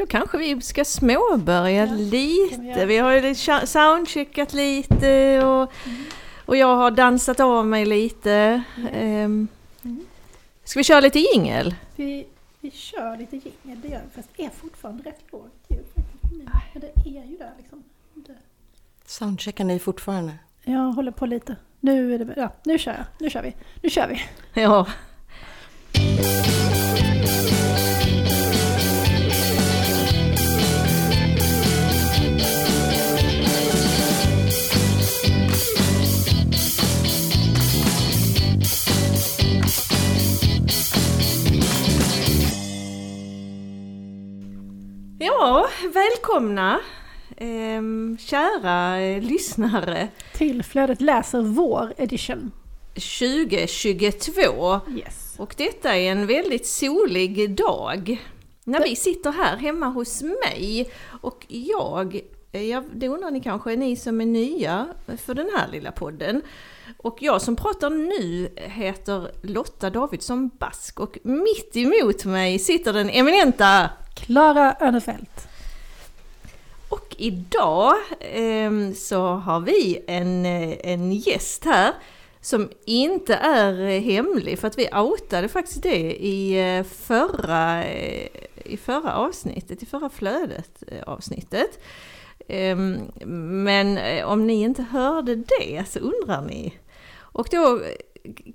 då 0.00 0.06
kanske 0.06 0.38
vi 0.38 0.60
ska 0.60 0.84
småbörja 0.84 1.86
Ja, 1.86 1.94
lite. 1.94 2.86
Vi 2.86 2.98
har 2.98 3.12
ju 3.12 3.34
soundcheckat 3.64 4.52
lite 4.52 5.44
och, 5.44 5.72
och 6.46 6.56
jag 6.56 6.76
har 6.76 6.90
dansat 6.90 7.40
av 7.40 7.66
mig 7.66 7.86
lite. 7.86 8.62
Ehm, 8.94 9.48
Mm. 9.82 10.06
Ska 10.64 10.80
vi 10.80 10.84
köra 10.84 11.00
lite 11.00 11.18
jingel? 11.18 11.74
Vi, 11.96 12.26
vi 12.60 12.70
kör 12.70 13.16
lite 13.16 13.36
jingel, 13.36 13.80
det 13.82 13.88
gör 13.88 14.00
vi. 14.04 14.10
Fast 14.16 14.28
det 14.36 14.44
är 14.44 14.50
fortfarande 14.50 15.02
rätt 15.02 15.20
lågt 15.32 15.66
ljud. 15.68 15.84
Men 16.72 16.80
det 16.80 16.86
är 17.18 17.24
ju 17.30 17.36
där 17.36 17.52
liksom. 17.58 17.84
Det. 18.14 18.36
Soundcheckar 19.06 19.64
ni 19.64 19.78
fortfarande? 19.78 20.32
Jag 20.64 20.92
håller 20.92 21.12
på 21.12 21.26
lite. 21.26 21.56
Nu 21.80 22.14
är 22.14 22.18
det, 22.18 22.34
ja, 22.36 22.52
nu 22.64 22.78
kör 22.78 22.92
jag. 22.92 23.04
Nu 23.18 23.30
kör 23.30 23.42
vi. 23.42 23.56
Nu 23.82 23.90
kör 23.90 24.08
vi. 24.08 24.20
Ja. 24.62 24.86
Ja, 45.42 45.68
välkomna 45.94 46.80
ehm, 47.36 48.16
kära 48.20 49.00
eh, 49.00 49.22
lyssnare 49.22 50.08
Till 50.34 50.62
Flödet 50.62 51.00
läser 51.00 51.40
vår 51.42 51.94
edition. 51.96 52.52
2022. 52.94 54.80
Yes. 54.96 55.34
Och 55.38 55.54
detta 55.58 55.96
är 55.96 56.12
en 56.12 56.26
väldigt 56.26 56.66
solig 56.66 57.54
dag. 57.54 58.24
När 58.64 58.82
vi 58.82 58.96
sitter 58.96 59.32
här 59.32 59.56
hemma 59.56 59.86
hos 59.86 60.22
mig 60.22 60.90
och 61.20 61.46
jag, 61.48 62.20
eh, 62.52 62.62
ja, 62.62 62.84
det 62.94 63.08
undrar 63.08 63.30
ni 63.30 63.40
kanske, 63.40 63.76
ni 63.76 63.96
som 63.96 64.20
är 64.20 64.26
nya 64.26 64.86
för 65.24 65.34
den 65.34 65.50
här 65.56 65.68
lilla 65.68 65.92
podden. 65.92 66.42
Och 66.96 67.16
jag 67.20 67.42
som 67.42 67.56
pratar 67.56 67.90
nu 67.90 68.48
heter 68.56 69.30
Lotta 69.42 69.90
Davidsson 69.90 70.50
Bask 70.58 71.00
och 71.00 71.18
mitt 71.22 71.76
emot 71.76 72.24
mig 72.24 72.58
sitter 72.58 72.92
den 72.92 73.10
eminenta 73.10 73.90
Klara 74.26 74.76
Örnefelt. 74.80 75.48
och 76.88 77.16
idag 77.18 77.94
eh, 78.20 78.92
så 78.94 79.26
har 79.26 79.60
vi 79.60 80.04
en, 80.06 80.46
eh, 80.46 80.76
en 80.82 81.12
gäst 81.12 81.64
här 81.64 81.92
som 82.40 82.68
inte 82.84 83.34
är 83.34 84.00
hemlig 84.00 84.58
för 84.58 84.68
att 84.68 84.78
vi 84.78 84.88
outade 84.94 85.48
faktiskt 85.48 85.82
det 85.82 86.12
i 86.12 86.76
eh, 86.76 86.84
förra, 86.84 87.84
eh, 87.84 88.28
i 88.64 88.76
förra 88.76 89.14
avsnittet, 89.14 89.82
i 89.82 89.86
förra 89.86 90.10
flödet 90.10 90.82
avsnittet. 91.06 91.78
Ehm, 92.48 92.98
men 93.64 93.98
om 94.24 94.46
ni 94.46 94.62
inte 94.62 94.82
hörde 94.82 95.34
det 95.34 95.84
så 95.88 95.98
undrar 95.98 96.42
ni. 96.42 96.74
Och 97.18 97.48
då 97.50 97.80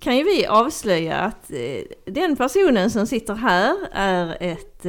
kan 0.02 0.18
ju 0.18 0.24
vi 0.24 0.46
avslöja 0.46 1.18
att 1.20 1.52
den 2.06 2.36
personen 2.36 2.92
som 2.92 3.08
sitter 3.08 3.34
här 3.36 3.76
är 3.92 4.38
ett 4.40 4.86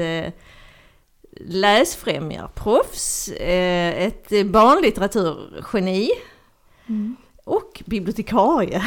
läsfrämjarproffs, 1.40 3.28
eh, 3.28 4.02
ett 4.06 4.46
barnlitteraturgeni 4.46 6.10
och 7.44 7.82
bibliotekarie. 7.86 8.82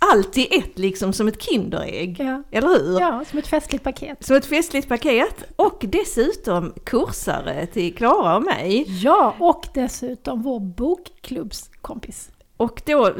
Allt 0.00 0.38
i 0.38 0.56
ett 0.58 0.78
liksom 0.78 1.12
som 1.12 1.28
ett 1.28 1.42
Kinderägg, 1.42 2.16
Ja. 2.20 2.42
eller 2.50 2.68
hur? 2.68 3.00
ja, 3.00 3.24
som 3.30 3.38
ett 3.38 3.46
festligt 3.46 3.84
paket. 3.84 4.24
Som 4.24 4.36
ett 4.36 4.46
festligt 4.46 4.88
paket 4.88 5.44
och 5.56 5.84
dessutom 5.88 6.74
kursare 6.84 7.66
till 7.66 7.94
Klara 7.96 8.36
och 8.36 8.42
mig. 8.42 8.84
Ja, 9.02 9.34
och 9.38 9.66
dessutom 9.74 10.42
vår 10.42 10.60
bokklubbskompis. 10.60 12.30
Och 12.56 12.82
då, 12.86 13.12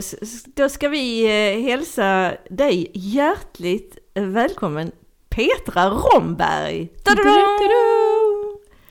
då 0.54 0.68
ska 0.68 0.88
vi 0.88 1.24
eh, 1.24 1.62
hälsa 1.70 2.32
dig 2.50 2.90
hjärtligt 2.94 3.98
välkommen 4.14 4.92
Petra 5.28 5.90
Romberg! 5.90 6.88
Ta-da-da! 7.04 7.32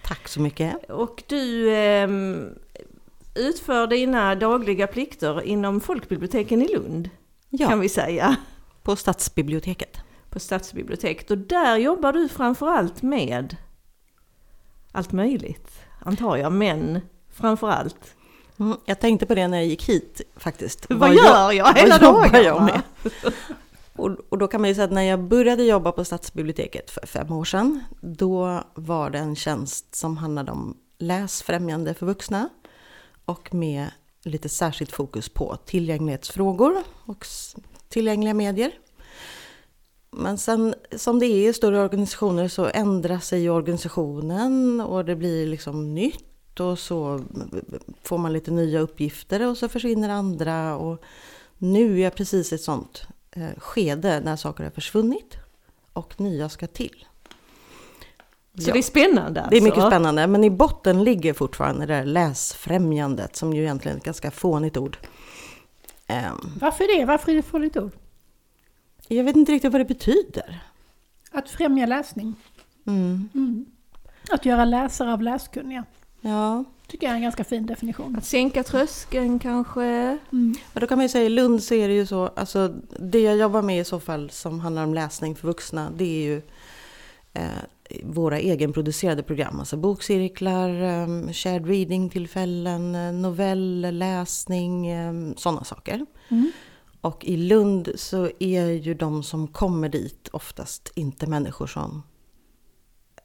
Tack 0.07 0.27
så 0.27 0.41
mycket. 0.41 0.89
Och 0.89 1.23
du 1.27 1.75
ehm, 1.75 2.49
utför 3.35 3.87
dina 3.87 4.35
dagliga 4.35 4.87
plikter 4.87 5.41
inom 5.41 5.81
folkbiblioteken 5.81 6.61
i 6.61 6.67
Lund, 6.73 7.09
kan 7.57 7.69
Ja, 7.69 7.75
vi 7.75 7.89
säga, 7.89 8.35
på 8.83 8.95
Stadsbiblioteket. 8.95 9.97
på 10.29 10.39
stadsbiblioteket. 10.39 11.31
Och 11.31 11.37
där 11.37 11.77
jobbar 11.77 12.13
du 12.13 12.27
framförallt 12.29 13.01
med 13.01 13.55
allt 14.91 15.11
möjligt, 15.11 15.71
antar 15.99 16.37
jag, 16.37 16.51
men 16.51 17.01
framförallt. 17.33 18.15
Mm, 18.59 18.77
jag 18.85 18.99
tänkte 18.99 19.25
på 19.25 19.35
det 19.35 19.47
när 19.47 19.57
jag 19.57 19.67
gick 19.67 19.89
hit 19.89 20.21
faktiskt. 20.35 20.85
Vad 20.89 21.13
gör 21.15 21.51
jag 21.51 21.73
hela 21.77 21.97
vad 21.97 22.07
jobbar 22.07 22.29
dagarna? 22.29 22.43
jag 22.43 22.61
med? 22.63 22.81
Och, 23.97 24.17
och 24.29 24.37
då 24.37 24.47
kan 24.47 24.61
man 24.61 24.67
ju 24.69 24.75
säga 24.75 24.85
att 24.85 24.91
när 24.91 25.01
jag 25.01 25.23
började 25.23 25.63
jobba 25.63 25.91
på 25.91 26.05
Stadsbiblioteket 26.05 26.89
för 26.89 27.07
fem 27.07 27.31
år 27.31 27.45
sedan, 27.45 27.83
då 28.01 28.63
var 28.75 29.09
det 29.09 29.17
en 29.17 29.35
tjänst 29.35 29.95
som 29.95 30.17
handlade 30.17 30.51
om 30.51 30.77
läsfrämjande 30.97 31.93
för 31.93 32.05
vuxna 32.05 32.49
och 33.25 33.53
med 33.53 33.87
lite 34.23 34.49
särskilt 34.49 34.91
fokus 34.91 35.29
på 35.29 35.57
tillgänglighetsfrågor 35.65 36.83
och 37.05 37.25
tillgängliga 37.89 38.33
medier. 38.33 38.71
Men 40.11 40.37
sen 40.37 40.75
som 40.95 41.19
det 41.19 41.25
är 41.25 41.49
i 41.49 41.53
större 41.53 41.81
organisationer 41.83 42.47
så 42.47 42.65
ändrar 42.65 43.19
sig 43.19 43.49
organisationen 43.49 44.81
och 44.81 45.05
det 45.05 45.15
blir 45.15 45.47
liksom 45.47 45.93
nytt 45.95 46.59
och 46.59 46.79
så 46.79 47.21
får 48.03 48.17
man 48.17 48.33
lite 48.33 48.51
nya 48.51 48.79
uppgifter 48.79 49.47
och 49.47 49.57
så 49.57 49.69
försvinner 49.69 50.09
andra 50.09 50.77
och 50.77 51.03
nu 51.57 51.99
är 51.99 52.03
jag 52.03 52.15
precis 52.15 52.51
i 52.51 52.55
ett 52.55 52.61
sånt 52.61 53.07
skede 53.57 54.19
när 54.19 54.35
saker 54.35 54.63
har 54.63 54.71
försvunnit 54.71 55.37
och 55.93 56.19
nya 56.21 56.49
ska 56.49 56.67
till. 56.67 57.05
Så 58.59 58.69
Ja. 58.69 58.73
det 58.73 58.79
är 58.79 58.83
spännande 58.83 59.41
alltså. 59.41 59.49
Det 59.51 59.57
är 59.57 59.61
mycket 59.61 59.83
spännande, 59.87 60.27
men 60.27 60.43
i 60.43 60.49
botten 60.49 61.03
ligger 61.03 61.33
fortfarande 61.33 61.85
det 61.85 61.93
där 61.93 62.05
läsfrämjandet 62.05 63.35
som 63.35 63.53
ju 63.53 63.61
egentligen 63.61 63.95
är 63.95 63.99
ett 63.99 64.05
ganska 64.05 64.31
fånigt 64.31 64.77
ord. 64.77 64.97
Ehm, 66.07 66.37
Varför 66.61 66.97
det? 66.99 67.05
Varför 67.05 67.31
är 67.31 67.35
det 67.35 67.41
farligt 67.41 67.77
ord? 67.77 67.91
Jag 69.07 69.23
vet 69.23 69.35
inte 69.35 69.51
riktigt 69.51 69.71
vad 69.71 69.81
det 69.81 69.85
betyder. 69.85 70.59
Att 71.31 71.49
främja 71.49 71.85
läsning. 71.85 72.35
Mm. 72.87 73.29
Mm. 73.33 73.65
Att 74.29 74.45
göra 74.45 74.65
läsare 74.65 75.13
av 75.13 75.21
läskunniga. 75.21 75.83
Ja, 76.21 76.63
Tycker 76.87 77.07
jag 77.07 77.11
är 77.11 77.15
en 77.15 77.23
ganska 77.23 77.43
fin 77.43 77.65
definition. 77.65 78.15
Att 78.15 78.25
sänka 78.25 78.63
tröskeln 78.63 79.39
kanske. 79.39 79.83
Mm. 79.83 80.55
men 80.73 80.81
då 80.81 80.87
kan 80.87 80.97
man 80.97 81.05
ju 81.05 81.09
säga 81.09 81.25
i 81.25 81.29
Lund 81.29 81.63
så 81.63 81.73
är 81.73 81.87
det 81.87 81.93
ju 81.93 82.05
så, 82.05 82.27
alltså 82.27 82.67
det 82.99 83.19
jag 83.19 83.37
jobbar 83.37 83.61
med 83.61 83.79
i 83.79 83.83
så 83.83 83.99
fall 83.99 84.29
som 84.29 84.59
handlar 84.59 84.83
om 84.83 84.93
läsning 84.93 85.35
för 85.35 85.47
vuxna, 85.47 85.91
det 85.97 86.03
är 86.03 86.23
ju 86.23 86.41
eh, 87.33 87.47
våra 88.03 88.39
egenproducerade 88.39 89.23
program, 89.23 89.59
alltså 89.59 89.77
bokcirklar, 89.77 90.69
eh, 90.69 91.31
shared 91.31 91.67
reading-tillfällen, 91.67 93.21
novellläsning, 93.21 94.87
eh, 94.87 95.13
sådana 95.35 95.63
saker. 95.63 96.05
Mm. 96.29 96.51
Och 97.01 97.25
i 97.25 97.37
Lund 97.37 97.89
så 97.95 98.29
är 98.39 98.65
ju 98.65 98.93
de 98.93 99.23
som 99.23 99.47
kommer 99.47 99.89
dit 99.89 100.27
oftast 100.31 100.91
inte 100.95 101.27
människor 101.27 101.67
som 101.67 102.03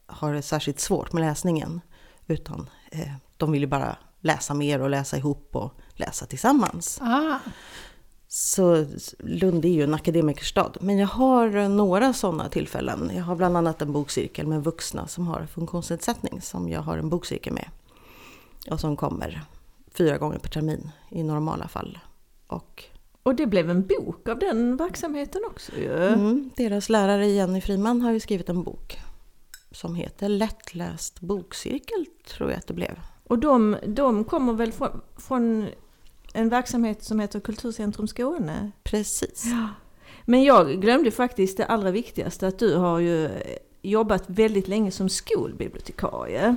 har 0.06 0.34
det 0.34 0.42
särskilt 0.42 0.80
svårt 0.80 1.12
med 1.12 1.20
läsningen. 1.20 1.80
Utan 2.26 2.70
eh, 2.90 3.12
de 3.42 3.52
vill 3.52 3.60
ju 3.60 3.66
bara 3.66 3.96
läsa 4.20 4.54
mer 4.54 4.80
och 4.82 4.90
läsa 4.90 5.16
ihop 5.16 5.48
och 5.56 5.72
läsa 5.94 6.26
tillsammans. 6.26 6.98
Ah, 7.02 7.38
Så 8.28 8.86
Lund 9.18 9.64
är 9.64 9.68
ju 9.68 9.82
en 9.84 9.94
akademikerstad. 9.94 10.72
Men 10.80 10.98
jag 10.98 11.08
har 11.08 11.68
några 11.68 12.12
sådana 12.12 12.48
tillfällen. 12.48 13.10
Jag 13.14 13.24
har 13.24 13.36
bland 13.36 13.56
annat 13.56 13.82
en 13.82 13.92
bokcirkel 13.92 14.46
med 14.46 14.64
vuxna 14.64 15.06
som 15.06 15.26
har 15.26 15.46
funktionsnedsättning 15.46 16.40
som 16.40 16.68
jag 16.68 16.80
har 16.80 16.98
en 16.98 17.08
bokcirkel 17.08 17.52
med. 17.52 17.68
Och 18.70 18.80
som 18.80 18.96
kommer 18.96 19.40
fyra 19.94 20.18
gånger 20.18 20.38
per 20.38 20.48
termin 20.50 20.90
i 21.10 21.22
normala 21.22 21.68
fall. 21.68 21.98
Och 22.46 22.84
Och 23.22 23.34
det 23.34 23.46
blev 23.46 23.70
en 23.70 23.86
bok 23.86 24.28
av 24.28 24.38
den 24.38 24.76
verksamheten 24.76 25.42
också 25.50 25.72
ju. 25.76 26.06
Mm, 26.08 26.50
deras 26.56 26.88
lärare 26.88 27.26
Jenny 27.26 27.60
Friman 27.60 28.00
har 28.00 28.12
ju 28.12 28.20
skrivit 28.20 28.48
en 28.48 28.62
bok 28.62 28.98
som 29.70 29.94
heter 29.94 30.28
Lättläst 30.28 31.20
bokcirkel, 31.20 32.06
tror 32.28 32.50
jag 32.50 32.58
att 32.58 32.66
det 32.66 32.74
blev. 32.74 32.98
Och 33.32 33.38
de, 33.38 33.76
de 33.86 34.24
kommer 34.24 34.52
väl 34.52 34.72
från, 34.72 35.00
från 35.16 35.66
en 36.34 36.48
verksamhet 36.48 37.04
som 37.04 37.20
heter 37.20 37.40
Kulturcentrum 37.40 38.08
Skåne? 38.08 38.70
Precis. 38.84 39.44
Men 40.24 40.44
jag 40.44 40.80
glömde 40.80 41.10
faktiskt 41.10 41.56
det 41.56 41.66
allra 41.66 41.90
viktigaste, 41.90 42.46
att 42.46 42.58
du 42.58 42.76
har 42.76 42.98
ju 42.98 43.30
jobbat 43.82 44.24
väldigt 44.26 44.68
länge 44.68 44.90
som 44.90 45.08
skolbibliotekarie. 45.08 46.56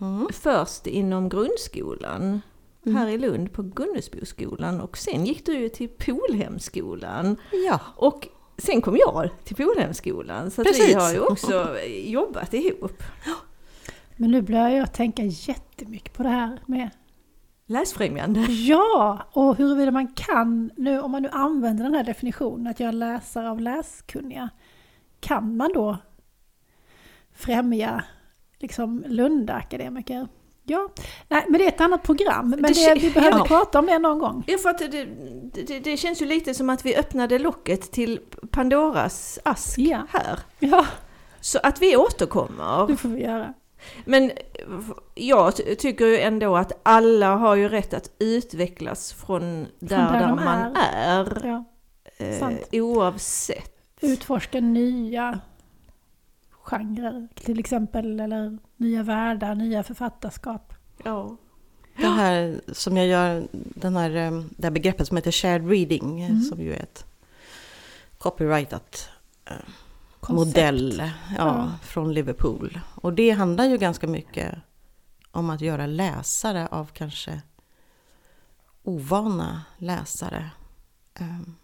Mm. 0.00 0.28
Först 0.32 0.86
inom 0.86 1.28
grundskolan 1.28 2.40
här 2.84 3.08
i 3.08 3.18
Lund 3.18 3.52
på 3.52 3.62
Gunnesboskolan 3.62 4.80
och 4.80 4.98
sen 4.98 5.26
gick 5.26 5.46
du 5.46 5.58
ju 5.58 5.68
till 5.68 5.88
Polhemskolan. 5.88 7.36
Ja, 7.66 7.80
Och 7.96 8.28
sen 8.58 8.82
kom 8.82 8.96
jag 8.96 9.30
till 9.44 9.56
Polhemskolan 9.56 10.50
så 10.50 10.60
att 10.60 10.66
vi 10.66 10.70
Precis. 10.70 10.94
har 10.94 11.12
ju 11.12 11.20
också 11.20 11.76
jobbat 11.88 12.54
ihop. 12.54 13.02
Men 14.18 14.30
nu 14.30 14.42
börjar 14.42 14.68
jag 14.68 14.92
tänka 14.92 15.22
jättemycket 15.24 16.12
på 16.12 16.22
det 16.22 16.28
här 16.28 16.58
med 16.66 16.90
Läsfrämjande. 17.66 18.40
Ja, 18.40 19.18
och 19.32 19.56
huruvida 19.56 19.90
man 19.90 20.06
kan, 20.06 20.70
nu, 20.76 21.00
om 21.00 21.10
man 21.10 21.22
nu 21.22 21.28
använder 21.32 21.84
den 21.84 21.94
här 21.94 22.04
definitionen, 22.04 22.66
att 22.66 22.80
göra 22.80 22.90
läsare 22.92 23.50
av 23.50 23.60
läskunniga, 23.60 24.48
kan 25.20 25.56
man 25.56 25.70
då 25.74 25.96
främja 27.34 28.04
liksom 28.58 29.04
Lunda-akademiker? 29.06 30.28
Ja, 30.64 30.88
nej, 31.28 31.44
men 31.48 31.58
det 31.58 31.64
är 31.64 31.68
ett 31.68 31.80
annat 31.80 32.02
program. 32.02 32.50
Men 32.50 32.62
Det 32.62 32.68
det, 32.94 32.94
vi 33.00 33.10
behöver 33.10 33.38
ja. 33.38 33.44
prata 33.44 33.78
om 33.78 33.86
det 33.86 33.98
någon 33.98 34.18
gång. 34.18 34.44
Ja, 34.46 34.58
för 34.58 34.68
att 34.70 34.78
det, 34.78 34.88
det, 35.66 35.80
det 35.80 35.96
känns 35.96 36.22
ju 36.22 36.26
lite 36.26 36.54
som 36.54 36.70
att 36.70 36.86
vi 36.86 36.96
öppnade 36.96 37.38
locket 37.38 37.92
till 37.92 38.20
Pandoras 38.50 39.38
ask 39.44 39.78
Ja. 39.78 40.06
här. 40.10 40.38
Ja, 40.58 40.86
Så 41.40 41.58
att 41.62 41.82
vi 41.82 41.96
återkommer. 41.96 42.86
det 42.86 42.96
får 42.96 43.08
vi 43.08 43.22
göra. 43.22 43.54
Men 44.04 44.30
jag 45.14 45.56
ty- 45.56 45.74
tycker 45.74 46.06
ju 46.06 46.18
ändå 46.18 46.56
att 46.56 46.72
alla 46.82 47.34
har 47.36 47.54
ju 47.54 47.68
rätt 47.68 47.94
att 47.94 48.10
utvecklas 48.18 49.12
från 49.12 49.66
där, 49.78 49.96
där 50.12 50.12
där 50.20 50.34
man 50.34 50.76
är. 50.94 51.40
Ja. 51.44 51.64
eh, 52.26 52.58
oavsett. 52.72 53.74
Utforska 54.00 54.60
nya 54.60 55.40
genrer 56.50 57.28
till 57.34 57.58
exempel, 57.58 58.20
eller 58.20 58.58
nya 58.76 59.02
världar, 59.02 59.54
nya 59.54 59.82
författarskap. 59.82 60.74
Ja. 61.04 61.36
Det 61.96 62.06
här 62.06 62.60
som 62.72 62.96
jag 62.96 63.06
gör, 63.06 63.48
den 63.52 63.96
här, 63.96 64.16
eh, 64.16 64.42
det 64.56 64.66
här 64.66 64.70
begreppet 64.70 65.08
som 65.08 65.16
heter 65.16 65.30
shared 65.32 65.68
reading, 65.70 66.22
Mm. 66.22 66.40
som 66.42 66.60
ju 66.60 66.72
är 66.74 66.82
ett 66.82 67.04
copyrightat 68.18 69.08
eh, 69.44 69.52
Koncept. 70.20 70.46
modell 70.56 70.98
ja, 70.98 71.12
Ja. 71.36 71.72
från 71.82 72.12
Liverpool. 72.14 72.80
Och 72.94 73.12
det 73.12 73.30
handlar 73.30 73.64
ju 73.64 73.78
ganska 73.78 74.06
mycket 74.06 74.54
om 75.30 75.50
att 75.50 75.60
göra 75.60 75.86
läsare 75.86 76.66
av 76.66 76.90
kanske 76.92 77.40
ovana 78.82 79.62
läsare. 79.78 80.50
Ehm, 81.14 81.54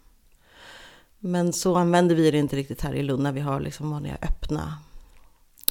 Men 1.19 1.53
så 1.53 1.75
använder 1.75 2.15
vi 2.15 2.31
det 2.31 2.37
inte 2.37 2.55
riktigt 2.55 2.81
här 2.81 2.93
i 2.93 3.03
Lund 3.03 3.23
när 3.23 3.31
vi 3.31 3.41
har 3.41 3.59
liksom 3.59 3.91
vanliga 3.91 4.17
öppna, 4.21 4.77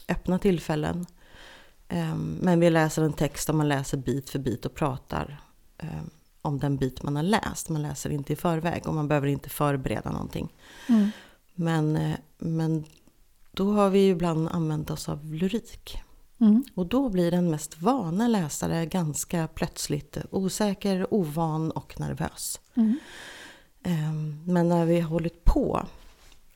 öppna 0.08 0.38
tillfällen. 0.38 1.06
Ehm, 1.88 2.38
Men 2.42 2.60
vi 2.60 2.70
läser 2.70 3.02
en 3.02 3.12
text 3.12 3.48
och 3.48 3.54
man 3.54 3.69
läser 3.69 3.96
bit 3.98 4.31
för 4.31 4.38
bit 4.38 4.66
och 4.66 4.75
pratar 4.75 5.40
ehm, 5.78 6.10
om 6.42 6.58
den 6.58 6.76
bit 6.76 7.02
man 7.02 7.16
har 7.16 7.22
läst. 7.22 7.69
Man 7.69 7.82
läser 7.82 8.10
inte 8.10 8.32
i 8.32 8.36
förväg 8.36 8.82
och 8.86 8.94
man 8.94 9.08
behöver 9.08 9.28
inte 9.28 9.48
förbereda 9.48 10.10
någonting. 10.10 10.52
Mm. 10.88 11.10
Men, 11.54 11.96
eh, 11.96 12.16
men 12.38 12.84
då 13.52 13.72
har 13.72 13.90
vi 13.90 13.98
ju 13.98 14.10
ibland 14.10 14.48
använt 14.48 14.90
oss 14.90 15.08
av 15.08 15.34
lyrik. 15.34 15.98
Mm. 16.40 16.64
Och 16.74 16.86
då 16.86 17.08
blir 17.08 17.30
den 17.30 17.50
mest 17.50 17.82
vana 17.82 18.28
läsare 18.28 18.86
ganska 18.86 19.48
plötsligt 19.54 20.16
osäker, 20.30 21.14
ovan 21.14 21.70
och 21.70 22.00
nervös. 22.00 22.60
Mm. 22.74 22.98
Ehm, 23.82 24.40
Men 24.46 24.68
när 24.68 24.86
vi 24.86 25.00
har 25.00 25.10
hållit 25.10 25.44
på 25.44 25.86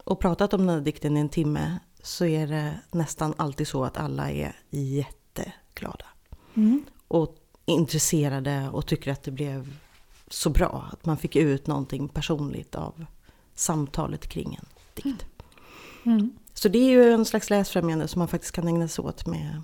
och 0.04 0.20
pratat 0.20 0.54
om 0.54 0.60
den 0.60 0.76
här 0.76 0.80
dikten 0.80 1.16
i 1.16 1.20
en 1.20 1.28
timme 1.28 1.78
så 2.02 2.24
är 2.24 2.46
det 2.46 2.80
nästan 2.90 3.34
alltid 3.36 3.68
så 3.68 3.84
att 3.84 3.96
alla 3.96 4.30
är 4.30 4.56
jätteglada. 4.70 6.06
Mm. 6.54 6.84
Och 7.08 7.36
intresserade 7.64 8.68
och 8.72 8.86
tycker 8.86 9.12
att 9.12 9.22
det 9.22 9.30
blev 9.30 9.76
så 10.28 10.50
bra. 10.50 10.88
Att 10.92 11.06
man 11.06 11.16
fick 11.16 11.36
ut 11.36 11.66
någonting 11.66 12.08
personligt 12.08 12.74
av 12.74 13.06
samtalet 13.54 14.28
kring 14.28 14.54
en 14.54 14.66
dikt. 15.02 15.26
Mm. 16.06 16.30
Så 16.54 16.68
det 16.68 16.78
är 16.78 16.90
ju 16.90 17.12
en 17.12 17.24
slags 17.24 17.50
läsfrämjande 17.50 18.08
som 18.08 18.18
man 18.18 18.28
faktiskt 18.28 18.52
kan 18.52 18.68
ägna 18.68 18.88
sig 18.88 19.04
åt 19.04 19.26
med, 19.26 19.62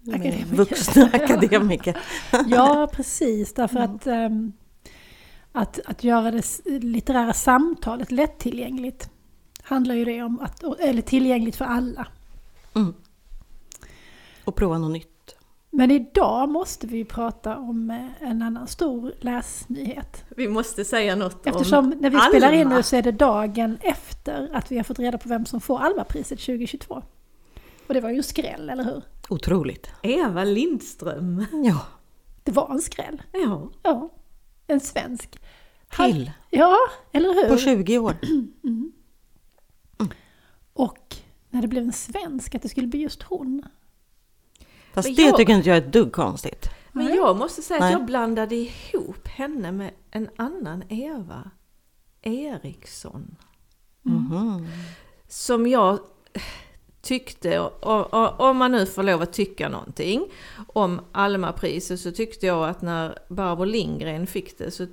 med 0.00 0.14
Akademiker. 0.14 0.56
vuxna 0.56 1.04
akademiker. 1.12 1.98
Ja, 2.46 2.90
precis. 2.92 3.54
Därför 3.54 3.76
Mm. 3.78 3.94
att, 3.96 4.06
ehm, 4.06 4.52
att, 5.52 5.80
att 5.86 6.04
göra 6.04 6.30
det 6.30 6.42
litterära 6.66 7.32
samtalet 7.32 8.10
lättillgängligt 8.12 9.10
handlar 9.62 9.94
ju 9.94 10.04
det 10.04 10.22
om 10.22 10.40
att, 10.40 10.62
eller 10.80 11.02
tillgängligt 11.02 11.56
för 11.56 11.64
alla. 11.64 12.06
Mm. 12.74 12.94
Och 14.44 14.56
prova 14.56 14.78
något 14.78 14.90
nytt. 14.92 15.19
Men 15.70 15.90
idag 15.90 16.48
måste 16.48 16.86
vi 16.86 17.04
prata 17.04 17.56
om 17.58 17.90
eh, 17.90 18.28
en 18.30 18.42
annan 18.42 18.66
stor 18.66 19.14
läsnyhet. 19.20 20.24
Vi 20.36 20.48
måste 20.48 20.84
säga 20.84 21.16
något 21.16 21.46
Eftersom 21.46 21.78
om 21.78 21.94
när 22.00 22.10
vi 22.10 22.18
spelar 22.20 22.52
in 22.52 22.60
Alma. 22.60 22.76
nu 22.76 22.82
så 22.82 22.96
är 22.96 23.02
det 23.02 23.12
dagen 23.12 23.78
efter 23.80 24.50
att 24.54 24.72
vi 24.72 24.76
har 24.76 24.84
fått 24.84 24.98
reda 24.98 25.18
på 25.18 25.28
vem 25.28 25.46
som 25.46 25.60
får 25.60 25.78
Almapriset 25.78 26.38
2022. 26.40 27.02
Och 27.86 27.94
det 27.94 28.00
var 28.00 28.10
ju 28.10 28.16
en 28.16 28.22
skräll, 28.22 28.70
eller 28.70 28.84
hur? 28.84 29.02
Otroligt. 29.28 29.90
Eva 30.02 30.44
Lindström. 30.44 31.44
Ja, 31.64 31.80
Det 32.44 32.52
var 32.52 32.70
en 32.70 32.80
skräll. 32.80 33.22
Ja. 33.32 33.68
Ja, 33.82 34.08
en 34.66 34.80
svensk. 34.80 35.38
till 35.96 36.30
Ja, 36.50 36.76
eller 37.12 37.28
hur? 37.34 37.48
på 37.48 37.56
20 37.56 37.98
år. 37.98 38.14
Och 40.72 41.16
när 41.50 41.62
det 41.62 41.68
blev 41.68 41.82
en 41.84 41.92
svensk, 41.92 42.54
att 42.54 42.62
det 42.62 42.68
skulle 42.68 42.86
bli 42.86 43.00
just 43.00 43.22
hon. 43.22 43.62
Fast 44.94 45.08
Men 45.08 45.14
det 45.16 45.22
jag- 45.22 45.36
tycker 45.36 45.52
inte 45.52 45.68
jag 45.68 45.78
är 45.78 45.82
ett 45.82 45.92
dugg 45.92 46.12
konstigt. 46.12 46.68
Men 46.92 47.04
Nej. 47.04 47.16
jag 47.16 47.36
måste 47.36 47.62
säga 47.62 47.80
Nej. 47.80 47.86
att 47.94 48.00
jag 48.00 48.06
blandade 48.06 48.54
ihop 48.54 49.28
henne 49.28 49.72
med 49.72 49.90
en 50.10 50.28
annan 50.36 50.84
Eva 50.88 51.50
Eriksson. 52.22 53.36
Mhm. 54.02 54.66
Som 55.28 55.66
jag 55.66 55.98
tyckte, 57.02 57.60
och, 57.60 58.14
och, 58.14 58.40
om 58.40 58.56
man 58.56 58.72
nu 58.72 58.86
får 58.86 59.02
lov 59.02 59.22
att 59.22 59.32
tycka 59.32 59.68
någonting 59.68 60.26
om 60.66 61.00
Almapriset 61.12 62.00
så 62.00 62.12
tyckte 62.12 62.46
jag 62.46 62.68
att 62.68 62.82
när 62.82 63.18
Barbro 63.28 63.64
Lindgren 63.64 64.26
fick 64.26 64.58
det 64.58 64.70
så 64.70 64.86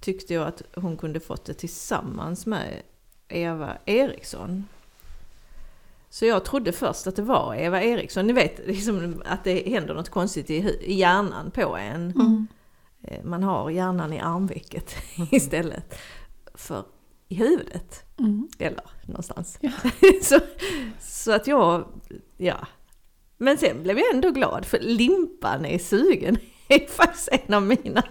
tyckte 0.00 0.34
jag 0.34 0.48
att 0.48 0.62
hon 0.74 0.96
kunde 0.96 1.20
fått 1.20 1.44
det 1.44 1.54
tillsammans 1.54 2.46
med 2.46 2.82
Eva 3.28 3.72
Eriksson. 3.86 4.64
Så 6.12 6.24
jag 6.24 6.44
trodde 6.44 6.72
först 6.72 7.06
att 7.06 7.16
det 7.16 7.22
var 7.22 7.54
Eva 7.54 7.82
Eriksson. 7.82 8.26
Ni 8.26 8.32
vet 8.32 8.66
liksom 8.66 9.22
att 9.26 9.44
det 9.44 9.68
händer 9.70 9.94
något 9.94 10.08
konstigt 10.08 10.50
i, 10.50 10.76
hjärnan 10.86 11.50
på 11.50 11.76
en. 11.76 12.10
Mm. 12.10 12.46
Eh, 13.02 13.24
Man 13.24 13.42
har 13.42 13.70
hjärnan 13.70 14.12
i 14.12 14.20
armvecket 14.20 14.94
istället 15.30 15.98
för 16.54 16.84
i 17.28 17.34
huvudet. 17.34 18.04
Mm. 18.18 18.48
Eller 18.58 18.84
någonstans. 19.06 19.58
Ja. 19.60 19.70
så, 20.22 20.38
så 21.00 21.32
att 21.32 21.46
jag, 21.46 21.88
ja. 22.36 22.66
Men 23.38 23.58
sen 23.58 23.82
blev 23.82 23.98
jag 23.98 24.14
ändå 24.14 24.30
glad 24.30 24.64
för 24.64 24.78
Limpan 24.80 25.64
är 25.64 25.78
sugen 25.78 26.36
är 26.68 26.86
faktiskt 26.86 27.28
en 27.32 27.54
av 27.54 27.62
mina 27.62 28.02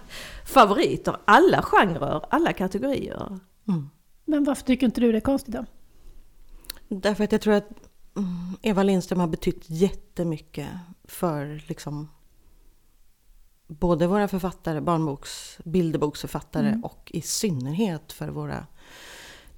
favoriter. 0.45 1.15
Alla 1.25 1.61
genrer, 1.61 2.25
alla 2.29 2.53
kategorier. 2.53 3.39
Mm. 3.67 3.89
Men 4.25 4.43
varför 4.43 4.63
tycker 4.63 4.85
inte 4.85 5.01
du 5.01 5.11
det 5.11 5.17
är 5.17 5.21
konstigt 5.21 5.53
då? 5.53 5.65
Därför 6.89 7.23
att 7.23 7.31
jag 7.31 7.41
tror 7.41 7.53
att 7.53 7.87
mm, 8.17 8.57
Eva 8.61 8.83
Lindström 8.83 9.19
har 9.19 9.27
betytt 9.27 9.63
jättemycket 9.67 10.67
för 11.03 11.63
liksom 11.67 12.09
både 13.67 14.07
våra 14.07 14.27
författare, 14.27 14.81
barnboks, 14.81 15.57
bilderboksförfattare 15.65 16.67
Mm. 16.67 16.83
och 16.83 17.11
i 17.13 17.21
synnerhet 17.21 18.11
för 18.11 18.29
våra 18.29 18.67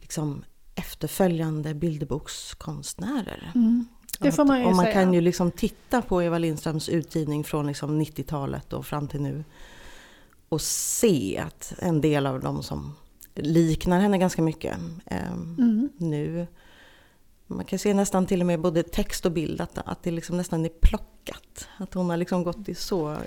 liksom, 0.01 0.43
efterföljande 0.75 1.74
bilderbokskonstnärer. 1.74 3.51
Mm. 3.55 3.86
Det 4.19 4.31
får 4.31 4.45
man 4.45 4.60
ju 4.60 4.65
och 4.65 4.75
man 4.75 4.86
säga. 4.86 4.93
kan 4.93 5.13
ju 5.13 5.22
liksom 5.22 5.51
titta 5.51 6.01
på 6.01 6.24
Eva 6.24 6.38
Lindströms 6.38 6.89
utgivning 6.89 7.43
från 7.43 7.67
liksom 7.67 8.01
90-talet 8.01 8.74
och 8.74 8.86
fram 8.86 9.07
till 9.07 9.22
nu 9.22 9.43
och 10.50 10.62
se 10.62 11.38
att 11.45 11.74
en 11.79 12.01
del 12.01 12.25
av 12.27 12.39
dem 12.39 12.63
som 12.63 12.95
liknar 13.36 14.00
henne 14.00 14.17
ganska 14.17 14.41
mycket 14.41 14.77
ehm, 15.05 15.55
Mm. 15.60 15.89
nu. 15.98 16.48
Man 17.55 17.65
kan 17.65 17.79
se 17.79 17.93
nästan 17.93 18.25
till 18.25 18.39
och 18.39 18.45
med 18.48 18.62
både 18.62 18.83
text 18.83 19.25
och 19.25 19.31
bild 19.31 19.62
att, 19.62 19.77
att 19.77 20.03
det 20.03 20.12
liksom 20.12 20.38
nästan 20.38 20.65
är 20.65 20.69
plockat. 20.81 21.67
Att 21.77 21.93
hon 21.93 22.10
har 22.10 22.17
liksom 22.17 22.43
gått 22.43 22.69
i 22.69 22.75
så 22.75 23.17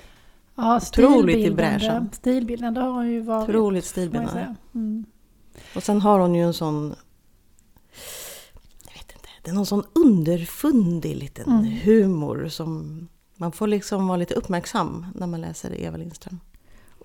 Ja, 0.55 0.77
Otroligt 0.77 1.37
i 1.37 1.51
bräschen. 1.51 2.09
Stilbildande 2.13 2.81
har 2.81 2.89
hon 2.89 3.11
ju 3.11 3.21
varit. 3.21 3.49
otroligt 3.49 3.85
stilbildande. 3.85 4.55
Mm. 4.75 5.05
Och 5.75 5.83
sen 5.83 6.01
har 6.01 6.19
hon 6.19 6.35
ju 6.35 6.43
en 6.43 6.53
sån... 6.53 6.95
Jag 8.85 8.93
vet 8.93 9.11
inte, 9.11 9.29
det 9.43 9.49
är 9.49 9.53
någon 9.53 9.65
sån 9.65 9.83
underfundig 9.95 11.15
liten 11.15 11.49
Mm. 11.51 11.65
humor 11.65 12.47
som... 12.47 13.07
Man 13.35 13.51
får 13.51 13.67
liksom 13.67 14.07
vara 14.07 14.17
lite 14.17 14.33
uppmärksam 14.33 15.05
när 15.15 15.27
man 15.27 15.41
läser 15.41 15.81
Eva 15.81 15.97
Lindström. 15.97 16.39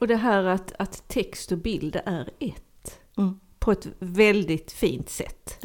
Och 0.00 0.08
det 0.08 0.16
här 0.16 0.44
att, 0.44 0.72
att 0.78 1.08
text 1.08 1.52
och 1.52 1.58
bild 1.58 1.96
är 2.06 2.30
ett. 2.38 2.98
Mm. 3.16 3.40
På 3.58 3.72
ett 3.72 3.86
väldigt 3.98 4.72
fint 4.72 5.10
sätt. 5.10 5.58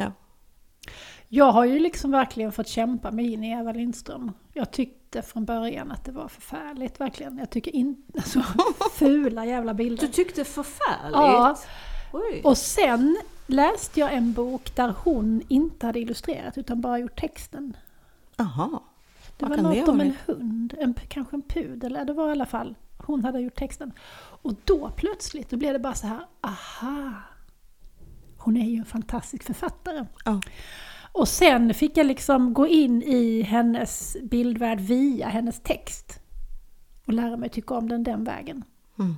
Jag 1.30 1.52
har 1.52 1.66
ju 1.66 1.80
liksom 1.80 2.12
verkligen 2.12 2.52
fått 2.52 2.68
kämpa 2.68 3.12
mig 3.12 3.34
in 3.34 3.44
i 3.44 3.52
Eva 3.52 3.72
Lindström. 3.72 4.32
Jag 4.54 4.72
tyckte 4.72 5.22
från 5.22 5.46
början 5.46 5.92
att 5.92 6.06
det 6.06 6.12
var 6.12 6.28
förfärligt, 6.28 7.00
verkligen. 7.00 7.38
Jag 7.38 7.50
tycker 7.50 7.76
inte 7.76 8.22
så 8.22 8.42
fula 8.94 9.46
jävla 9.46 9.74
Du 9.74 9.78
bilder. 9.78 10.08
tyckte 10.08 10.44
förfärligt? 10.46 11.14
Ja. 11.14 11.58
Oj. 12.14 12.42
Och 12.44 12.58
sen 12.58 13.18
läste 13.48 14.00
jag 14.00 14.14
en 14.14 14.34
bok 14.34 14.76
där 14.76 14.94
hon 15.04 15.42
inte 15.48 15.86
hade 15.86 16.00
illustrerat 16.00 16.58
utan 16.58 16.82
bara 16.82 17.00
gjort 17.00 17.20
texten. 17.20 17.78
Aha. 18.38 18.84
Det 19.38 19.46
Vad 19.46 19.50
var 19.50 19.64
något 19.64 19.86
det 19.86 19.92
om 19.92 20.02
en 20.02 20.14
hund, 20.26 20.74
en, 20.80 20.94
kanske 21.08 21.36
en 21.36 21.42
pudel, 21.42 21.92
eller 21.96 22.06
det 22.06 22.14
var 22.14 22.28
i 22.30 22.32
alla 22.32 22.46
fall, 22.46 22.76
hon 22.98 23.24
hade 23.26 23.40
gjort 23.40 23.56
texten. 23.56 23.92
Och 24.42 24.54
då 24.64 24.92
plötsligt, 24.96 25.50
då 25.50 25.58
blev 25.58 25.74
det 25.74 25.80
bara 25.80 25.94
så 25.94 26.08
här, 26.08 26.20
aha! 26.42 27.12
Hon 28.38 28.58
är 28.58 28.66
ju 28.70 28.78
en 28.78 28.86
fantastisk 28.86 29.44
författare. 29.44 30.06
Ja. 30.26 30.42
Och 31.20 31.28
sen 31.28 31.74
fick 31.74 31.98
jag 31.98 32.06
liksom 32.08 32.54
gå 32.54 32.68
in 32.68 33.04
i 33.04 33.42
hennes 33.42 34.18
bildvärld 34.24 34.80
via 34.80 35.28
hennes 35.28 35.60
text. 35.60 36.20
Och 37.06 37.14
lära 37.14 37.38
mig 37.38 37.50
tycka 37.50 37.74
om 37.74 37.90
den 37.90 38.04
den 38.04 38.24
vägen. 38.24 38.64
Mm. 39.00 39.16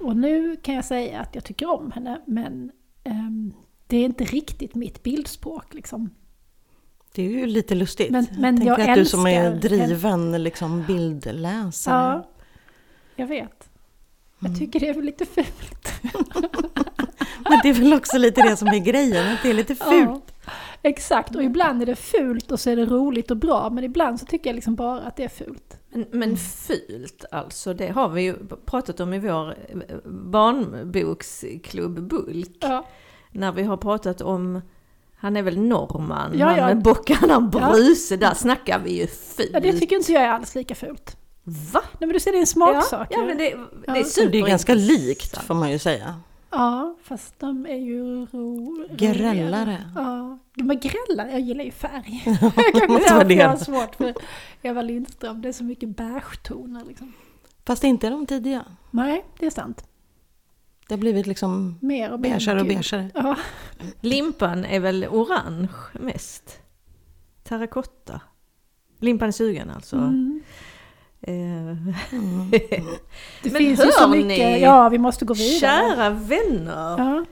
Och 0.00 0.16
nu 0.16 0.56
kan 0.56 0.74
jag 0.74 0.84
säga 0.84 1.20
att 1.20 1.34
jag 1.34 1.44
tycker 1.44 1.70
om 1.70 1.90
henne, 1.92 2.20
men 2.26 2.70
ehm, 3.04 3.52
det 3.86 3.96
är 3.96 4.04
inte 4.04 4.24
riktigt 4.24 4.74
mitt 4.74 5.02
bildspråk 5.02 5.74
liksom. 5.74 6.10
Det 7.14 7.22
är 7.22 7.30
ju 7.30 7.46
lite 7.46 7.74
lustigt. 7.74 8.10
Men- 8.10 8.26
men 8.38 8.56
tänker 8.56 8.78
jag 8.78 8.90
att 8.90 8.96
du 8.96 9.04
som 9.04 9.26
är 9.26 9.50
driven 9.54 10.42
liksom, 10.42 10.84
bildläsare. 10.86 12.12
Ja, 12.14 12.28
jag 13.16 13.26
vet. 13.26 13.68
Jag 14.38 14.48
Mm. 14.48 14.58
tycker 14.58 14.80
det 14.80 14.88
är 14.88 15.02
lite 15.02 15.26
fult. 15.26 15.88
Men 17.50 17.60
det 17.62 17.68
är 17.68 17.74
väl 17.74 17.92
också 17.94 18.18
lite 18.18 18.42
det 18.42 18.56
som 18.56 18.68
är 18.68 18.78
grejen, 18.78 19.32
att 19.32 19.42
det 19.42 19.50
är 19.50 19.54
lite 19.54 19.74
fult. 19.74 20.31
Ja, 20.82 20.90
exakt, 20.90 21.34
och 21.36 21.42
ibland 21.42 21.82
är 21.82 21.86
det 21.86 21.96
fult 21.96 22.52
och 22.52 22.60
så 22.60 22.70
är 22.70 22.76
det 22.76 22.84
roligt 22.86 23.30
och 23.30 23.36
bra, 23.36 23.70
men 23.70 23.84
ibland 23.84 24.20
så 24.20 24.26
tycker 24.26 24.50
jag 24.50 24.54
liksom 24.54 24.74
bara 24.74 25.00
att 25.00 25.16
det 25.16 25.24
är 25.24 25.28
fult. 25.28 25.76
Men, 25.90 26.06
men 26.10 26.36
fult 26.36 27.24
alltså, 27.30 27.74
det 27.74 27.88
har 27.88 28.08
vi 28.08 28.22
ju 28.22 28.34
pratat 28.66 29.00
om 29.00 29.14
i 29.14 29.18
vår 29.18 29.50
eh, 29.68 29.96
barnboksklubb 30.04 32.00
Bulk. 32.08 32.56
Ja, 32.60 32.86
När 33.30 33.52
vi 33.52 33.62
har 33.62 33.76
pratat 33.76 34.20
om, 34.20 34.60
han 35.16 35.36
är 35.36 35.42
väl 35.42 35.58
norrman, 35.58 36.30
Ja, 36.34 36.46
han 36.46 36.56
ja. 36.58 36.66
med 36.66 36.82
bockarna 36.82 37.40
bruse, 37.40 38.16
där 38.16 38.34
snackar 38.34 38.78
vi 38.78 39.00
ju 39.00 39.06
fult. 39.06 39.50
ja 39.52 39.60
det 39.60 39.72
tycker 39.72 39.96
inte 39.96 40.12
jag 40.12 40.22
är 40.22 40.28
alls 40.28 40.54
lika 40.54 40.74
fult. 40.74 41.16
Va? 41.72 41.80
Nej 41.98 42.06
men 42.06 42.08
du 42.08 42.20
ser, 42.20 42.32
det 42.32 42.38
är 42.38 42.40
en 42.40 42.46
smaksak 42.46 43.08
Ja, 43.10 43.16
ja 43.16 43.20
ju. 43.20 43.26
men 43.26 43.38
det, 43.38 43.44
det 43.50 43.56
Ja. 43.86 43.96
är 43.96 44.04
super 44.04 44.30
Det 44.32 44.38
är 44.38 44.46
ganska 44.46 44.74
likt 44.74 45.38
får 45.38 45.54
man 45.54 45.70
ju 45.70 45.78
säga. 45.78 46.14
Ja, 46.52 46.96
fast 47.02 47.40
de 47.40 47.66
är 47.66 47.76
ju 47.76 48.26
ro... 48.26 48.76
Grällare. 48.96 49.90
Ja, 49.94 50.38
de 50.54 50.70
är 50.70 50.74
grällare. 50.74 51.30
Jag 51.30 51.40
gillar 51.40 51.64
ju 51.64 51.70
färg. 51.70 52.22
jag 52.74 53.06
kan 53.06 53.28
det. 53.28 53.44
ha 53.46 53.56
svårt 53.56 53.94
för 53.94 54.14
Eva 54.62 54.82
Lindström. 54.82 55.42
Det 55.42 55.48
är 55.48 55.52
så 55.52 55.64
mycket 55.64 55.88
beige-toner 55.88 56.84
liksom. 56.84 57.12
Fast 57.66 57.84
inte 57.84 58.10
de 58.10 58.26
tidiga. 58.26 58.64
Nej, 58.90 59.24
det 59.38 59.46
är 59.46 59.50
sant. 59.50 59.84
Det 60.88 60.94
har 60.94 60.98
blivit 61.00 61.26
liksom 61.26 61.78
Mer 61.80 62.12
och 62.12 62.20
mer 62.20 62.30
beigare 62.30 62.60
och 62.60 62.66
gult. 62.66 62.90
beigare. 62.90 63.10
Ja, 63.14 63.36
Limpan 64.00 64.64
är 64.64 64.80
väl 64.80 65.06
orange 65.10 65.68
mest? 65.92 66.58
Terrakotta? 67.42 68.20
Limpan 68.98 69.28
är 69.28 69.32
sugen 69.32 69.70
alltså. 69.70 69.96
mm. 69.96 70.42
Mm. 71.26 71.92
Det 72.50 73.50
Men 73.52 73.52
finns 73.54 73.80
ju 73.84 73.90
så 73.92 74.00
hör 74.00 74.08
mycket. 74.08 74.26
ni? 74.28 74.60
Ja, 74.60 74.88
vi 74.88 74.98
måste 74.98 75.24
gå 75.24 75.34
vidare. 75.34 75.58
Kära 75.60 76.10
vänner! 76.10 76.98
Ja, 76.98 77.24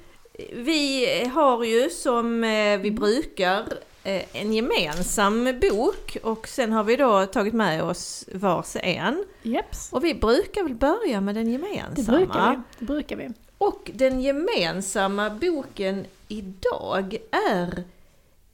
Vi 0.55 1.07
har 1.35 1.65
ju 1.65 1.91
som 1.91 2.45
eh, 2.45 2.79
vi 2.81 2.91
brukar 2.91 3.65
eh, 4.05 4.23
en 4.33 4.53
gemensam 4.53 5.45
bok 5.61 6.17
och 6.23 6.49
sen 6.49 6.73
har 6.73 6.85
vi 6.85 6.97
då 6.97 7.27
tagit 7.27 7.55
med 7.55 7.83
oss 7.83 8.25
vars 8.35 8.77
en. 8.83 9.25
jeps. 9.43 9.93
Och 9.93 10.05
vi 10.05 10.15
brukar 10.15 10.63
väl 10.63 10.75
börja 10.75 11.21
med 11.21 11.35
den 11.35 11.45
Det 11.45 11.51
gemensamma. 11.51 12.19
brukar 12.19 12.51
vi. 12.51 12.59
Det 12.79 12.85
brukar 12.85 13.17
vi. 13.17 13.29
Och 13.59 13.91
den 13.95 14.21
gemensamma 14.21 15.31
boken 15.31 16.07
idag 16.29 17.17
är 17.51 17.85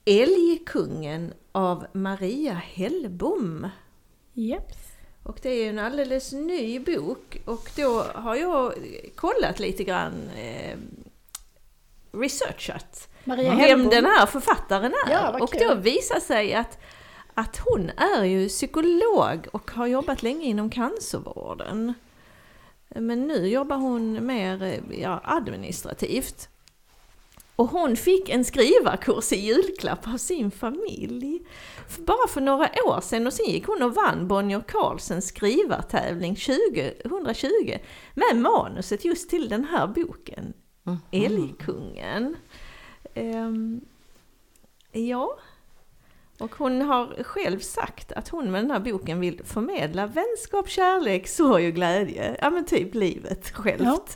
Älgkungen 0.05 1.33
av 1.53 1.87
Maria 1.93 2.55
Hellbom. 2.75 3.67
Jeps. 4.33 4.77
Och 5.27 5.39
det 5.43 5.49
är 5.51 5.69
en 5.69 5.79
alldeles 5.79 6.33
ny 6.33 6.79
bok 6.79 7.43
och 7.45 7.71
då 7.77 8.03
har 8.15 8.37
jag 8.37 8.75
kollat 9.15 9.59
lite 9.59 9.85
grann, 9.85 10.31
eh, 10.37 10.77
researchat 12.13 13.09
Maria 13.25 13.51
vem 13.51 13.59
Hellbom. 13.59 13.91
den 13.91 14.05
här 14.05 14.27
författaren 14.27 14.93
är. 15.07 15.13
Ja, 15.13 15.39
och 15.41 15.55
då 15.61 15.75
visar 15.75 16.21
sig 16.21 16.55
att, 16.55 16.79
att 17.35 17.57
hon 17.57 17.91
är 17.91 18.25
ju 18.25 18.49
psykolog 18.49 19.47
och 19.53 19.71
har 19.71 19.87
jobbat 19.87 20.23
länge 20.23 20.47
inom 20.47 20.71
cancervården. 20.71 21.95
Men 22.89 23.27
nu 23.27 23.49
jobbar 23.49 23.77
hon 23.77 24.27
mer 24.27 24.81
ja, 24.91 25.21
administrativt. 25.25 26.49
Och 27.57 27.69
hon 27.69 27.97
fick 27.97 28.29
en 28.29 28.45
skrivarkurs 28.45 29.33
i 29.33 29.37
julklapp 29.37 30.09
av 30.09 30.17
sin 30.17 30.51
familj. 30.51 31.43
För 31.89 32.03
bara 32.03 32.29
för 32.29 32.41
några 32.41 32.65
år 32.65 33.01
sedan 33.01 33.27
och 33.27 33.33
sen 33.33 33.47
gick 33.47 33.67
hon 33.67 33.83
och 33.83 33.95
vann 33.95 34.29
Bonnier 34.29 34.63
Carlsens 34.69 35.29
skrivartävling 35.29 36.37
2020 36.37 37.79
med 38.15 38.43
manuset 38.43 39.05
just 39.05 39.31
till 39.31 39.49
den 39.49 39.65
här 39.65 39.87
boken. 39.87 40.53
Mhm. 40.83 40.99
Älgkungen. 41.11 42.37
Ehm, 43.15 43.81
ja. 44.93 45.39
Och 46.39 46.55
hon 46.55 46.83
har 46.83 47.23
själv 47.23 47.59
sagt 47.59 48.13
att 48.13 48.29
hon 48.29 48.51
med 48.51 48.65
den 48.65 48.71
här 48.71 48.81
boken 48.81 49.21
vill 49.21 49.45
förmedla 49.45 50.07
vänskap, 50.07 50.69
kärlek, 50.69 51.29
sorg 51.29 51.69
och 51.69 51.75
glädje. 51.75 52.37
Ja 52.41 52.51
men 52.51 52.65
typ 52.65 52.95
livet 52.95 53.51
självt. 53.51 53.83
Ja. 53.83 54.07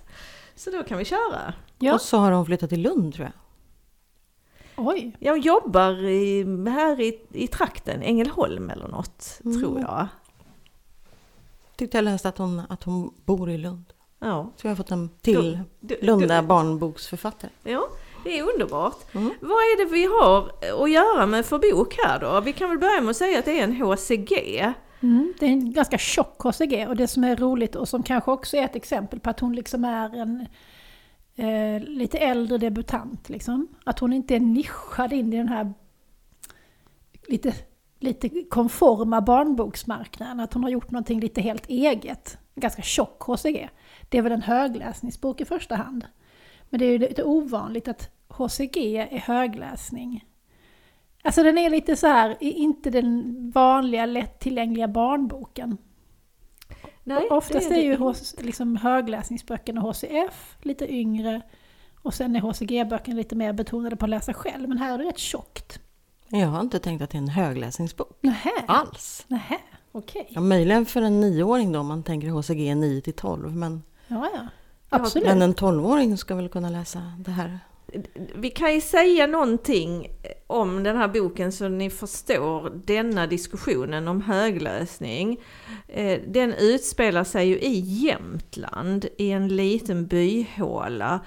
Så 0.55 0.71
då 0.71 0.83
kan 0.83 0.99
vi 0.99 1.05
köra. 1.05 1.55
Ja. 1.83 1.95
Och 1.95 2.01
så 2.01 2.19
har 2.19 2.31
de 2.31 2.47
flyttat 2.47 2.71
till 2.71 2.83
Lund 2.83 3.15
tror 3.15 3.25
jag. 3.27 3.33
Oj. 4.87 5.17
Jag 5.19 5.39
jobbar 5.39 6.05
i, 6.05 6.45
här 6.71 7.01
i, 7.01 7.21
i 7.33 7.47
trakten, 7.47 8.03
Ängelholm 8.03 8.71
eller 8.71 8.89
något, 8.89 9.41
Mm. 9.45 9.61
tror 9.61 9.81
jag. 9.81 10.07
Tyckte 11.77 11.97
jag 11.97 12.05
läste 12.05 12.29
att 12.29 12.39
hon, 12.39 12.63
att 12.69 12.83
hon 12.83 13.15
bor 13.25 13.51
i 13.51 13.59
Lund. 13.59 13.85
Ja. 14.19 14.51
Så 14.57 14.67
jag 14.67 14.71
har 14.71 14.77
fått 14.77 14.91
en 14.91 15.09
till 15.21 15.59
Du- 15.81 15.97
du- 16.01 16.07
Lunda 16.07 16.43
barnboksförfattare. 16.43 17.51
Ja, 17.65 17.83
det 18.25 18.39
är 18.39 18.53
underbart. 18.53 19.15
Mm. 19.15 19.35
Vad 19.41 19.51
är 19.51 19.85
det 19.85 19.93
vi 19.93 20.05
har 20.05 20.51
att 20.85 20.91
göra 20.91 21.27
med 21.27 21.47
för 21.47 21.59
bok 21.59 21.95
här 22.05 22.21
då? 22.21 22.41
Vi 22.41 22.53
kan 22.53 22.69
väl 22.69 22.79
börja 22.79 23.01
med 23.01 23.11
att 23.11 23.17
säga 23.17 23.39
att 23.39 23.45
det 23.45 23.61
är 23.61 23.65
en 23.65 23.77
HCG. 23.77 24.61
Mm, 25.03 25.35
det 25.41 25.47
är 25.47 25.51
en 25.51 25.73
ganska 25.73 25.99
tjock 25.99 26.43
HCG 26.43 26.87
och 26.89 26.97
det 26.97 27.09
som 27.09 27.25
är 27.25 27.37
roligt 27.37 27.77
och 27.77 27.89
som 27.89 28.03
kanske 28.03 28.31
också 28.31 28.57
är 28.57 28.65
ett 28.65 28.77
exempel 28.77 29.21
på 29.21 29.31
att 29.31 29.41
hon 29.41 29.53
liksom 29.57 29.85
är 29.85 30.17
en 30.17 30.47
eh, 31.41 31.83
lite 31.83 32.19
äldre 32.19 32.59
debutant. 32.59 33.29
Liksom. 33.29 33.69
Att 33.85 33.99
hon 33.99 34.13
inte 34.13 34.37
är 34.37 34.41
nischad 34.41 35.13
in 35.13 35.33
i 35.33 35.37
den 35.37 35.49
här 35.49 35.73
lite, 37.29 37.55
lite 37.99 38.29
konforma 38.51 39.21
barnboksmarknaden. 39.21 40.41
Att 40.41 40.55
hon 40.55 40.63
har 40.63 40.71
gjort 40.71 40.91
någonting 40.91 41.21
lite 41.21 41.41
helt 41.41 41.67
eget. 41.67 42.39
Ganska 42.55 42.83
tjock 42.83 43.23
HCG. 43.23 43.69
Det 44.09 44.19
är 44.19 44.23
väl 44.23 44.33
en 44.33 44.43
högläsningsbok 44.43 45.41
i 45.41 45.45
första 45.45 45.75
hand. 45.75 46.07
Men 46.71 46.79
det 46.79 46.85
är 46.85 46.91
ju 46.91 46.99
lite 46.99 47.25
ovanligt 47.25 47.89
att 47.89 48.11
HCG 48.29 48.97
är 48.97 49.19
högläsning. 49.19 50.25
Alltså 51.23 51.43
den 51.43 51.59
är 51.59 51.71
lite 51.71 51.97
så 51.97 52.07
här, 52.07 52.37
inte 52.41 52.91
den 52.91 53.37
vanliga 53.51 54.07
lättillgängliga 54.07 54.89
barnboken. 54.89 55.77
Nej, 57.05 57.29
Oftast 57.31 57.69
det 57.69 57.75
är, 57.75 57.83
ju 57.83 57.91
det 57.91 58.05
HC, 58.05 58.35
liksom 58.39 58.77
högläsningsböckerna 58.77 59.81
HCF, 59.81 60.57
lite 60.63 60.93
yngre. 60.95 61.43
Och 62.03 62.15
sen 62.15 62.37
är 62.37 62.41
HCG-böckerna 62.41 63.17
lite 63.17 63.37
mer 63.37 63.53
betonade 63.53 63.97
på 63.97 64.05
att 64.05 64.11
läsa 64.11 64.35
själv. 64.35 64.69
Men 64.69 64.79
här 64.79 64.95
är 64.95 64.99
det 64.99 65.05
rätt 65.05 65.19
tjockt. 65.19 65.81
Jag 66.29 66.47
har 66.49 66.61
inte 66.61 66.79
tänkt 66.79 67.03
att 67.03 67.11
det 67.11 67.17
är 67.17 67.23
en 67.23 67.29
högläsningsbok 67.29 68.19
Nähä, 68.21 68.51
alls. 68.69 69.25
nähä, 69.29 69.59
okej. 69.93 70.27
Ja, 70.31 70.41
möjligen 70.41 70.87
för 70.87 71.03
en 71.03 71.21
nioåring 71.21 71.73
då, 71.73 71.81
om 71.81 71.87
man 71.87 72.03
tänker 72.03 72.29
HCG 72.29 72.75
9 72.77 73.01
till 73.01 73.13
12. 73.15 73.57
Men, 73.57 73.83
Ja, 74.09 74.29
ja. 74.35 74.47
Absolut. 74.89 75.29
men 75.29 75.43
en 75.43 75.55
12-åring 75.55 76.17
ska 76.19 76.35
väl 76.35 76.49
kunna 76.49 76.69
läsa 76.71 77.13
det 77.19 77.31
här. 77.31 77.59
Vi 78.35 78.51
kan 78.51 78.75
ju 78.75 78.81
säga 78.81 79.27
någonting 79.27 80.09
om 80.47 80.83
den 80.83 80.97
här 80.97 81.09
boken 81.09 81.53
så 81.53 81.69
ni 81.69 81.91
förstår 81.91 82.71
denna 82.85 83.27
diskussionen 83.27 84.09
om 84.09 84.23
höglösning. 84.23 85.41
Eh, 85.89 86.21
den 86.27 86.55
utspelar 86.55 87.25
sig 87.25 87.49
ju 87.49 87.59
i 87.59 87.81
Jämtland 87.81 89.07
i 89.19 89.31
en 89.31 89.49
liten 89.49 90.07
byhåla. 90.07 91.21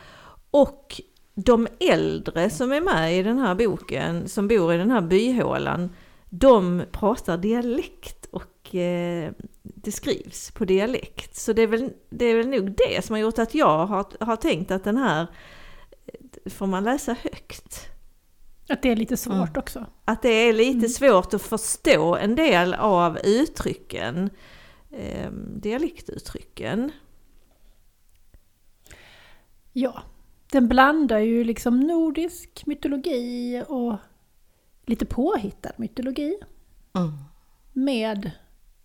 Och 0.52 1.02
de 1.36 1.68
äldre 1.80 2.50
som 2.50 2.72
är 2.72 2.82
med 2.82 3.20
i 3.20 3.24
den 3.24 3.40
här 3.40 3.56
boken, 3.56 4.28
som 4.28 4.48
bor 4.48 4.74
i 4.74 4.78
den 4.78 4.92
här 4.92 5.02
byhålan, 5.02 5.90
de 6.30 6.84
pratar 6.92 7.38
dialekt 7.38 8.26
och 8.32 8.76
eh, 8.76 9.32
det 9.62 9.92
skrivs 9.92 10.52
på 10.52 10.66
dialekt. 10.66 11.36
Så 11.36 11.54
det 11.54 11.62
är, 11.62 11.68
väl, 11.68 11.90
det 12.10 12.26
är 12.26 12.36
väl 12.36 12.48
nog 12.48 12.76
det 12.78 13.06
som 13.06 13.14
har 13.14 13.22
gjort 13.22 13.40
att 13.40 13.56
jag 13.56 13.86
har, 13.86 14.06
har 14.20 14.36
tänkt 14.36 14.72
att 14.72 14.84
den 14.84 14.98
här 14.98 15.28
får 16.46 16.68
man 16.68 16.84
läsa 16.84 17.14
högt. 17.14 17.90
Att 18.70 18.82
det 18.82 18.90
är 18.90 18.96
lite 18.96 19.18
svårt 19.18 19.34
Mm. 19.36 19.50
också. 19.58 19.86
Att 20.06 20.22
det 20.22 20.30
är 20.30 20.54
lite 20.54 20.78
Mm. 20.78 20.90
svårt 20.90 21.34
att 21.34 21.42
förstå 21.42 22.16
en 22.16 22.36
del 22.36 22.74
av 22.74 23.18
uttrycken, 23.24 24.30
eh, 24.92 25.32
dialektuttrycken. 25.56 26.92
Ja. 29.74 30.02
Den 30.52 30.68
blandar 30.68 31.20
ju 31.20 31.44
liksom 31.44 31.80
nordisk 31.80 32.64
mytologi 32.66 33.64
och 33.68 33.96
lite 34.86 35.06
påhittad 35.06 35.72
mytologi. 35.78 36.38
Mm. 36.96 37.12
med 37.76 38.32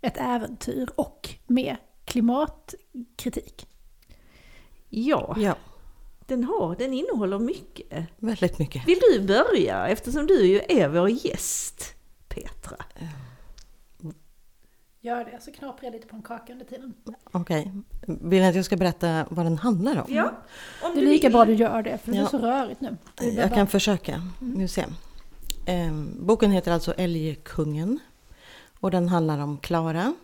ett 0.00 0.17
äventyr 0.17 0.88
och 0.97 1.29
med 1.47 1.77
klimatkritik. 2.05 3.67
Ja, 4.88 5.35
Ja, 5.38 5.57
den, 6.28 6.44
har, 6.44 6.76
den 6.76 6.92
innehåller 6.92 7.38
mycket. 7.38 8.04
väldigt 8.16 8.58
mycket. 8.58 8.88
Vill 8.88 8.99
du 9.12 9.20
börja 9.26 9.88
eftersom 9.88 10.26
du 10.26 10.47
ju 10.47 10.61
är 10.68 10.88
vår 10.88 11.11
gäst, 11.11 11.94
Petra? 12.28 12.76
Gör 15.00 15.25
det, 15.25 15.40
så 15.42 15.52
knaprar 15.52 15.85
jag 15.85 15.92
lite 15.92 16.06
på 16.06 16.16
en 16.16 16.23
kaka 16.23 16.52
under 16.52 16.64
tiden. 16.66 16.94
Okej. 17.32 17.73
Vill 18.06 18.42
ni 18.42 18.49
att 18.49 18.54
jag 18.54 18.64
ska 18.64 18.76
berätta 18.76 19.26
vad 19.30 19.47
den 19.47 19.58
handlar 19.58 19.92
om? 19.92 20.00
om 20.02 20.94
Det 20.94 21.00
är 21.00 21.04
du 21.04 21.08
lika 21.08 21.26
vill. 21.28 21.32
bra 21.32 21.44
du 21.44 21.54
gör 21.54 21.82
det, 21.82 21.99
för 21.99 22.12
det 22.12 22.18
är 22.18 22.23
Ja. 22.23 22.28
så 22.28 22.38
rörigt 22.38 22.80
nu. 22.80 22.97
Jag 23.20 23.35
bara- 23.35 23.49
kan 23.49 23.66
försöka. 23.66 24.23
Nu 24.40 24.68
se. 24.68 24.85
Ehm, 25.66 26.26
boken 26.26 26.50
heter 26.50 26.73
alltså 26.73 26.92
Älgkungen. 26.92 27.99
Och 28.80 28.90
den 28.90 29.08
handlar 29.08 29.38
om 29.38 29.58
Klara. 29.58 30.14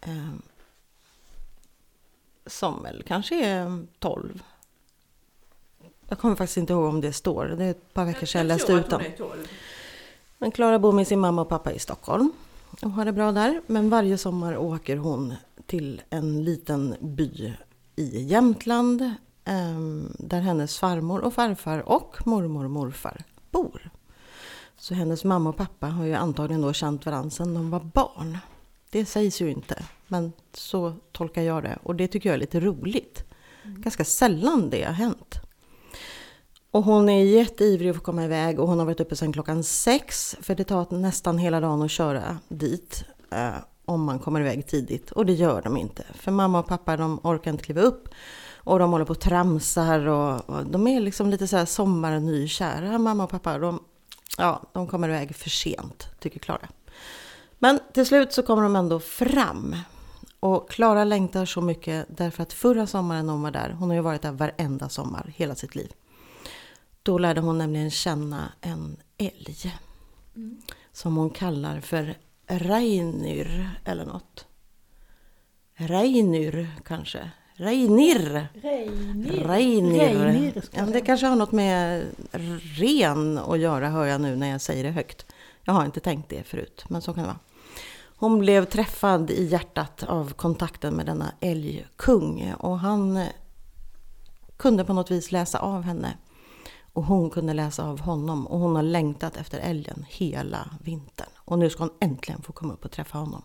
ehm, 0.00 0.42
som 2.46 2.82
väl 2.82 3.02
kanske 3.06 3.46
är 3.46 3.86
12. 3.98 4.42
Jag 6.10 6.18
kommer 6.18 6.36
faktiskt 6.36 6.56
inte 6.56 6.72
ihåg 6.72 6.84
om 6.84 7.00
det 7.00 7.12
står. 7.12 7.44
Det 7.46 7.64
är 7.64 7.70
ett 7.70 7.94
par 7.94 8.04
veckor 8.04 8.26
sedan 8.26 8.38
jag 8.38 8.46
läste 8.46 8.72
ut 8.72 8.90
dem. 8.90 9.00
hon 9.02 9.12
är 9.12 9.16
12. 9.16 9.48
Men 10.38 10.50
Klara 10.50 10.78
bor 10.78 10.92
med 10.92 11.06
sin 11.06 11.20
mamma 11.20 11.42
och 11.42 11.48
pappa 11.48 11.72
i 11.72 11.78
Stockholm 11.78 12.32
och 12.82 12.90
har 12.90 13.04
det 13.04 13.12
bra 13.12 13.32
där. 13.32 13.62
Men 13.66 13.90
varje 13.90 14.18
sommar 14.18 14.56
åker 14.56 14.96
hon 14.96 15.34
till 15.66 16.02
en 16.10 16.44
liten 16.44 16.94
by 17.00 17.54
i 17.96 18.22
Jämtland 18.22 19.14
ehm, 19.44 20.12
där 20.18 20.40
hennes 20.40 20.78
farmor 20.78 21.20
och 21.20 21.34
farfar 21.34 21.88
och 21.88 22.26
mormor 22.26 22.64
och 22.64 22.70
morfar 22.70 23.24
bor. 23.50 23.90
Så 24.78 24.94
hennes 24.94 25.24
mamma 25.24 25.50
och 25.50 25.56
pappa 25.56 25.86
har 25.86 26.04
ju 26.04 26.14
antagligen 26.14 26.62
då 26.62 26.72
känt 26.72 27.06
varandra 27.06 27.30
sedan 27.30 27.54
de 27.54 27.70
var 27.70 27.80
barn. 27.80 28.38
Det 28.90 29.06
sägs 29.06 29.40
ju 29.40 29.50
inte, 29.50 29.84
men 30.06 30.32
så 30.52 30.94
tolkar 31.12 31.42
jag 31.42 31.62
det. 31.62 31.78
Och 31.82 31.96
det 31.96 32.08
tycker 32.08 32.28
jag 32.28 32.34
är 32.34 32.40
lite 32.40 32.60
roligt. 32.60 33.24
Ganska 33.64 34.04
sällan 34.04 34.70
det 34.70 34.84
har 34.84 34.92
hänt. 34.92 35.40
Och 36.70 36.84
hon 36.84 37.08
är 37.08 37.24
jätteivrig 37.24 37.90
att 37.90 37.96
få 37.96 38.02
komma 38.02 38.24
iväg 38.24 38.60
och 38.60 38.68
hon 38.68 38.78
har 38.78 38.86
varit 38.86 39.00
uppe 39.00 39.16
sedan 39.16 39.32
klockan 39.32 39.64
sex. 39.64 40.36
För 40.40 40.54
det 40.54 40.64
tar 40.64 40.86
nästan 40.90 41.38
hela 41.38 41.60
dagen 41.60 41.82
att 41.82 41.90
köra 41.90 42.38
dit. 42.48 43.04
Eh, 43.30 43.54
om 43.84 44.04
man 44.04 44.18
kommer 44.18 44.40
iväg 44.40 44.66
tidigt. 44.66 45.10
Och 45.10 45.26
det 45.26 45.32
gör 45.32 45.62
de 45.62 45.76
inte. 45.76 46.04
För 46.14 46.32
mamma 46.32 46.58
och 46.58 46.66
pappa 46.66 46.96
de 46.96 47.20
orkar 47.22 47.50
inte 47.50 47.64
kliva 47.64 47.80
upp. 47.80 48.08
Och 48.56 48.78
de 48.78 48.90
håller 48.92 49.04
på 49.04 49.10
och 49.10 49.20
tramsar 49.20 50.06
och, 50.06 50.50
och 50.50 50.66
de 50.66 50.86
är 50.86 51.00
liksom 51.00 51.30
lite 51.30 51.46
så 51.46 51.56
här 51.56 51.64
sommarnykära 51.64 52.98
mamma 52.98 53.24
och 53.24 53.30
pappa. 53.30 53.58
De, 53.58 53.80
ja, 54.38 54.62
de 54.72 54.86
kommer 54.86 55.08
iväg 55.08 55.36
för 55.36 55.50
sent, 55.50 56.08
tycker 56.18 56.38
Klara. 56.40 56.68
Men 57.58 57.80
till 57.92 58.06
slut 58.06 58.32
så 58.32 58.42
kommer 58.42 58.62
de 58.62 58.76
ändå 58.76 59.00
fram. 59.00 59.76
Och 60.40 60.70
Klara 60.70 61.04
längtar 61.04 61.44
så 61.44 61.60
mycket 61.60 62.06
därför 62.08 62.42
att 62.42 62.52
förra 62.52 62.86
sommaren 62.86 63.28
hon 63.28 63.42
var 63.42 63.50
där, 63.50 63.76
hon 63.78 63.88
har 63.88 63.96
ju 63.96 64.02
varit 64.02 64.22
där 64.22 64.32
varenda 64.32 64.88
sommar 64.88 65.32
hela 65.36 65.54
sitt 65.54 65.74
liv. 65.74 65.92
Då 67.02 67.18
lärde 67.18 67.40
hon 67.40 67.58
nämligen 67.58 67.90
känna 67.90 68.52
en 68.60 68.96
älg. 69.18 69.74
Som 70.92 71.16
hon 71.16 71.30
kallar 71.30 71.80
för 71.80 72.14
Reinir 72.46 73.70
eller 73.84 74.04
något. 74.04 74.46
Reinir 75.74 76.70
kanske. 76.84 77.30
Reinir. 77.54 78.48
Reinir. 78.54 79.32
Reinir. 79.32 80.18
Reinir, 80.18 80.64
Ja, 80.72 80.86
det 80.86 81.00
kanske 81.00 81.26
har 81.26 81.36
något 81.36 81.52
med 81.52 82.04
ren 82.76 83.38
att 83.38 83.58
göra 83.58 83.88
hör 83.88 84.06
jag 84.06 84.20
nu 84.20 84.36
när 84.36 84.50
jag 84.50 84.60
säger 84.60 84.84
det 84.84 84.90
högt. 84.90 85.26
Jag 85.64 85.72
har 85.72 85.84
inte 85.84 86.00
tänkt 86.00 86.28
det 86.28 86.42
förut, 86.42 86.84
men 86.88 87.02
så 87.02 87.14
kan 87.14 87.22
det 87.22 87.26
vara. 87.26 87.38
Hon 88.16 88.38
blev 88.38 88.64
träffad 88.64 89.30
i 89.30 89.44
hjärtat 89.44 90.02
av 90.02 90.32
kontakten 90.32 90.94
med 90.94 91.06
denna 91.06 91.32
älgkung 91.40 92.54
och 92.58 92.78
han 92.78 93.24
kunde 94.56 94.84
på 94.84 94.92
något 94.92 95.10
vis 95.10 95.32
läsa 95.32 95.58
av 95.58 95.82
henne. 95.82 96.14
Och 96.92 97.04
hon 97.04 97.30
kunde 97.30 97.52
läsa 97.52 97.84
av 97.84 98.00
honom 98.00 98.46
och 98.46 98.58
hon 98.58 98.76
har 98.76 98.82
längtat 98.82 99.36
efter 99.36 99.58
älgen 99.58 100.04
hela 100.08 100.70
vintern. 100.80 101.28
Och 101.36 101.58
nu 101.58 101.70
ska 101.70 101.82
hon 101.82 101.94
äntligen 102.00 102.42
få 102.42 102.52
komma 102.52 102.72
upp 102.72 102.84
och 102.84 102.90
träffa 102.90 103.18
honom. 103.18 103.42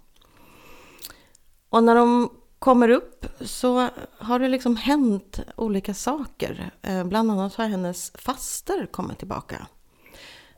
Och 1.69 1.83
när 1.83 1.95
de 1.95 2.29
kommer 2.59 2.89
upp 2.89 3.25
så 3.41 3.89
har 4.17 4.39
det 4.39 4.47
liksom 4.47 4.75
hänt 4.75 5.39
olika 5.55 5.93
saker. 5.93 6.71
Eh, 6.81 7.03
bland 7.03 7.31
annat 7.31 7.55
har 7.55 7.67
hennes 7.67 8.11
faster 8.15 8.85
kommit 8.91 9.17
tillbaka. 9.17 9.67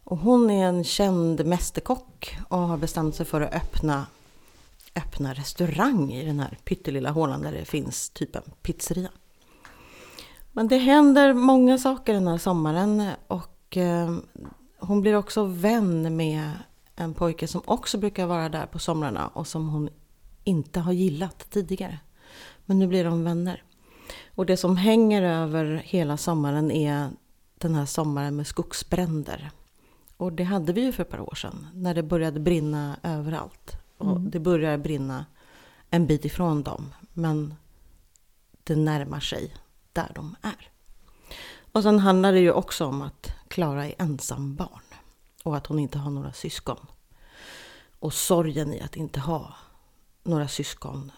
Och 0.04 0.17
hon 0.17 0.50
är 0.50 0.67
en 0.67 0.84
känd 0.84 1.45
mästerkock 1.45 2.38
och 2.50 2.58
har 2.60 2.78
bestämt 2.78 3.15
sig 3.15 3.26
för 3.26 3.41
att 3.41 3.54
öppna, 3.54 4.06
öppna 4.95 5.34
restaurang 5.34 6.13
i 6.13 6.26
den 6.26 6.39
här 6.39 6.58
pyttelilla 6.63 7.12
hålan 7.12 7.41
där 7.41 7.52
det 7.52 7.65
finns 7.65 8.10
typ 8.10 8.36
en 8.36 8.52
pizzeria. 8.62 9.10
Men 10.58 10.67
det 10.67 10.78
händer 10.78 11.34
många 11.34 11.78
saker 11.78 12.13
den 12.13 12.28
här 12.28 12.38
sommaren 12.38 13.10
och 13.28 13.78
eh, 13.78 14.17
hon 14.80 15.02
blir 15.02 15.15
också 15.15 15.43
vän 15.43 16.15
med 16.15 16.52
en 16.96 17.13
pojke 17.13 17.48
som 17.48 17.62
också 17.65 17.98
brukar 17.98 18.26
vara 18.26 18.50
där 18.50 18.65
på 18.65 18.80
somrarna 18.80 19.28
och 19.28 19.48
som 19.48 19.70
hon 19.70 19.89
inte 20.43 20.80
har 20.80 20.91
gillat 20.91 21.50
tidigare. 21.50 22.00
Men 22.65 22.80
nu 22.80 22.88
blir 22.88 23.04
de 23.04 23.24
vänner. 23.24 23.63
Och 24.36 24.46
det 24.46 24.58
som 24.58 24.78
hänger 24.78 25.22
över 25.22 25.82
hela 25.86 26.17
sommaren 26.17 26.72
är 26.72 27.10
den 27.58 27.76
här 27.76 27.86
sommaren 27.86 28.36
med 28.36 28.48
skogsbränder. 28.48 29.52
Och 30.17 30.34
det 30.34 30.43
hade 30.43 30.74
vi 30.74 30.82
ju 30.82 30.91
för 30.91 31.04
ett 31.04 31.10
par 31.10 31.30
år 31.32 31.36
sedan 31.36 31.67
när 31.74 31.93
det 31.93 32.04
började 32.04 32.39
brinna 32.39 32.98
överallt. 33.04 33.72
Och 33.98 34.20
det 34.20 34.39
börjar 34.39 34.78
brinna 34.78 35.26
en 35.89 36.08
bit 36.08 36.26
ifrån 36.26 36.63
dem. 36.63 36.93
Men 37.13 37.54
det 38.63 38.76
närmar 38.76 39.20
sig 39.20 39.52
där 39.98 40.12
de 40.16 40.36
är. 40.42 40.70
Och 41.72 41.84
sen 41.84 42.00
handlar 42.00 42.34
det 42.34 42.40
ju 42.40 42.52
också 42.52 42.86
om 42.86 43.02
att 43.02 43.32
Klara 43.48 43.86
är 43.86 43.96
ensam 43.98 44.56
barn. 44.56 44.82
Och 45.44 45.58
att 45.58 45.68
hon 45.68 45.80
inte 45.80 45.98
har 45.98 46.12
några 46.12 46.34
syskon. 46.34 46.88
Och 48.00 48.14
sorgen 48.14 48.74
i 48.74 48.82
att 48.82 48.96
inte 48.96 49.20
ha 49.20 49.54
några 50.24 50.48
syskon. 50.48 51.12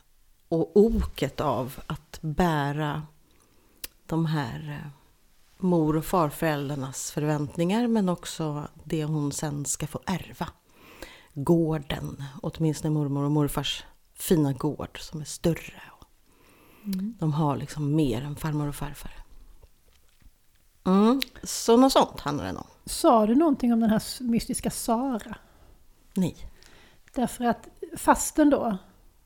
Och 0.49 0.77
oket 0.77 1.41
av 1.41 1.79
att 1.87 2.19
bära 2.21 3.03
de 4.05 4.25
här 4.25 4.81
eh, 4.83 4.91
mor 5.57 5.97
och 5.97 6.05
farföräldrarnas 6.05 7.11
förväntningar 7.11 7.87
men 7.87 8.09
också 8.09 8.67
det 8.83 9.03
hon 9.03 9.31
sen 9.31 9.65
ska 9.65 9.87
få 9.87 9.99
ärva. 10.05 10.49
Gården, 11.33 12.23
åtminstone 12.41 12.93
mormor 12.93 13.23
och 13.23 13.31
morfars 13.31 13.83
fina 14.13 14.53
gård 14.53 14.99
som 15.01 15.21
är 15.21 15.25
större. 15.25 15.81
De 17.19 17.33
har 17.33 17.57
liksom 17.57 17.95
mer 17.95 18.21
än 18.21 18.35
farmor 18.35 18.67
och 18.67 18.75
farfar. 18.75 19.11
Mm, 20.85 21.21
så 21.43 21.77
något 21.77 21.91
sånt 21.91 22.19
handlar 22.19 22.45
den 22.45 22.57
om. 22.57 22.67
Sa 22.85 23.25
du 23.25 23.35
någonting 23.35 23.73
om 23.73 23.79
den 23.79 23.89
här 23.89 24.23
mystiska 24.23 24.69
Sara? 24.69 25.35
Nej. 26.13 26.35
Därför 27.13 27.45
att 27.45 27.67
fasten 27.97 28.49
då, 28.49 28.77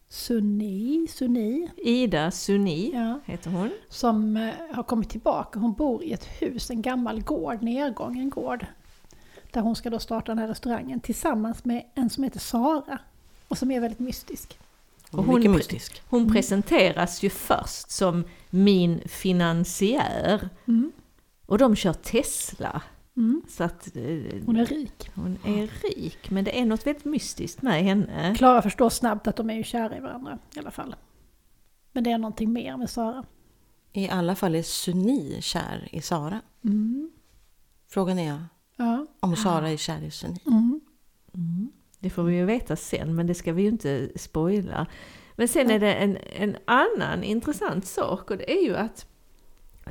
Sunni, 0.08 1.08
Sunni, 1.10 1.70
Ida 1.78 2.32
Suni 2.32 2.92
ja, 2.94 3.20
heter 3.26 3.52
hon. 3.52 3.72
som 3.89 4.38
eh, 4.38 4.54
har 4.72 4.84
kommit 4.84 5.10
tillbaka. 5.10 5.60
Hon 5.60 5.74
bor 5.74 6.04
i 6.04 6.13
ett 6.13 6.26
hus, 6.26 6.70
en 6.70 6.82
gammal 6.82 7.22
gård, 7.24 7.62
nedgången 7.63 8.30
gård. 8.30 8.66
Där 9.52 9.62
hon 9.62 9.76
ska 9.76 9.89
då 9.89 10.00
starta 10.00 10.32
den 10.32 10.39
här 10.39 10.48
restaurangen 10.48 11.00
tillsammans 11.00 11.66
med 11.66 11.84
en 11.96 12.10
som 12.10 12.24
heter 12.24 12.39
Sara. 12.39 13.00
Och 13.48 13.58
som 13.58 13.72
är 13.72 13.80
väldigt 13.80 14.00
mystisk. 14.00 14.60
Och 15.13 15.23
hon- 15.26 15.52
mystisk. 15.52 16.02
Hon 16.10 16.34
presenteras 16.34 17.23
ju 17.23 17.30
först 17.30 17.91
som 17.91 18.23
min 18.49 19.02
finansiär. 19.08 20.49
Mm. 20.67 20.91
Och 21.45 21.58
de 21.58 21.76
kör 21.76 21.93
Tesla. 21.93 22.82
Mm. 23.17 23.41
Så 23.49 23.63
att 23.63 23.95
eh, 23.95 24.04
Hon 24.45 24.56
är 24.56 24.65
rik. 24.65 25.10
hon 25.15 25.38
är 25.45 25.67
rik. 25.84 26.30
Men 26.30 26.43
det 26.43 26.60
är 26.60 26.65
något 26.65 26.88
väldigt 26.88 27.06
mystiskt 27.06 27.62
med 27.62 27.84
henne. 27.84 28.36
Klara 28.38 28.62
förstår 28.62 28.89
snabbt 28.89 29.28
att 29.28 29.36
de 29.36 29.49
är 29.49 29.54
ju 29.54 29.63
kära 29.63 29.97
i 29.97 29.99
varandra 29.99 30.39
i 30.56 30.60
alla 30.60 30.71
fall. 30.71 30.95
Men 31.91 32.04
det 32.04 32.12
är 32.12 32.17
någonting 32.17 32.54
mer 32.54 32.78
med 32.78 32.89
Sara. 32.89 33.23
I 33.93 34.10
alla 34.10 34.36
fall 34.36 34.56
är 34.56 34.63
Suni 34.63 35.38
kär 35.41 35.89
i 35.91 36.02
Sara. 36.02 36.41
Mm. 36.63 37.12
Frågan 37.88 38.19
är 38.19 38.43
Ja. 38.76 39.06
om 39.19 39.36
Sara 39.36 39.69
är 39.69 39.78
kär 39.78 40.02
i 40.02 40.12
Suni. 40.12 40.39
Mm. 40.45 40.82
Det 42.04 42.10
får 42.10 42.24
vi 42.24 42.36
ju 42.36 42.46
veta 42.46 42.76
sen, 42.76 43.16
men 43.16 43.28
det 43.28 43.34
ska 43.34 43.54
vi 43.54 43.62
ju 43.62 43.68
inte 43.68 44.10
spoila. 44.16 44.86
Men 45.36 45.48
sen 45.48 45.70
är 45.72 45.80
det 45.80 45.94
en, 45.94 46.18
en 46.36 46.58
annan 46.66 47.24
intressant 47.24 47.86
sak 47.86 48.32
och 48.32 48.38
det 48.38 48.52
är 48.52 48.63
ju 48.63 48.76
att 48.76 49.06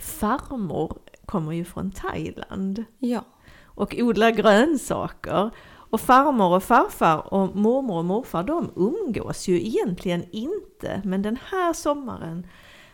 farmor 0.01 0.99
kommer 1.27 1.53
ju 1.53 1.65
från 1.65 1.91
Thailand 1.91 2.85
Ja. 2.99 3.25
och 3.65 3.95
odlar 3.99 4.31
grönsaker. 4.31 5.51
Och 5.71 6.01
farmor 6.01 6.57
och 6.57 6.63
farfar 6.63 7.35
och 7.35 7.57
mormor 7.57 7.99
och 7.99 8.05
morfar 8.05 8.43
de 8.43 8.71
umgås 8.77 9.49
ju 9.49 9.67
egentligen 9.67 10.25
inte. 10.31 11.03
Men 11.05 11.23
den 11.23 11.39
här 11.51 11.73
sommaren 11.73 12.47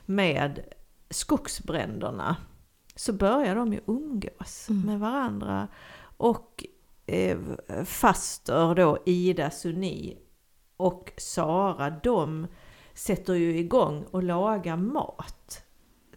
med 0.06 0.60
skogsbränderna 1.10 2.36
så 2.96 3.12
börjar 3.12 3.54
de 3.56 3.72
ju 3.72 3.80
umgås 3.86 4.66
Mm. 4.70 4.86
med 4.86 5.00
varandra. 5.00 5.68
Och 6.16 6.64
eh, 7.08 7.38
faster 7.84 8.74
då 8.74 8.98
Ida 9.06 9.50
Suni 9.50 10.18
och 10.76 11.12
Sara, 11.16 11.90
de 11.90 12.46
sätter 12.94 13.34
ju 13.34 13.58
igång 13.58 14.04
och 14.10 14.22
lagar 14.22 14.76
mat 14.76 15.64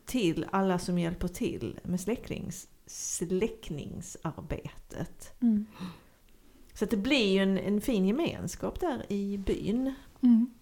till 0.05 0.45
alla 0.51 0.79
som 0.79 0.99
hjälper 0.99 1.27
till 1.27 1.79
med 1.83 2.01
släcknings, 2.01 2.67
släckningsarbetet. 2.85 5.41
Mm. 5.41 5.65
Så 6.73 6.85
det 6.85 6.97
blir 6.97 7.33
ju 7.33 7.39
en, 7.39 7.57
en 7.57 7.81
fin 7.81 8.05
gemenskap 8.05 8.79
där 8.79 9.11
i 9.11 9.37
byn. 9.37 9.93
Mm. 10.21 10.53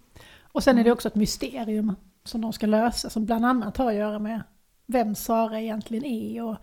Och 0.41 0.63
sen 0.63 0.77
är 0.77 0.83
det 0.83 0.91
också 0.91 1.07
ett 1.07 1.15
mysterium 1.15 1.95
som 2.23 2.41
de 2.41 2.53
ska 2.53 2.67
lösa 2.67 3.09
som 3.09 3.25
bland 3.25 3.45
annat 3.45 3.77
har 3.77 3.89
att 3.89 3.95
göra 3.95 4.19
med 4.19 4.43
vem 4.91 5.15
Sara 5.15 5.61
egentligen 5.61 6.05
är 6.05 6.43
och 6.43 6.55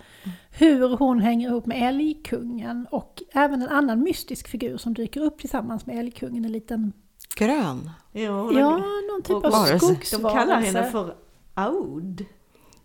hur 0.51 0.97
hon 0.97 1.21
hänger 1.21 1.49
ihop 1.49 1.67
med 1.67 1.89
älgkungen 1.89 2.87
och 2.91 3.23
även 3.33 3.63
en 3.63 3.69
annan 3.69 4.03
mystisk 4.03 4.49
figur 4.49 4.77
som 4.77 4.95
dyker 4.95 5.21
upp 5.21 5.39
tillsammans 5.39 5.87
med 5.87 5.99
älgkungen, 5.99 6.45
en 6.45 6.53
liten, 6.53 6.93
Grön, 7.37 7.91
Ja, 8.13 8.53
ja, 8.53 8.79
någon 9.11 9.23
typ 9.23 9.37
och 9.37 9.45
av 9.45 9.51
varelse. 9.53 9.73
de 9.73 9.79
skogsvarelse. 9.79 10.39
kallar 10.39 10.61
henne 10.61 10.91
för 10.91 11.15
Aud. 11.55 12.25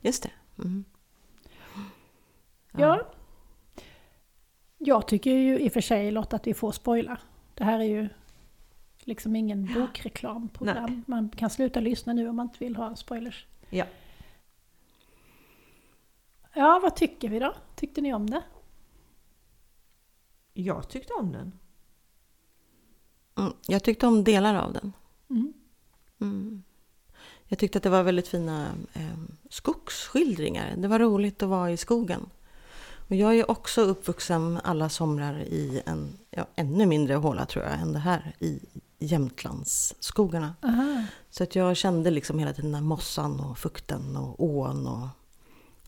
just 0.02 0.24
det. 0.24 0.32
Mm. 0.64 0.84
Ja. 2.78 3.02
Jag 4.78 5.08
tycker 5.08 5.32
ju 5.32 5.60
i 5.60 5.68
och 5.68 5.74
för 5.74 5.82
sig 5.82 6.12
Lotta 6.12 6.36
att 6.36 6.48
vi 6.48 6.54
får 6.54 6.72
spoila. 6.72 7.18
Det 7.54 7.64
här 7.64 7.80
är 7.80 7.84
ju 7.84 8.10
liksom 9.00 9.36
ingen 9.36 9.74
bokreklamprogram. 9.74 10.86
Nej. 10.90 11.02
Man 11.08 11.30
kan 11.30 11.50
sluta 11.50 11.80
lyssna 11.80 12.14
nu 12.14 12.30
om 12.30 12.36
man 12.36 12.46
inte 12.46 12.60
vill 12.60 12.76
ha 12.76 12.96
spoilers. 12.96 13.46
Ja. 13.70 13.86
Ja, 16.54 16.80
vad 16.84 16.96
tycker 16.96 17.30
vi 17.30 17.40
då? 17.40 17.56
Tyckte 17.76 18.02
ni 18.02 18.14
om 18.14 18.30
det? 18.30 18.44
Jag 20.54 20.90
tyckte 20.90 21.14
om 21.14 21.32
den. 21.32 21.52
Mm. 23.38 23.54
Jag 23.68 23.84
tyckte 23.84 24.08
om 24.08 24.24
delar 24.24 24.56
av 24.56 24.74
den. 24.74 24.94
Mm. 25.30 25.54
Mm. 26.22 26.64
Jag 27.48 27.60
tyckte 27.60 27.78
att 27.78 27.84
det 27.84 27.90
var 27.90 28.04
väldigt 28.04 28.28
fina 28.28 28.68
eh, 28.94 29.20
skogsskildringar. 29.50 30.76
Det 30.78 30.88
var 30.88 31.00
roligt 31.00 31.44
att 31.44 31.50
vara 31.50 31.72
i 31.72 31.78
skogen. 31.78 32.30
Och 33.10 33.16
jag 33.16 33.36
är 33.36 33.52
också 33.52 33.82
uppvuxen 33.82 34.60
alla 34.64 34.90
somrar 34.90 35.40
i 35.40 35.82
en 35.86 36.18
ja, 36.30 36.48
ännu 36.56 36.86
mindre 36.86 37.16
håla 37.16 37.46
tror 37.46 37.66
jag 37.66 37.74
än 37.74 37.94
det 37.94 38.00
här 38.00 38.36
i 38.40 38.60
Jämtlandsskogarna. 39.00 40.56
Aha. 40.64 41.04
Så 41.30 41.44
att 41.44 41.56
jag 41.56 41.78
kände 41.78 42.12
liksom 42.12 42.40
hela 42.40 42.54
tiden 42.54 42.72
den 42.72 42.82
här 42.82 42.90
mossan 42.90 43.40
och 43.40 43.58
fukten 43.58 44.18
och 44.18 44.44
ån 44.44 44.88
och 44.88 45.08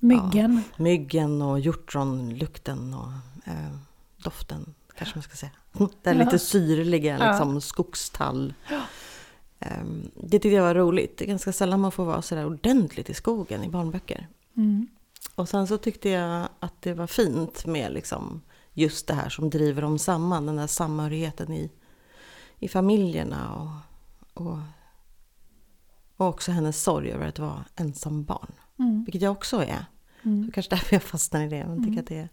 Myggen. 0.08 0.64
myggen 0.78 1.42
och 1.42 1.60
hjortronlukten 1.60 2.94
och 2.94 3.12
eh, 3.46 3.76
doften 4.24 4.74
kanske 4.98 5.16
man 5.18 5.24
ska 5.24 5.36
säga. 5.36 5.52
Den 6.02 6.18
Ja. 6.18 6.24
lite 6.26 6.40
syrliga 6.40 7.18
Ja. 7.20 7.30
liksom, 7.32 7.62
skogstall. 7.62 8.54
Ehm, 9.60 10.12
Det 10.16 10.30
tyckte 10.40 10.50
jag 10.56 10.64
var 10.64 10.76
roligt. 10.76 11.18
Det 11.18 11.26
är 11.26 11.28
ganska 11.28 11.54
sällan 11.54 11.80
man 11.80 11.92
får 11.92 12.06
vara 12.06 12.22
sådär 12.22 12.46
ordentligt 12.46 13.10
i 13.10 13.14
skogen 13.14 13.64
i 13.64 13.70
barnböcker. 13.70 14.28
Mm. 14.58 14.88
Och 15.36 15.50
sen 15.50 15.68
så 15.68 15.78
tyckte 15.78 16.10
jag 16.10 16.48
att 16.60 16.82
det 16.82 16.94
var 16.94 17.08
fint 17.08 17.66
med 17.66 17.92
liksom 17.94 18.42
just 18.74 19.08
det 19.08 19.14
här 19.14 19.30
som 19.30 19.50
driver 19.50 19.82
dem 19.82 20.00
samman. 20.00 20.46
Den 20.46 20.56
där 20.56 20.68
samhörigheten 20.68 21.54
i, 21.54 21.72
i 22.60 22.68
familjerna 22.68 23.54
och, 23.54 24.44
och, 24.46 24.58
och 26.18 26.28
också 26.28 26.52
hennes 26.52 26.84
sorg 26.84 27.12
över 27.12 27.28
att 27.28 27.40
vara 27.40 27.66
ensam 27.76 28.24
barn. 28.24 28.52
Mm. 28.80 29.04
Vilket 29.04 29.22
jag 29.22 29.32
också 29.32 29.64
är. 29.64 29.86
Mm. 30.26 30.46
Så 30.46 30.52
kanske 30.52 30.70
därför 30.76 30.96
jag 30.96 31.04
fastnar 31.04 31.42
i 31.44 31.48
det. 31.50 31.66
Men 31.68 31.84
tycker 31.84 32.00
att 32.00 32.08
det, 32.08 32.18
är, 32.18 32.30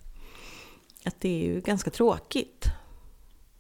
att 1.04 1.20
det 1.20 1.28
är 1.28 1.46
ju 1.54 1.60
ganska 1.60 1.90
tråkigt 1.90 2.64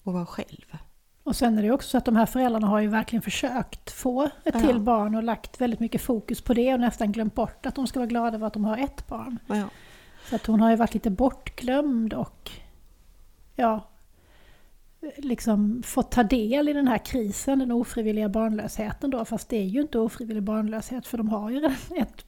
att 0.04 0.12
vara 0.14 0.26
själv. 0.26 0.76
Och 1.22 1.36
sen 1.36 1.58
är 1.58 1.62
det 1.62 1.70
också 1.70 1.88
så 1.88 1.98
att 1.98 2.04
de 2.04 2.16
här 2.16 2.26
föräldrarna 2.26 2.66
har 2.66 2.80
ju 2.80 2.88
verkligen 2.88 3.22
försökt 3.22 3.90
få 3.90 4.22
ett 4.44 4.54
Ja. 4.54 4.60
till 4.60 4.80
barn 4.80 5.14
och 5.14 5.22
lagt 5.22 5.60
väldigt 5.60 5.80
mycket 5.80 6.02
fokus 6.02 6.40
på 6.40 6.54
det 6.54 6.74
och 6.74 6.80
nästan 6.80 7.12
glömt 7.12 7.34
bort 7.34 7.66
att 7.66 7.74
de 7.74 7.86
ska 7.86 7.98
vara 7.98 8.06
glada 8.08 8.36
över 8.36 8.46
att 8.46 8.52
de 8.52 8.64
har 8.64 8.76
ett 8.78 9.06
barn. 9.06 9.38
Ja, 9.46 9.68
Så 10.28 10.36
att 10.36 10.46
hon 10.46 10.60
har 10.60 10.70
ju 10.70 10.76
varit 10.76 10.94
lite 10.94 11.10
bortglömd 11.10 12.14
och 12.14 12.50
ja, 13.56 13.88
liksom 15.16 15.82
fått 15.82 16.10
ta 16.10 16.22
del 16.22 16.68
i 16.68 16.72
den 16.72 16.88
här 16.88 16.98
krisen, 16.98 17.58
den 17.58 17.72
ofrivilliga 17.72 18.28
barnlösheten 18.28 19.10
då. 19.10 19.24
Fast 19.24 19.48
det 19.48 19.56
är 19.56 19.64
ju 19.64 19.80
inte 19.80 19.98
ofrivillig 19.98 20.42
barnlöshet 20.42 21.06
för 21.06 21.18
de 21.18 21.28
har 21.28 21.50
ju 21.50 21.56
redan 21.56 21.76
ett 21.96 22.24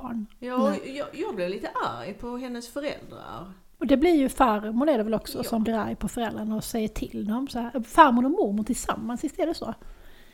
barn. 0.00 0.26
Ja, 0.38 0.74
jag, 0.84 1.06
jag 1.12 1.34
blev 1.34 1.50
lite 1.50 1.68
arg 1.68 2.14
på 2.14 2.36
hennes 2.36 2.68
föräldrar. 2.68 3.52
Och 3.78 3.86
det 3.86 3.96
blir 3.96 4.14
ju 4.14 4.28
farmor 4.28 4.88
är 4.88 4.98
det 4.98 5.04
väl 5.04 5.14
också 5.14 5.38
Ja. 5.38 5.44
som 5.44 5.62
blir 5.62 5.74
arg 5.74 5.94
på 5.96 6.08
föräldrarna 6.08 6.56
och 6.56 6.64
säger 6.64 6.88
till 6.88 7.26
dem 7.26 7.48
så 7.48 7.58
här. 7.58 7.82
Farmor 7.82 8.24
och 8.24 8.30
mormor 8.30 8.64
tillsammans, 8.64 9.24
visst 9.24 9.38
är 9.38 9.46
det 9.46 9.54
så? 9.54 9.74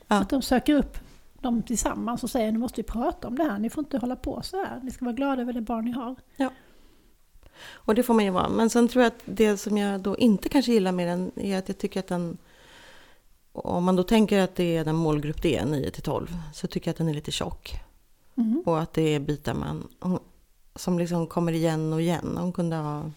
Ja. 0.07 0.17
Att 0.21 0.31
de 0.31 0.43
söker 0.43 0.75
upp 0.75 0.99
dem 1.41 1.63
tillsammans 1.63 2.23
och 2.25 2.31
säger 2.31 2.53
nu 2.53 2.59
måste 2.59 2.77
vi 2.83 2.83
prata 2.89 3.29
om 3.29 3.39
det 3.39 3.45
här, 3.45 3.59
ni 3.59 3.71
får 3.71 3.85
inte 3.85 3.99
hålla 3.99 4.17
på 4.17 4.43
så 4.43 4.57
här. 4.65 4.81
Ni 4.83 4.91
ska 4.91 5.05
vara 5.05 5.15
glada 5.15 5.43
över 5.43 5.53
det 5.53 5.61
barn 5.61 5.85
ni 5.85 5.93
har. 5.93 6.17
och 7.65 7.95
det 7.95 8.03
får 8.03 8.15
man 8.15 8.25
ju 8.25 8.31
vara. 8.31 8.49
Men 8.49 8.71
sen 8.71 8.89
tror 8.89 9.03
jag 9.05 9.11
att 9.11 9.23
det 9.25 9.57
som 9.57 9.79
jag 9.79 10.01
då 10.01 10.17
inte 10.17 10.49
kanske 10.49 10.73
gillar 10.73 10.93
med 10.93 11.09
den 11.09 11.31
är 11.37 11.59
att 11.59 11.69
jag 11.69 11.79
tycker 11.79 12.01
att 12.01 12.07
den 12.09 12.39
om 13.53 13.85
man 13.85 13.97
då 13.97 14.03
tänker 14.03 14.41
att 14.41 14.55
det 14.55 14.77
är 14.77 14.85
den 14.85 14.97
målgrupp 14.97 15.43
det 15.43 15.57
är, 15.57 15.65
9 15.67 15.91
till 15.91 16.03
12, 16.03 16.27
så 16.53 16.67
tycker 16.67 16.89
jag 16.89 16.93
att 16.93 16.99
den 16.99 17.09
är 17.09 17.15
lite 17.15 17.31
tjock. 17.31 17.81
Mm. 18.37 18.63
Och 18.67 18.81
att 18.81 18.93
det 18.95 19.03
är 19.15 19.21
bitar 19.21 19.55
man, 19.55 19.89
hon- 20.01 20.19
som 20.77 20.99
liksom 20.99 21.27
kommer 21.27 21.53
igen 21.53 21.93
och 21.93 22.01
igen. 22.01 22.37
Hon 22.41 22.53
kunde 22.53 22.77
ha 22.77 23.11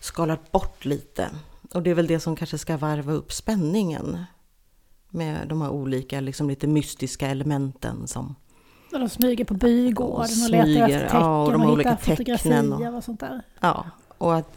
skalat 0.00 0.52
bort 0.52 0.84
lite. 0.84 1.28
Och 1.74 1.82
det 1.82 1.90
är 1.90 1.94
väl 1.94 2.06
det 2.06 2.20
som 2.20 2.36
kanske 2.36 2.58
ska 2.58 2.76
varva 2.76 3.12
upp 3.12 3.32
spänningen. 3.32 4.24
Med 5.12 5.48
de 5.48 5.62
här 5.62 5.70
olika, 5.70 6.20
liksom 6.20 6.48
lite 6.48 6.66
mystiska 6.66 7.28
elementen 7.28 8.06
som 8.06 8.34
Och 8.92 8.98
de 9.00 9.08
smyger 9.08 9.44
på 9.44 9.54
bygården 9.54 10.20
och, 10.20 10.28
smyger, 10.28 10.64
letar 10.66 10.88
efter 10.88 11.00
tecken 11.00 11.20
ja, 11.20 11.42
och 11.44 11.52
de 11.52 11.62
och 11.62 11.72
olika 11.72 11.90
hittar 11.90 12.02
fotografier 12.16 12.90
och- 12.90 12.96
och... 12.96 13.04
sånt 13.04 13.20
där. 13.20 13.42
Ja, 13.60 13.86
och 14.18 14.36
att, 14.36 14.52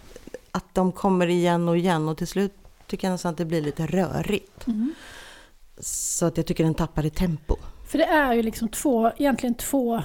att 0.52 0.66
de 0.76 0.92
kommer 0.92 1.28
igen 1.28 1.70
och 1.70 1.78
igen 1.78 2.10
och 2.10 2.18
till 2.18 2.28
slut 2.28 2.54
tycker 2.88 3.08
jag 3.08 3.12
nästan 3.12 3.32
att 3.32 3.38
det 3.38 3.46
blir 3.46 3.62
lite 3.62 3.86
rörigt. 3.88 4.68
Mm. 4.68 4.94
Så 5.80 6.26
att 6.26 6.38
jag 6.38 6.46
tycker 6.46 6.64
den 6.64 6.74
tappar 6.74 7.06
i 7.06 7.10
tempo. 7.10 7.56
För 7.94 7.98
det 7.98 8.06
är 8.06 8.34
ju 8.34 8.42
liksom 8.42 8.70
två, 8.70 9.12
egentligen 9.18 9.54
två, 9.56 10.02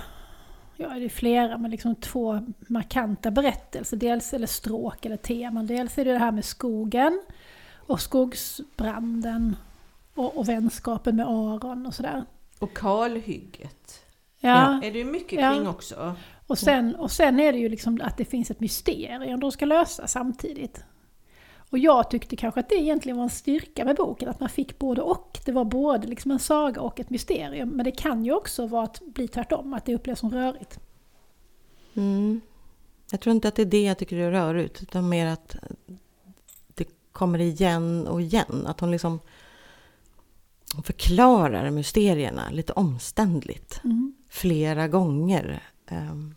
ja 0.77 0.89
det 0.89 1.05
är 1.05 1.09
flera, 1.09 1.59
men 1.59 1.71
liksom 1.71 1.95
två 1.95 2.41
markanta 2.69 3.31
berättelser. 3.31 3.97
Dels, 3.97 4.35
eller 4.35 4.47
stråk 4.47 5.07
eller 5.07 5.17
teman. 5.17 5.67
Dels 5.67 5.99
är 5.99 6.05
det 6.05 6.13
det 6.13 6.19
här 6.19 6.33
med 6.33 6.45
skogen 6.45 7.23
och 7.77 8.01
skogsbranden 8.01 9.57
och, 10.15 10.37
och 10.37 10.49
vänskapen 10.49 11.17
med 11.17 11.27
Aron 11.27 11.87
och 11.87 11.95
sådär. 11.95 12.25
Och 12.59 12.77
kalhygget 12.77 14.05
Ja, 14.41 14.81
är 14.85 14.93
det 14.93 14.99
ju 14.99 15.05
mycket 15.05 15.41
Ja. 15.41 15.55
kring 15.55 15.69
också. 15.69 16.15
och, 16.47 16.59
sen, 16.59 16.95
och 16.95 17.11
sen 17.11 17.41
är 17.41 17.53
det 17.53 17.59
ju 17.59 17.69
liksom 17.69 18.01
att 18.05 18.17
det 18.17 18.25
finns 18.25 18.51
ett 18.51 18.61
mysterium 18.61 19.41
de 19.41 19.53
ska 19.53 19.65
lösa 19.65 20.07
samtidigt. 20.07 20.85
Och 21.71 21.79
jag 21.79 22.11
tyckte 22.11 22.37
kanske 22.37 22.61
att 22.61 22.69
det 22.69 22.75
egentligen 22.75 23.17
var 23.17 23.25
en 23.25 23.31
styrka 23.31 23.85
med 23.85 23.97
boken, 23.97 24.29
att 24.29 24.41
man 24.41 24.49
fick 24.49 24.79
både 24.79 25.03
och. 25.03 25.39
Det 25.45 25.53
var 25.53 25.65
både 25.65 26.07
liksom 26.07 26.31
en 26.31 26.39
saga 26.39 26.81
och 26.81 27.01
ett 27.01 27.11
mysterium. 27.11 27.69
Men 27.69 27.85
det 27.85 27.91
kan 27.91 28.25
ju 28.25 28.33
också 28.33 28.67
vara 28.67 28.85
att 28.85 29.01
bli 29.07 29.29
tvärtom, 29.29 29.75
att 29.75 29.85
det 29.85 29.95
upplevs 29.95 30.19
som 30.19 30.31
rörigt. 30.31 30.79
Mm. 31.95 32.41
Jag 33.11 33.21
tror 33.21 33.35
inte 33.35 33.49
att 33.49 33.55
det 33.55 33.63
är 33.63 33.67
det 33.67 33.83
jag 33.83 33.99
tycker 33.99 34.17
är 34.17 34.31
rörigt, 34.31 34.83
utan 34.83 35.09
mer 35.09 35.27
att 35.27 35.57
det 36.75 36.89
kommer 37.13 37.39
igen 37.39 38.07
och 38.07 38.23
igen. 38.23 38.65
Att 38.67 38.81
hon 38.81 38.91
liksom 38.91 39.21
förklarar 40.85 41.71
mysterierna 41.71 42.51
lite 42.51 42.73
omständligt 42.73 43.81
Mm. 43.85 44.15
flera 44.29 44.89
gånger. 44.89 45.63
Ehm, 45.87 46.35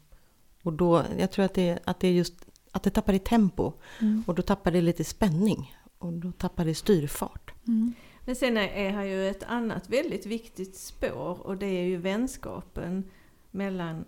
Och 0.64 0.74
då, 0.74 1.04
jag 1.18 1.32
tror 1.32 1.46
att 1.46 1.54
det, 1.54 1.80
att 1.86 2.00
det 2.00 2.08
är 2.08 2.12
just 2.12 2.36
att 2.72 2.84
det 2.84 2.90
tappar 2.90 3.14
i 3.14 3.20
tempo 3.20 3.74
Mm. 4.02 4.24
och 4.28 4.36
då 4.36 4.42
tappar 4.42 4.72
det 4.72 4.82
lite 4.82 5.04
spänning 5.04 5.76
och 5.98 6.14
då 6.14 6.32
tappar 6.32 6.66
det 6.66 6.76
styrfart. 6.76 7.52
Mm. 7.68 7.94
Men 8.26 8.36
sen 8.36 8.58
är- 8.58 8.68
är 8.68 8.90
här 8.92 9.04
ju 9.04 9.28
ett 9.30 9.44
annat 9.44 9.90
väldigt 9.90 10.26
viktigt 10.26 10.76
spår 10.78 11.48
och 11.48 11.58
det 11.58 11.66
är 11.66 11.84
ju 11.84 11.98
vänskapen 11.98 13.04
mellan 13.52 14.06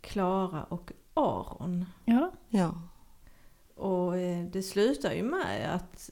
Klara 0.00 0.64
och 0.64 0.92
Aron. 1.14 1.84
Ja. 2.04 2.32
Ja, 2.48 2.80
Och 3.74 4.16
eh, 4.18 4.44
det 4.46 4.62
slutar 4.62 5.12
ju 5.12 5.22
med 5.22 5.74
att, 5.74 6.10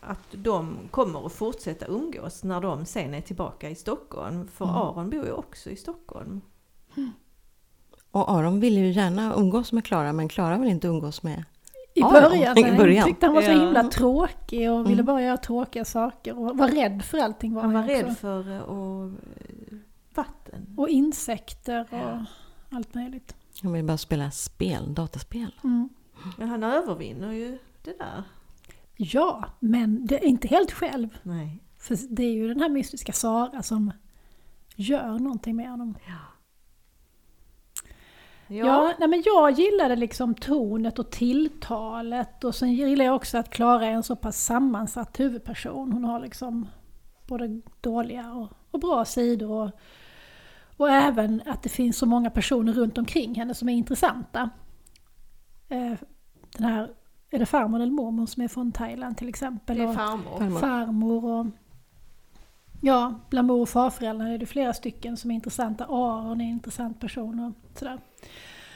att 0.00 0.24
de 0.32 0.76
kommer 0.90 1.26
att 1.26 1.32
fortsätta 1.32 1.86
umgås 1.86 2.44
när 2.44 2.60
de 2.60 2.84
sen 2.86 3.14
är 3.14 3.20
tillbaka 3.20 3.70
i 3.70 3.74
Stockholm. 3.74 4.48
För 4.48 4.64
Mm. 4.64 4.76
Aron 4.76 5.10
bor 5.10 5.24
ju 5.24 5.32
också 5.32 5.70
i 5.70 5.76
Stockholm. 5.76 6.40
Och 8.14 8.30
Aron 8.30 8.60
vill 8.60 8.78
ju 8.78 8.90
gärna 8.92 9.34
umgås 9.34 9.72
med 9.72 9.84
Klara 9.84 10.12
men 10.12 10.28
Klara 10.28 10.58
vill 10.58 10.70
inte 10.70 10.86
umgås 10.88 11.22
med 11.22 11.44
I 11.94 12.00
Ja, 12.00 12.10
början, 12.12 12.58
i 12.58 12.62
nej, 12.62 12.76
början. 12.76 13.06
tyckte 13.08 13.26
han 13.26 13.34
var 13.34 13.42
så 13.42 13.50
Ja. 13.50 13.60
himla 13.64 13.82
tråkig 13.84 14.70
och 14.70 14.80
ville 14.86 14.92
Mm. 14.92 15.04
bara 15.06 15.22
göra 15.22 15.36
tråkiga 15.36 15.84
saker 15.84 16.38
och 16.38 16.58
var 16.58 16.68
rädd 16.68 17.02
för 17.04 17.18
allting. 17.18 17.54
Var 17.54 17.62
Han 17.62 17.72
var 17.72 17.80
han 17.80 17.88
rädd 17.88 18.04
också. 18.04 18.14
för 18.14 18.50
eh, 18.56 18.58
och, 18.62 19.04
eh, 19.06 19.76
vatten. 20.14 20.74
Och 20.76 20.88
insekter 20.88 21.80
och 21.90 21.98
Ja. 21.98 22.24
allt 22.70 22.94
möjligt. 22.94 23.36
Han 23.62 23.72
vill 23.72 23.84
bara 23.84 23.98
spela 23.98 24.30
spel, 24.30 24.94
dataspel. 24.94 25.54
Mm. 25.64 25.88
Men 26.38 26.48
han 26.48 26.62
övervinner 26.62 27.32
ju 27.32 27.58
det 27.82 27.98
där. 27.98 28.22
Ja, 28.96 29.44
men 29.60 30.06
det 30.06 30.18
är 30.18 30.24
inte 30.28 30.48
helt 30.48 30.72
själv. 30.72 31.08
Nej. 31.22 31.60
För 31.78 31.98
det 32.08 32.22
är 32.22 32.32
ju 32.32 32.48
den 32.48 32.60
här 32.60 32.68
mystiska 32.68 33.12
Sara 33.12 33.62
som 33.62 33.92
gör 34.76 35.18
någonting 35.18 35.56
med 35.56 35.70
honom. 35.70 35.94
Ja. 36.06 36.12
Ja, 38.48 38.94
nej 38.98 39.08
men 39.08 39.22
jag 39.26 39.50
gillade 39.50 39.96
liksom 39.96 40.34
tonet 40.34 40.98
och 40.98 41.10
tilltalet 41.10 42.44
och 42.44 42.54
sen 42.54 42.72
gillar 42.72 43.04
jag 43.04 43.16
också 43.16 43.38
att 43.38 43.50
Klara 43.50 43.86
är 43.86 43.90
en 43.90 44.02
så 44.02 44.16
pass 44.16 44.44
sammansatt 44.44 45.20
huvudperson. 45.20 45.92
Hon 45.92 46.04
har 46.04 46.20
liksom 46.20 46.68
både 47.26 47.60
dåliga 47.80 48.32
och, 48.32 48.52
och 48.70 48.80
bra 48.80 49.04
sidor 49.04 49.50
och, 49.50 49.70
och 50.76 50.90
även 50.90 51.42
att 51.46 51.62
det 51.62 51.68
finns 51.68 51.98
så 51.98 52.06
många 52.06 52.30
personer 52.30 52.72
runt 52.72 52.98
omkring 52.98 53.34
henne 53.34 53.54
som 53.54 53.68
är 53.68 53.72
intressanta. 53.72 54.50
Eh, 55.68 55.92
den 56.56 56.66
här, 56.66 56.90
är 57.30 57.38
det 57.38 57.46
farmor 57.46 57.80
eller 57.80 57.92
mormor 57.92 58.26
som 58.26 58.42
är 58.42 58.48
från 58.48 58.72
Thailand 58.72 59.16
till 59.16 59.28
exempel? 59.28 59.76
Det 59.76 59.82
är 59.82 59.88
och 59.88 59.94
farmor. 59.94 60.38
Farmor. 60.38 60.60
farmor 60.60 61.24
och 61.24 61.46
Ja, 62.86 63.14
bland 63.30 63.48
mor 63.48 63.60
och 63.60 63.68
farföräldrarna 63.68 64.30
är 64.30 64.38
det 64.38 64.46
flera 64.46 64.74
stycken 64.74 65.16
som 65.16 65.30
är 65.30 65.34
intressanta. 65.34 65.84
Aron 65.84 66.40
är 66.40 66.44
en 66.44 66.50
intressant 66.50 67.00
person 67.00 67.40
och 67.40 67.78
sådär. 67.78 67.98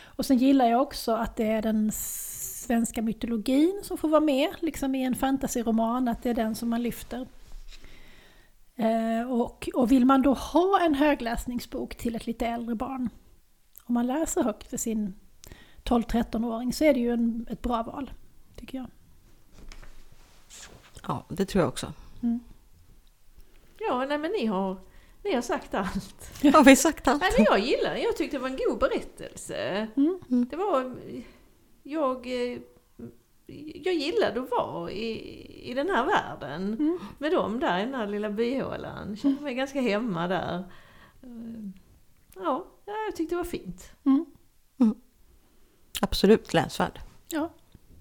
Och 0.05 0.27
sen 0.27 0.39
gillar 0.39 0.67
jag 0.67 0.83
också 0.83 1.13
att 1.13 1.37
det 1.37 1.47
är 1.47 1.63
den 1.63 1.93
svenska 1.93 3.03
mytologin 3.03 3.81
som 3.85 3.99
får 3.99 4.09
vara 4.09 4.21
med, 4.21 4.49
liksom 4.61 4.95
i 4.95 5.05
en 5.05 5.15
fantasyroman, 5.15 6.09
att 6.09 6.23
det 6.23 6.31
är 6.31 6.35
den 6.35 6.55
som 6.55 6.69
man 6.69 6.83
lyfter. 6.83 7.27
Eh, 8.77 9.31
och, 9.31 9.69
och 9.75 9.93
vill 9.93 10.05
man 10.05 10.23
då 10.23 10.35
ha 10.35 10.81
en 10.81 10.95
högläsningsbok 10.95 11.95
till 11.95 12.17
ett 12.17 12.27
lite 12.27 12.47
äldre 12.47 12.75
barn, 12.75 13.11
om 13.85 13.95
man 13.95 14.07
läser 14.07 14.43
högt 14.43 14.71
för 14.71 14.77
sin 14.77 15.15
12-13-åring, 15.85 16.73
så 16.73 16.85
är 16.85 16.95
det 16.95 17.01
ju 17.01 17.13
en, 17.13 17.47
ett 17.51 17.63
bra 17.63 17.83
val, 17.83 18.11
tycker 18.57 18.79
jag. 18.79 18.87
Ja, 21.09 21.25
det 21.29 21.47
tror 21.47 21.63
jag 21.63 21.69
också. 21.69 21.93
Ja, 23.79 24.05
nej 24.09 24.19
men 24.19 24.31
ni 24.31 24.47
har, 24.47 24.77
ni 25.25 25.35
har 25.35 25.43
sagt 25.43 25.75
allt. 25.75 26.43
Har 26.55 26.65
vi 26.65 26.77
sagt 26.77 27.09
allt? 27.09 27.21
Nej, 27.21 27.31
men 27.37 27.45
jag 27.45 27.59
gillar 27.59 27.95
den. 27.95 28.03
Jag 28.03 28.17
tyckte 28.17 28.37
det 28.37 28.41
var 28.41 28.49
en 28.49 28.59
god 28.69 28.79
berättelse. 28.79 29.89
Mm. 29.97 30.19
Det 30.51 30.57
var... 30.57 30.97
Jag... 31.83 32.27
eh, 32.27 32.59
Jag 33.75 33.95
gillade 33.95 34.41
att 34.41 34.51
vara 34.51 34.91
i, 34.91 35.71
i 35.71 35.75
den 35.75 35.91
här 35.91 36.07
världen. 36.07 36.63
Mm. 36.75 36.99
Med 37.19 37.33
dem 37.33 37.61
där 37.61 37.79
i 37.79 37.85
den 37.85 37.95
här 37.95 38.07
lilla 38.07 38.31
byhålan. 38.31 39.17
Kände 39.17 39.43
mig 39.43 39.55
ganska 39.55 39.81
hemma 39.81 40.29
där. 40.29 40.59
Eh, 41.23 41.71
Ja, 42.35 42.67
ja, 42.87 42.93
jag 43.07 43.17
tyckte 43.17 43.35
det 43.35 43.37
var 43.37 43.45
fint. 43.45 43.91
Mm. 44.07 44.25
Absolut 46.01 46.55
läsvärd. 46.55 47.01
Ja. 47.29 47.51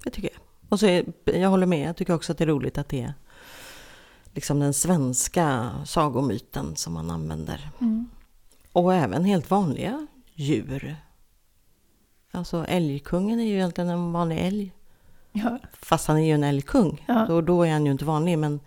Det 0.03 0.09
tycker 0.09 0.29
jag. 0.33 0.41
Och 0.69 0.79
så 0.79 0.85
är, 0.85 1.05
jag 1.25 1.49
håller 1.49 1.65
med, 1.65 1.89
jag 1.89 1.97
tycker 1.97 2.13
också 2.15 2.31
att 2.31 2.37
det 2.37 2.43
är 2.43 2.47
roligt 2.47 2.77
att 2.77 2.89
det 2.89 3.01
är 3.01 3.13
liksom 4.37 4.59
den 4.59 4.73
svenska 4.73 5.71
sagomyten 5.85 6.75
som 6.75 6.93
man 6.93 7.11
använder. 7.11 7.69
Mm. 7.81 8.09
Och 8.71 8.93
även 8.93 9.23
helt 9.25 9.49
vanliga 9.51 10.07
djur. 10.33 10.95
Alltså 12.31 12.65
älgkungen 12.67 13.39
är 13.39 13.43
ju 13.43 13.53
egentligen 13.53 13.89
en 13.89 14.11
vanlig 14.13 14.37
älg. 14.47 14.71
ja, 15.31 15.59
Fast 15.81 16.07
han 16.07 16.17
är 16.17 16.25
ju 16.25 16.31
en 16.31 16.43
älgkung. 16.43 17.05
Ja. 17.07 17.25
Då, 17.27 17.41
då 17.41 17.63
är 17.63 17.71
han 17.71 17.85
ju 17.85 17.91
inte 17.91 18.05
vanlig, 18.05 18.37
men, 18.39 18.59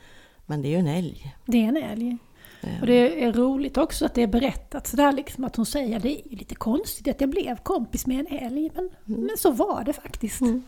men 0.47 0.63
det 0.63 0.69
är 0.69 0.71
ju 0.71 0.77
en 0.79 0.87
älg. 0.87 1.35
det 1.47 1.65
är 1.65 1.69
en 1.69 1.77
älg. 1.77 2.17
Eh, 2.61 2.81
Och 2.81 2.87
det 2.87 3.25
är 3.25 3.33
roligt 3.33 3.77
också 3.77 4.05
att 4.07 4.15
det 4.15 4.23
är 4.23 4.27
berättat 4.27 4.87
sådär 4.87 5.13
liksom 5.13 5.45
att 5.45 5.57
hon 5.57 5.67
säger 5.67 6.01
det 6.01 6.21
är 6.21 6.31
ju 6.31 6.37
lite 6.37 6.55
konstigt 6.55 7.09
att 7.09 7.21
jag 7.21 7.31
blev 7.31 7.57
kompis 7.57 8.07
med 8.07 8.21
en 8.21 8.39
älg 8.39 8.71
men, 8.75 8.91
men 9.05 9.37
så 9.39 9.51
var 9.51 9.85
det 9.85 9.93
faktiskt. 9.93 10.41
Mm. 10.41 10.63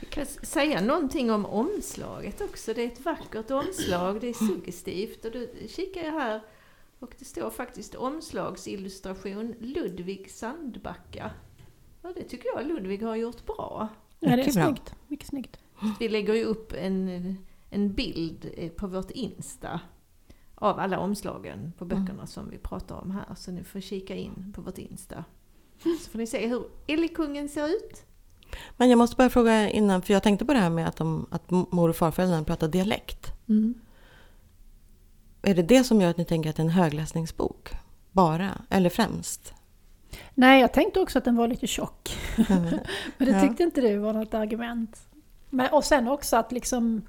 Jag 0.00 0.10
kan 0.10 0.26
säga 0.26 0.80
någonting 0.80 1.30
om 1.30 1.46
omslaget 1.46 2.40
också. 2.40 2.74
Det 2.74 2.82
är 2.82 2.86
ett 2.86 3.04
vackert 3.04 3.50
omslag, 3.50 4.20
det 4.20 4.28
är 4.28 4.32
suggestivt. 4.32 5.24
Och 5.24 5.30
då 5.32 5.46
kikar 5.68 6.00
jag 6.00 6.12
här 6.12 6.40
och 6.98 7.14
det 7.18 7.24
står 7.24 7.50
faktiskt 7.50 7.94
omslagsillustration 7.94 9.54
Ludvig 9.60 10.30
Sandbacka. 10.30 11.30
Ja, 12.02 12.12
det 12.14 12.22
tycker 12.22 12.48
jag 12.54 12.66
Ludvig 12.66 13.02
har 13.02 13.16
gjort 13.16 13.46
bra. 13.46 13.88
Ja, 14.20 14.36
det 14.36 14.42
är 14.42 14.50
snyggt. 14.50 14.94
Mycket 15.08 15.28
snyggt. 15.28 15.58
Vi 15.98 16.08
lägger 16.08 16.34
ju 16.34 16.44
upp 16.44 16.72
en, 16.72 17.36
en 17.70 17.94
bild 17.94 18.50
eh, 18.56 18.70
på 18.70 18.86
vårt 18.86 19.10
Insta 19.10 19.80
av 20.54 20.78
alla 20.78 20.98
omslagen 20.98 21.72
på 21.78 21.84
böckerna 21.84 22.26
som 22.26 22.50
vi 22.50 22.58
pratar 22.58 22.96
om 22.96 23.10
här. 23.10 23.34
Så 23.34 23.50
ni 23.50 23.64
får 23.64 23.80
kika 23.80 24.14
in 24.14 24.52
på 24.56 24.62
vårt 24.62 24.78
Insta. 24.78 25.24
Så 25.82 26.10
får 26.10 26.18
ni 26.18 26.26
se 26.26 26.46
hur 26.46 26.64
Älgkungen 26.86 27.48
ser 27.48 27.68
ut. 27.68 28.04
Men 28.76 28.90
jag 28.90 28.98
måste 28.98 29.16
bara 29.16 29.30
fråga 29.30 29.70
innan, 29.70 30.02
för 30.02 30.12
jag 30.12 30.22
tänkte 30.22 30.44
på 30.44 30.52
det 30.52 30.58
här 30.58 30.70
med 30.70 30.88
att, 30.88 30.96
de, 30.96 31.26
att 31.30 31.50
mor 31.50 31.88
och 31.88 31.96
farföräldrarna 31.96 32.44
pratar 32.44 32.68
dialekt. 32.68 33.32
Mm. 33.48 33.74
Är 35.42 35.54
det 35.54 35.62
det 35.62 35.84
som 35.84 36.00
gör 36.00 36.10
att 36.10 36.16
ni 36.16 36.24
tänker 36.24 36.50
att 36.50 36.56
det 36.56 36.62
är 36.62 36.64
en 36.64 36.70
högläsningsbok? 36.70 37.68
Bara? 38.12 38.50
Eller 38.70 38.90
främst? 38.90 39.54
Nej, 40.34 40.60
jag 40.60 40.72
tänkte 40.72 41.00
också 41.00 41.18
att 41.18 41.24
den 41.24 41.36
var 41.36 41.48
lite 41.48 41.66
tjock. 41.66 42.16
Men 42.36 42.80
det 43.18 43.30
Ja. 43.30 43.40
tyckte 43.40 43.62
inte 43.62 43.80
du 43.80 43.96
var 43.98 44.12
något 44.12 44.34
argument. 44.34 45.00
Men, 45.50 45.70
och 45.72 45.84
sen 45.84 46.08
också 46.08 46.36
att 46.36 46.52
liksom 46.52 47.02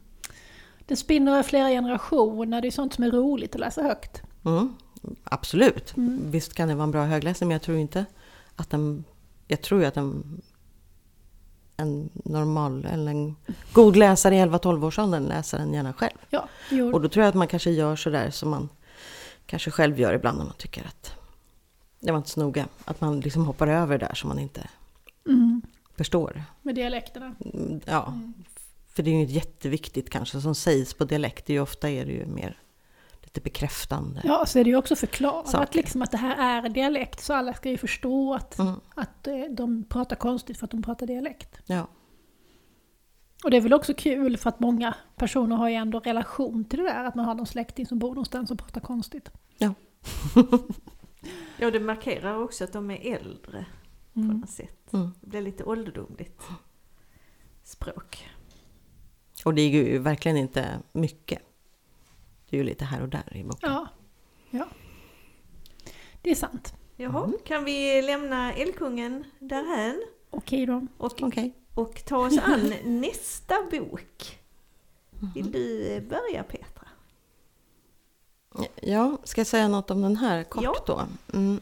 den 0.88 0.97
spinner 0.97 1.32
över 1.32 1.43
flera 1.43 1.69
generationer. 1.69 2.62
Det 2.62 2.67
är 2.67 2.71
sånt 2.71 2.93
som 2.93 3.04
är 3.04 3.12
roligt 3.12 3.56
att 3.56 3.62
läsa 3.62 3.84
högt. 3.84 4.21
Mm, 4.45 4.75
absolut. 5.23 5.97
Mm. 5.97 6.32
Visst 6.32 6.54
kan 6.54 6.67
det 6.67 6.75
vara 6.75 6.84
en 6.84 6.91
bra 6.91 7.04
högläsning, 7.04 7.47
men 7.47 7.56
jag 7.56 7.62
tror 7.62 7.77
inte 7.77 8.06
att 8.56 8.69
den... 8.69 9.04
Jag 9.47 9.62
tror 9.62 9.82
ju 9.82 9.86
att 9.88 9.97
en, 9.97 10.41
en 11.82 12.10
normal, 12.13 12.86
eller 12.86 13.12
en 13.12 13.36
god 13.74 13.96
läsare 13.96 14.36
i 14.36 14.39
11-12-årsåldern 14.39 15.24
läser 15.24 15.58
den 15.58 15.74
gärna 15.74 15.94
själv. 15.94 16.17
Ja, 16.30 16.48
Och 16.94 17.02
då 17.02 17.10
tror 17.10 17.24
jag 17.24 17.30
att 17.30 17.36
man 17.36 17.48
kanske 17.48 17.72
gör 17.72 17.96
sådär 17.96 18.30
som 18.30 18.50
man 18.50 18.70
kanske 19.46 19.72
själv 19.72 20.00
gör 20.00 20.13
ibland 20.13 20.38
när 20.38 20.46
man 20.46 20.54
tycker 20.58 20.86
att 20.86 21.13
det 22.00 22.12
var 22.12 22.17
inte 22.17 22.30
så 22.30 22.39
noga. 22.39 22.67
Att 22.86 23.02
man 23.02 23.20
liksom 23.20 23.46
hoppar 23.46 23.67
över 23.67 23.98
där 23.98 24.13
som 24.13 24.28
man 24.28 24.39
inte 24.39 24.70
mm, 25.28 25.62
förstår. 25.98 26.44
med 26.62 26.76
dialekterna. 26.76 27.36
Mm, 27.54 27.82
Ja, 27.86 28.20
för 28.94 29.04
det 29.04 29.10
är 29.10 29.13
ju 29.13 29.22
inte 29.22 29.34
jätteviktigt 29.34 30.10
kanske 30.10 30.41
som 30.41 30.56
sägs 30.56 30.94
på 30.94 31.06
dialekt. 31.06 31.46
Det 31.46 31.54
är 31.54 31.56
ju 31.56 31.62
ofta 31.62 31.89
är 31.89 32.06
det 32.06 32.12
ju 32.12 32.26
mer 32.26 32.58
lite 33.32 33.41
bekräftande. 33.41 34.22
Ja, 34.24 34.46
så 34.46 34.60
är 34.60 34.63
det 34.63 34.70
ju 34.70 34.76
också 34.76 34.96
förklarat 34.96 35.50
Saker. 35.50 35.76
liksom 35.78 36.02
att 36.02 36.12
det 36.12 36.17
här 36.17 36.63
är 36.65 36.70
dialekt. 36.70 37.20
Så 37.24 37.34
alla 37.34 37.54
ska 37.54 37.70
ju 37.70 37.78
förstå 37.78 38.34
att, 38.34 38.60
Mm, 38.60 38.74
att 38.96 39.28
eh, 39.28 39.36
de 39.52 39.84
pratar 39.84 40.15
konstigt 40.15 40.58
för 40.58 40.65
att 40.65 40.72
de 40.72 40.82
pratar 40.82 41.08
dialekt. 41.08 41.60
ja. 41.65 41.88
Och 43.44 43.52
det 43.52 43.58
är 43.58 43.62
väl 43.62 43.74
också 43.74 43.94
kul 43.94 44.38
för 44.38 44.50
att 44.50 44.60
många 44.60 44.96
personer 45.15 45.56
har 45.56 45.70
ju 45.70 45.76
ändå 45.76 46.00
relation 46.00 46.65
till 46.65 46.80
det 46.80 46.86
där. 46.86 47.04
Att 47.04 47.15
man 47.15 47.26
har 47.26 47.36
någon 47.36 47.46
släkting 47.46 47.86
som 47.86 48.00
bor 48.00 48.10
någonstans 48.10 48.52
och 48.52 48.58
pratar 48.60 48.82
konstigt. 48.82 49.32
Ja, 49.58 49.74
det 51.72 51.80
markerar 51.80 52.44
också 52.44 52.63
att 52.63 52.74
de 52.74 52.91
är 52.91 53.15
äldre 53.15 53.65
på 54.13 54.20
Mm. 54.20 54.38
något 54.39 54.50
sätt. 54.50 54.94
Mm. 54.94 55.12
Det 55.22 55.28
blir 55.28 55.41
lite 55.41 55.63
ålderdomligt 55.63 56.41
språk. 57.63 58.30
Och 59.46 59.54
det 59.54 59.62
är 59.62 59.70
ju 59.70 59.98
verkligen 60.00 60.38
inte 60.38 60.67
mycket. 60.94 61.39
Det 62.52 62.58
är 62.58 62.60
ju 62.60 62.64
lite 62.64 62.86
här 62.86 63.02
och 63.02 63.10
där 63.10 63.38
i 63.38 63.44
boken. 63.44 63.72
Ja, 63.72 63.88
ja. 64.50 64.68
Det 66.22 66.32
är 66.32 66.36
sant. 66.36 66.74
Jaha, 66.96 67.24
Mm. 67.26 67.38
kan 67.46 67.64
vi 67.66 68.02
lämna 68.02 68.54
Älgkungen 68.54 69.24
därhän 69.40 70.04
Okej 70.30 70.66
då. 70.66 70.88
och, 70.98 71.22
Okej. 71.22 71.54
och 71.76 72.06
ta 72.06 72.18
oss 72.18 72.38
an 72.38 72.74
nästa 73.02 73.56
bok? 73.72 74.40
Vill 75.36 75.52
du 75.52 75.88
eh, 75.88 76.04
börja 76.04 76.44
Petra? 76.44 76.88
Ja, 78.82 79.18
ska 79.24 79.42
jag 79.42 79.48
säga 79.48 79.68
något 79.68 79.92
om 79.92 80.02
den 80.02 80.16
här 80.18 80.44
kort 80.44 80.64
Ja. 80.64 80.76
då? 80.88 81.02
Mm. 81.38 81.60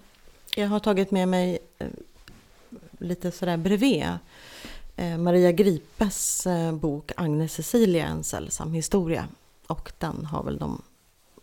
Jag 0.55 0.67
har 0.67 0.79
tagit 0.79 1.11
med 1.11 1.27
mig 1.27 1.59
eh, 1.77 1.87
lite 2.99 3.31
sådär 3.31 3.57
bredvid 3.57 4.05
eh, 4.95 5.17
Maria 5.17 5.51
Gripes 5.51 6.47
eh, 6.47 6.73
bok 6.75 7.11
Agnes 7.17 7.53
Cecilia, 7.53 8.07
en 8.07 8.23
sällsam 8.23 8.73
historia. 8.73 9.27
Och 9.69 9.91
den 9.97 10.25
har 10.25 10.43
väl 10.43 10.57
de 10.57 10.81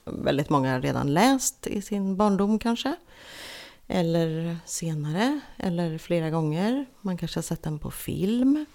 väldigt 0.05 0.51
många 0.51 0.81
redan 0.81 1.15
läst 1.15 1.67
i 1.67 1.83
sin 1.83 2.17
barndom 2.17 2.59
kanske. 2.59 2.97
Eller 3.87 4.57
senare, 4.65 5.41
eller 5.57 5.99
flera 5.99 6.31
gånger. 6.31 6.87
Man 7.01 7.17
kanske 7.17 7.39
har 7.39 7.43
sett 7.43 7.63
den 7.63 7.79
på 7.79 7.91
film. 7.91 8.67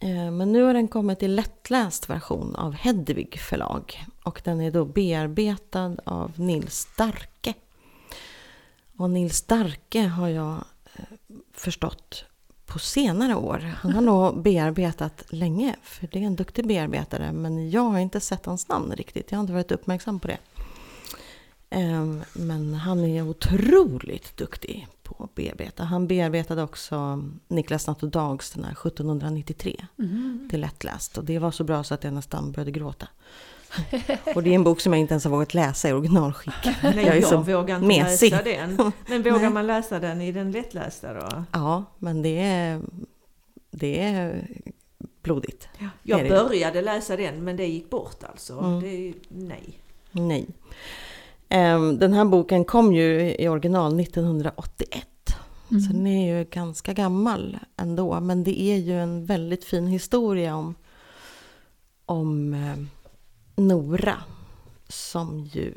Eh, 0.00 0.30
men 0.30 0.52
nu 0.52 0.62
har 0.62 0.74
den 0.74 0.88
kommit 0.88 1.22
i 1.22 1.28
lättläst 1.28 2.10
version 2.10 2.56
av 2.56 2.72
Hedvig 2.72 3.40
förlag. 3.40 4.04
Och 4.24 4.40
den 4.44 4.60
är 4.60 4.70
då 4.70 4.84
bearbetad 4.84 5.96
av 6.04 6.32
Nils 6.36 6.74
Starke. 6.74 7.54
Och 8.96 9.10
Nils 9.10 9.36
Starke 9.36 10.02
har 10.02 10.28
jag 10.28 10.64
eh, 10.94 11.04
förstått 11.54 12.24
på 12.70 12.78
senare 12.78 13.34
år. 13.34 13.58
Han 13.58 13.92
har 13.92 14.00
nog 14.00 14.42
bearbetat 14.42 15.24
länge, 15.28 15.76
för 15.82 16.06
det 16.12 16.18
är 16.18 16.22
en 16.26 16.36
duktig 16.36 16.66
bearbetare. 16.66 17.32
Men 17.32 17.70
jag 17.70 17.82
har 17.82 17.98
inte 17.98 18.20
sett 18.20 18.46
hans 18.46 18.68
namn 18.68 18.92
riktigt. 18.96 19.30
Jag 19.30 19.38
har 19.38 19.40
inte 19.40 19.52
varit 19.52 19.72
uppmärksam 19.72 20.20
på 20.20 20.28
det. 20.28 20.38
Ehm, 21.70 22.22
Men 22.32 22.74
han 22.74 23.04
är 23.04 23.22
otroligt 23.28 24.36
duktig 24.36 24.86
på 25.02 25.24
att 25.24 25.34
bearbeta. 25.34 25.84
Han 25.84 26.06
bearbetade 26.06 26.62
också 26.62 27.24
Niklas 27.48 27.86
Natt 27.86 28.02
och 28.02 28.08
Dags 28.08 28.50
den 28.50 28.64
här 28.64 28.72
1793 28.74 29.86
Mm. 29.98 30.48
till 30.50 30.60
lättläst. 30.60 31.18
Och 31.18 31.24
det 31.24 31.38
var 31.38 31.50
så 31.50 31.64
bra 31.64 31.84
så 31.84 31.94
att 31.94 32.04
jag 32.04 32.12
nästan 32.14 32.52
började 32.52 32.70
gråta. 32.70 33.08
Och 34.34 34.42
det 34.42 34.50
är 34.50 34.54
en 34.54 34.64
bok 34.64 34.80
som 34.80 34.92
jag 34.92 35.00
inte 35.00 35.12
ens 35.14 35.24
har 35.24 35.30
vågat 35.30 35.54
läsa 35.54 35.88
i 35.88 35.92
originalskick. 35.92 36.54
Nej, 36.82 36.94
Jag 36.96 37.16
är 37.16 37.20
jag, 37.20 37.24
så 37.24 37.36
vågar 37.36 37.76
inte 37.76 37.86
mesig. 37.86 38.30
läsa 38.30 38.44
den. 38.44 38.92
Men 39.08 39.22
vågar 39.22 39.40
Nej. 39.40 39.50
man 39.50 39.66
läsa 39.66 39.98
den 40.00 40.20
i 40.20 40.32
den 40.32 40.52
lättlästa 40.52 41.12
då? 41.14 41.44
Ja, 41.52 41.84
men 41.98 42.22
det 42.22 42.38
är, 42.40 42.80
det 43.70 44.00
är 44.00 44.48
blodigt. 45.22 45.68
Jag 46.02 46.20
Är 46.20 46.24
det? 46.24 46.30
började 46.30 46.82
läsa 46.82 47.16
den 47.16 47.44
men 47.44 47.56
det 47.56 47.66
gick 47.66 47.90
bort 47.90 48.24
alltså. 48.24 48.58
Mm. 48.58 48.80
Det, 48.80 49.14
nej. 49.28 49.78
Nej. 50.12 50.46
Ehm, 51.48 51.98
Den 51.98 52.12
här 52.12 52.24
boken 52.24 52.64
kom 52.64 52.92
ju 52.92 53.34
i 53.38 53.48
original 53.48 54.00
1981. 54.00 55.06
Mm. 55.70 55.80
Så 55.82 55.92
den 55.92 56.06
är 56.06 56.38
ju 56.38 56.44
ganska 56.44 56.92
gammal 56.92 57.58
ändå. 57.76 58.20
Men 58.20 58.44
det 58.44 58.60
är 58.62 58.76
ju 58.76 59.02
en 59.02 59.26
väldigt 59.26 59.64
fin 59.64 59.86
historia 59.86 60.56
om, 60.56 60.74
om 62.06 62.54
eh, 62.54 62.76
Nora. 63.60 64.22
Som 64.88 65.44
ju 65.44 65.74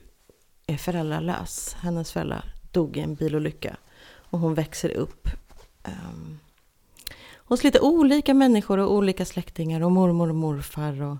är 0.67 0.77
föräldralös. 0.77 1.75
Hennes 1.79 2.11
föräldrar 2.11 2.53
dog 2.71 2.97
i 2.97 2.99
en 2.99 3.15
bilolycka. 3.15 3.77
Och 4.13 4.39
hon 4.39 4.53
växer 4.53 4.89
upp 4.89 5.27
um, 5.83 6.39
hos 7.35 7.63
lite 7.63 7.79
olika 7.79 8.33
människor 8.33 8.77
och 8.77 8.93
olika 8.93 9.25
släktingar. 9.25 9.81
Och 9.81 9.91
mormor 9.91 10.29
och 10.29 10.35
morfar. 10.35 11.01
Och, 11.01 11.17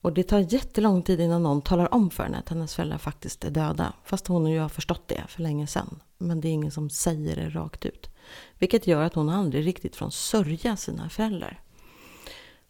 och 0.00 0.12
det 0.12 0.22
tar 0.22 0.38
jättelång 0.38 1.02
tid 1.02 1.20
innan 1.20 1.42
någon 1.42 1.62
talar 1.62 1.94
om 1.94 2.10
för 2.10 2.22
henne 2.22 2.38
att 2.38 2.48
hennes 2.48 2.74
föräldrar 2.74 2.98
faktiskt 2.98 3.44
är 3.44 3.50
döda. 3.50 3.92
Fast 4.04 4.26
hon 4.26 4.44
och 4.44 4.50
jag 4.50 4.62
har 4.62 4.68
förstått 4.68 5.08
det 5.08 5.22
för 5.28 5.42
länge 5.42 5.66
sedan. 5.66 6.00
Men 6.18 6.40
det 6.40 6.48
är 6.48 6.52
ingen 6.52 6.70
som 6.70 6.90
säger 6.90 7.36
det 7.36 7.48
rakt 7.48 7.86
ut. 7.86 8.10
Vilket 8.58 8.86
gör 8.86 9.02
att 9.02 9.14
hon 9.14 9.28
aldrig 9.28 9.66
riktigt 9.66 9.96
från 9.96 10.12
sörja 10.12 10.76
sina 10.76 11.08
föräldrar. 11.08 11.60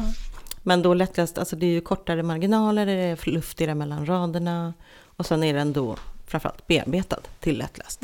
Men 0.63 0.81
då 0.81 0.93
lättläst, 0.93 1.37
alltså 1.37 1.55
det 1.55 1.65
är 1.65 1.69
ju 1.71 1.81
kortare 1.81 2.23
marginaler, 2.23 2.85
det 2.85 2.91
är 2.91 3.29
luftigare 3.29 3.75
mellan 3.75 4.05
raderna. 4.05 4.73
Och 5.03 5.25
sen 5.25 5.43
är 5.43 5.53
den 5.53 5.73
då 5.73 5.95
framförallt 6.27 6.67
bearbetad 6.67 7.19
till 7.39 7.57
lättläst. 7.57 8.01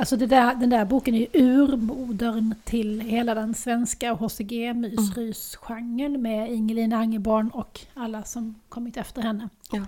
Alltså 0.00 0.16
det 0.16 0.26
där, 0.26 0.54
den 0.54 0.70
där 0.70 0.84
boken 0.84 1.14
är 1.14 1.18
ju 1.18 1.26
urmodern 1.32 2.54
till 2.64 3.00
hela 3.00 3.34
den 3.34 3.54
svenska 3.54 4.12
HCG-mysrys-genren 4.14 6.22
med 6.22 6.52
Ingelin 6.52 6.92
Angeborn 6.92 7.50
och 7.50 7.80
alla 7.94 8.22
som 8.24 8.54
kommit 8.68 8.96
efter 8.96 9.22
henne. 9.22 9.48
Ja. 9.72 9.86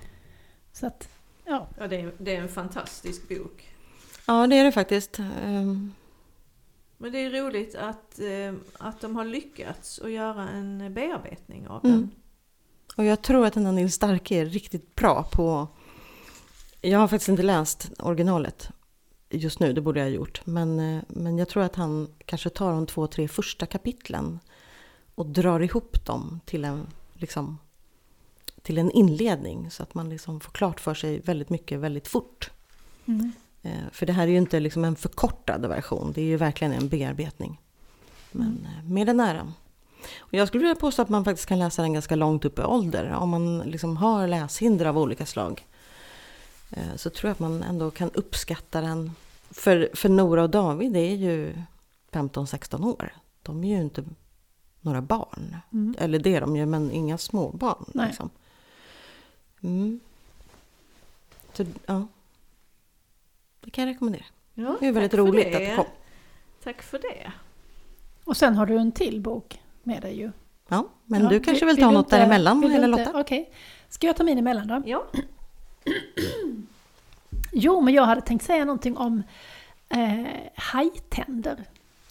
Så 0.73 0.87
att, 0.87 1.09
ja. 1.45 1.67
Ja, 1.79 1.87
det, 1.87 2.01
är, 2.01 2.13
det 2.19 2.37
är 2.37 2.41
en 2.43 2.49
fantastisk 2.49 3.29
bok. 3.29 3.69
Ja, 4.27 4.47
det 4.47 4.57
är 4.59 4.65
det 4.65 4.73
faktiskt. 4.73 5.19
Ehm, 5.19 5.93
Men 6.99 7.13
det 7.13 7.19
är 7.19 7.31
roligt 7.31 7.75
att, 7.75 8.21
eh, 8.21 8.55
att 8.79 9.01
de 9.01 9.17
har 9.17 9.25
lyckats 9.25 9.99
att 9.99 10.11
göra 10.11 10.49
en 10.49 10.95
bearbetning 10.95 11.69
av 11.69 11.85
Mm. 11.85 11.97
den. 12.01 12.11
Och 12.97 13.05
jag 13.05 13.23
tror 13.23 13.47
att 13.47 13.55
den 13.55 13.67
här 13.67 13.73
Nils 13.73 13.95
Starke 13.95 14.35
är 14.35 14.47
riktigt 14.47 14.95
bra 14.95 15.23
på... 15.33 15.69
Jag 16.81 16.99
har 16.99 17.09
faktiskt 17.09 17.29
inte 17.29 17.43
läst 17.43 17.91
originalet 17.99 18.71
just 19.33 19.61
nu, 19.61 19.73
det 19.73 19.81
borde 19.81 20.01
jag 20.01 20.07
ha 20.07 20.15
gjort. 20.15 20.41
Men, 20.47 20.81
eh, 20.81 21.03
men 21.09 21.39
jag 21.39 21.49
tror 21.49 21.63
att 21.63 21.77
han 21.77 22.09
kanske 22.27 22.51
tar 22.51 22.73
de 22.73 22.87
två, 22.87 23.07
tre 23.07 23.29
första 23.29 23.67
kapitlen 23.67 24.41
och 25.15 25.27
drar 25.27 25.61
ihop 25.61 26.07
dem 26.07 26.41
till 26.45 26.65
en, 26.65 26.87
liksom, 27.15 27.59
till 28.63 28.79
en 28.79 28.91
inledning. 28.91 29.71
Så 29.71 29.83
att 29.83 29.95
man 29.95 30.09
liksom 30.09 30.41
får 30.41 30.53
klart 30.53 30.81
för 30.81 30.95
sig 30.95 31.21
väldigt 31.21 31.51
mycket 31.51 31.81
väldigt 31.81 32.09
fort. 32.09 32.51
Mm. 33.07 33.33
Eh, 33.63 33.91
För 33.93 34.07
det 34.07 34.13
här 34.13 34.23
är 34.23 34.31
ju 34.31 34.39
inte 34.39 34.61
liksom 34.61 34.85
en 34.85 34.97
förkortad 34.97 35.67
version, 35.67 36.13
det 36.13 36.21
är 36.21 36.27
ju 36.27 36.37
verkligen 36.37 36.73
en 36.73 36.89
bearbetning. 36.89 37.61
Men 38.33 38.67
eh, 38.67 38.91
med 38.91 39.07
den 39.07 39.21
äran. 39.21 39.53
Och 40.19 40.35
jag 40.35 40.49
skulle 40.49 40.63
vilja 40.63 40.75
påstå 40.81 41.03
att 41.03 41.09
man 41.09 41.25
faktiskt 41.25 41.49
kan 41.49 41.59
läsa 41.59 41.83
den 41.83 41.93
ganska 41.93 42.17
långt 42.17 42.45
upp 42.45 42.59
i 42.59 42.63
ålder. 42.63 43.11
Om 43.11 43.31
man 43.31 43.59
liksom 43.59 43.97
har 43.97 44.27
läshinder 44.27 44.87
av 44.87 44.99
olika 44.99 45.27
slag. 45.27 45.67
Eh, 46.73 46.97
Så 46.97 47.11
tror 47.11 47.29
jag 47.29 47.33
att 47.33 47.39
man 47.39 47.63
ändå 47.63 47.91
kan 47.91 48.11
uppskatta 48.11 48.81
den. 48.81 49.11
För, 49.51 49.91
för 49.95 50.09
Nora 50.09 50.43
och 50.43 50.51
David 50.51 50.97
är 50.97 51.15
ju 51.15 51.55
15-16 52.11 52.85
år. 52.87 53.13
De 53.43 53.65
är 53.65 53.69
ju 53.77 53.81
inte 53.83 54.05
några 54.81 55.01
barn. 55.03 55.57
Mm. 55.73 55.95
Eller 55.99 56.19
det 56.19 56.35
är 56.37 56.41
de 56.41 56.57
ju, 56.57 56.67
men 56.67 56.91
inga 56.91 57.19
småbarn. 57.19 57.85
Nej. 57.95 58.07
Liksom. 58.07 58.31
Mm. 59.63 60.01
Så, 61.53 61.65
ja. 61.87 62.07
Det 63.61 63.71
kan 63.71 63.87
jag 63.89 63.95
rekommendera. 63.95 64.25
Ja, 64.55 64.77
Det 64.81 64.87
är 64.87 64.93
väldigt 64.93 65.15
roligt 65.15 65.45
det. 65.53 65.55
att 65.55 65.61
det 65.71 65.77
kom. 65.77 65.85
Tack 66.63 66.83
för 66.83 66.99
det. 66.99 67.33
Och 68.25 68.37
sen 68.37 68.55
har 68.55 68.67
du 68.67 68.77
en 68.77 68.93
till 68.93 69.21
bok 69.21 69.61
med 69.83 70.03
dig 70.03 70.19
ju. 70.19 70.33
Ja, 70.69 70.89
men 71.05 71.23
Ja, 71.23 71.29
du 71.29 71.41
kanske 71.41 71.67
vill 71.67 71.77
ta 71.77 71.87
du 71.87 71.93
något 71.93 72.07
inte- 72.07 72.17
däremellan, 72.17 72.61
vill 72.61 72.73
eller 72.75 72.89
Lotta? 72.89 73.21
Okej. 73.21 73.53
Ska 73.89 74.07
jag 74.07 74.17
ta 74.17 74.25
min 74.25 74.39
emellan 74.39 74.69
då? 74.69 74.83
Ja, 74.87 75.05
Jo, 77.53 77.81
men 77.81 77.95
jag 77.95 78.05
hade 78.05 78.21
tänkt 78.21 78.45
säga 78.45 78.65
någonting 78.65 78.97
om 78.97 79.23
eh, 79.89 80.27
Hajtänder 80.55 81.65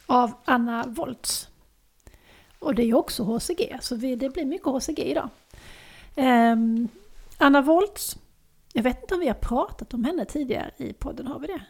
av 0.05 0.33
Anna 0.45 0.85
Woltz. 0.87 1.49
Och 2.59 2.75
det 2.75 2.83
är 2.83 2.85
ju 2.85 2.93
också 2.93 3.23
HCG, 3.23 3.77
så 3.81 3.95
vi, 3.95 4.15
det 4.15 4.29
blir 4.29 4.45
mycket 4.45 4.67
HCG 4.67 4.99
idag. 4.99 5.29
Ehm, 6.15 6.87
Anna 7.37 7.61
Woltz, 7.61 8.17
jag 8.73 8.83
vet 8.83 9.01
inte 9.01 9.13
om 9.13 9.19
vi 9.19 9.27
har 9.27 9.33
pratat 9.33 9.93
om 9.93 10.03
henne 10.03 10.25
tidigare 10.25 10.71
i 10.77 10.93
podden, 10.93 11.27
har 11.27 11.39
vi 11.39 11.47
det? 11.47 11.61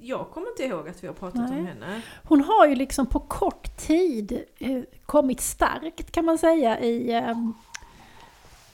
jag 0.00 0.30
kommer 0.30 0.48
inte 0.48 0.62
ihåg 0.62 0.88
att 0.88 1.02
vi 1.02 1.06
har 1.06 1.14
pratat 1.14 1.50
Nej. 1.50 1.60
om 1.60 1.66
henne. 1.66 2.02
Hon 2.24 2.40
har 2.40 2.66
ju 2.66 2.74
liksom 2.74 3.06
på 3.06 3.20
kort 3.20 3.76
tid 3.76 4.44
eh, 4.58 4.82
kommit 5.06 5.40
starkt 5.40 6.10
kan 6.10 6.24
man 6.24 6.38
säga 6.38 6.80
i 6.80 7.12
ehm, 7.12 7.54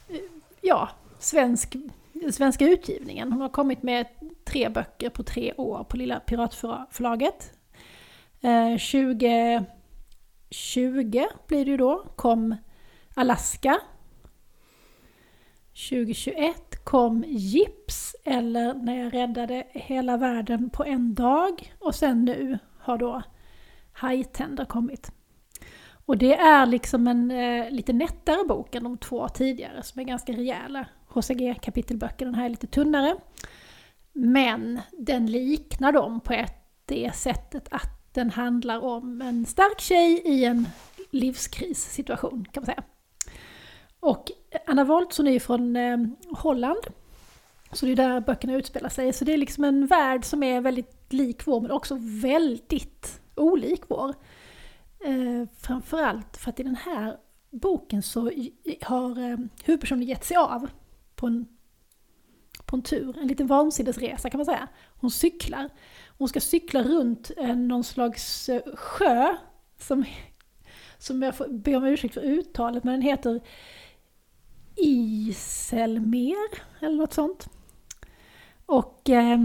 eh, 0.09 0.17
ja, 0.61 0.89
svensk, 1.19 1.77
svenska 2.33 2.69
utgivningen. 2.69 3.33
Hon 3.33 3.41
har 3.41 3.49
kommit 3.49 3.83
med 3.83 4.07
tre 4.45 4.69
böcker 4.69 5.11
på 5.11 5.23
tre 5.23 5.53
år 5.57 5.85
på 5.85 5.97
Lilla 5.97 6.21
Piratförlaget. 6.21 7.53
Eh, 8.41 8.79
2020 8.79 9.67
blir 11.47 11.65
det 11.65 11.71
ju 11.71 11.77
då, 11.77 12.05
kom 12.17 12.57
Alaska. 13.15 13.81
2021 15.89 16.85
kom 16.85 17.25
Gips, 17.27 18.17
eller 18.25 18.75
När 18.75 19.05
jag 19.05 19.15
räddade 19.15 19.67
hela 19.71 20.17
världen 20.17 20.71
på 20.71 20.85
en 20.85 21.15
dag. 21.15 21.75
Och 21.79 21.95
sen 21.95 22.25
nu 22.25 22.59
har 22.79 22.99
då 22.99 23.23
Hajtänder 23.93 24.65
kommit. 24.65 25.13
Och 26.07 26.19
det 26.19 26.35
är 26.35 26.67
liksom 26.67 27.09
en 27.09 27.31
eh, 27.31 27.71
lite 27.71 27.93
nättare 27.93 28.45
bok 28.49 28.75
än 28.75 28.85
de 28.85 28.99
två 28.99 29.29
tidigare 29.29 29.83
som 29.83 30.01
är 30.01 30.05
ganska 30.05 30.33
rejäla 30.33 30.87
HCG-kapitelböcker. 31.15 32.25
Den 32.25 32.35
här 32.35 32.45
är 32.45 32.49
lite 32.49 32.67
tunnare. 32.67 33.17
Men 34.13 34.81
den 34.93 35.27
liknar 35.27 35.93
dem 35.93 36.21
på 36.21 36.33
ett, 36.33 36.55
det 36.85 37.15
sättet 37.15 37.69
att 37.71 38.15
den 38.15 38.31
handlar 38.31 38.85
om 38.85 39.23
en 39.23 39.47
stark 39.47 39.81
tjej 39.81 40.23
i 40.25 40.45
en 40.45 40.69
livskrissituation 41.11 42.47
kan 42.53 42.61
man 42.61 42.67
säga. 42.67 42.83
Och 44.01 44.31
Anna 44.67 44.85
Woltson 44.85 45.27
är 45.27 45.33
ju 45.33 45.41
från 45.41 45.77
eh, 45.77 45.99
Holland. 46.31 46.81
Så 47.73 47.87
det 47.87 47.93
är 47.93 47.97
där 47.97 48.21
böckerna 48.21 48.55
utspelar 48.55 48.89
sig. 48.89 49.13
Så 49.13 49.25
det 49.25 49.33
är 49.33 49.39
liksom 49.39 49.65
en 49.65 49.87
värld 49.87 50.25
som 50.25 50.43
är 50.43 50.61
väldigt 50.61 51.13
lik 51.13 51.47
vår 51.47 51.61
men 51.61 51.71
också 51.71 51.99
väldigt 52.01 53.21
olik 53.35 53.83
vår. 53.89 54.15
Eh, 55.05 55.49
framförallt 55.59 56.37
för 56.37 56.51
att 56.51 56.61
i 56.61 56.63
den 56.63 56.77
här 56.77 57.17
boken 57.51 58.03
så 58.03 58.31
har 58.83 59.31
eh, 59.31 59.37
huvudpersonen 59.65 60.03
gett 60.03 60.25
sig 60.25 60.37
av 60.37 60.69
på 61.25 61.29
en, 61.29 61.47
på 62.67 62.77
en 62.77 62.83
tur, 62.83 63.19
en 63.19 63.29
liten 63.29 63.47
vansinnesresa 63.47 64.31
kan 64.31 64.39
man 64.39 64.47
säga. 64.47 64.69
Hon 65.01 65.11
cyklar. 65.11 65.71
Hon 66.19 66.29
ska 66.29 66.41
cykla 66.41 66.83
runt 66.83 67.31
eh, 67.37 67.57
någon 67.57 67.85
slags 67.85 68.49
eh, 68.49 68.77
sjö 68.77 69.37
som, 69.79 70.05
som 70.99 71.23
jag 71.23 71.35
får 71.35 71.49
be 71.49 71.77
om 71.77 71.85
ursäkt 71.85 72.15
för 72.15 72.21
uttalet, 72.21 72.85
men 72.85 72.93
den 72.93 73.03
heter 73.03 73.41
Iselmer 74.77 76.63
eller 76.81 76.97
något 76.97 77.13
sånt. 77.13 77.49
Och 78.67 79.11
eh, 79.11 79.39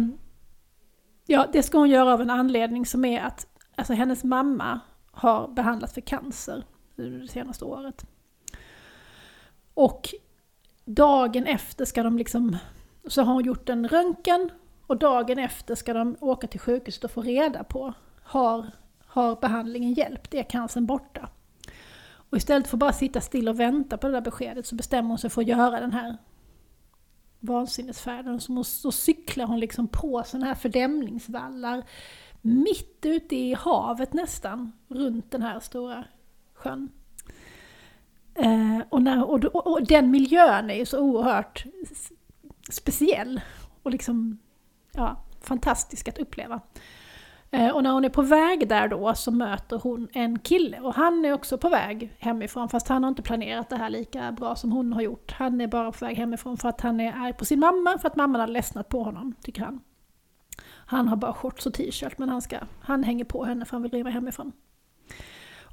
ja, 1.26 1.48
det 1.54 1.64
ska 1.64 1.78
hon 1.78 1.90
göra 1.90 2.14
av 2.14 2.22
en 2.22 2.30
anledning 2.30 2.86
som 2.86 3.06
är 3.06 3.22
att 3.22 3.48
alltså, 3.76 3.94
hennes 3.94 4.24
mamma 4.24 4.80
har 5.12 5.48
behandlats 5.48 5.94
för 5.94 6.02
cancer 6.02 6.64
det 6.96 7.28
senaste 7.28 7.66
året. 7.66 8.06
Och 9.74 10.14
dagen 10.96 11.48
efter 11.48 11.86
ska 11.86 12.04
de 12.04 12.18
liksom, 12.18 12.58
så 13.08 13.22
har 13.22 13.34
hon 13.34 13.46
gjort 13.46 13.70
en 13.70 13.88
röntgen 13.88 14.52
och 14.88 14.98
dagen 14.98 15.40
efter 15.40 15.76
ska 15.76 15.94
de 15.94 16.18
åka 16.20 16.48
till 16.48 16.60
sjukhuset 16.60 17.04
och 17.04 17.12
få 17.12 17.22
reda 17.22 17.64
på, 17.64 17.94
har, 18.24 18.72
har 19.06 19.36
behandlingen 19.36 19.94
hjälpt? 19.94 20.34
Är 20.34 20.44
cancern 20.44 20.86
borta? 20.86 21.30
Och 22.30 22.38
istället 22.38 22.68
för 22.68 22.76
att 22.78 22.80
bara 22.80 22.94
sitta 22.94 23.22
still 23.22 23.50
och 23.50 23.60
vänta 23.60 23.98
på 23.98 24.08
det 24.08 24.14
där 24.14 24.22
beskedet 24.22 24.66
så 24.66 24.76
bestämmer 24.76 25.10
hon 25.10 25.18
sig 25.18 25.30
för 25.30 25.42
att 25.42 25.48
göra 25.48 25.80
den 25.80 25.94
här 25.94 26.18
vansinnesfärden. 27.40 28.40
Så, 28.40 28.64
så 28.64 28.92
cyklar 28.92 29.46
hon 29.46 29.60
liksom 29.60 29.88
på 29.88 30.24
sådana 30.26 30.46
här 30.46 30.56
fördämningsvallar 30.56 31.84
mitt 32.42 33.06
ute 33.06 33.36
i 33.36 33.54
havet 33.54 34.14
nästan, 34.14 34.72
runt 34.88 35.32
den 35.32 35.42
här 35.42 35.60
stora 35.60 36.04
sjön. 36.54 36.90
Eh, 38.42 38.80
och, 38.90 39.02
när, 39.02 39.30
och, 39.30 39.46
och, 39.46 39.68
och, 39.68 39.84
den 39.88 40.12
miljön 40.12 40.70
är 40.70 40.76
ju 40.76 40.86
så 40.86 41.00
oerhört 41.00 41.66
speciell 42.70 43.42
och 43.84 43.92
liksom, 43.92 44.40
ja, 44.92 45.24
fantastisk 45.42 46.08
att 46.08 46.18
uppleva. 46.18 46.62
Eh, 47.52 47.70
och 47.70 47.84
när 47.84 47.92
hon 47.92 48.06
är 48.06 48.10
på 48.10 48.22
väg 48.22 48.70
där 48.70 48.88
då 48.88 49.16
så 49.16 49.32
möter 49.32 49.78
hon 49.78 50.08
en 50.14 50.40
kille 50.40 50.80
och 50.80 50.94
han 50.94 51.26
är 51.26 51.34
också 51.34 51.58
på 51.58 51.70
väg 51.70 52.16
hemifrån 52.20 52.70
fast 52.70 52.88
han 52.88 53.04
har 53.04 53.10
inte 53.10 53.22
planerat 53.22 53.70
det 53.70 53.76
här 53.76 53.90
lika 53.90 54.32
bra 54.32 54.56
som 54.56 54.72
hon 54.72 54.94
har 54.94 55.02
gjort. 55.02 55.32
Han 55.32 55.62
är 55.62 55.68
bara 55.68 55.92
på 55.92 56.06
väg 56.06 56.18
hemifrån 56.18 56.58
för 56.58 56.70
att 56.70 56.82
han 56.82 57.00
är 57.00 57.14
arg 57.14 57.34
på 57.34 57.46
sin 57.46 57.60
mamma 57.60 57.98
för 57.98 58.08
att 58.08 58.16
mamman 58.16 58.42
har 58.42 58.48
ledsnat 58.48 58.90
på 58.90 59.04
honom, 59.04 59.36
tycker 59.42 59.62
han. 59.62 59.82
Han 60.86 61.08
har 61.08 61.16
bara 61.16 61.34
shorts 61.34 61.66
och 61.66 61.74
t-shirt 61.74 62.18
men 62.18 62.30
han, 62.30 62.42
ska, 62.42 62.58
han 62.82 63.04
hänger 63.04 63.26
på 63.26 63.46
henne 63.46 63.66
för 63.66 63.72
han 63.72 63.82
vill 63.82 63.92
driva 63.92 64.10
hemifrån. 64.10 64.52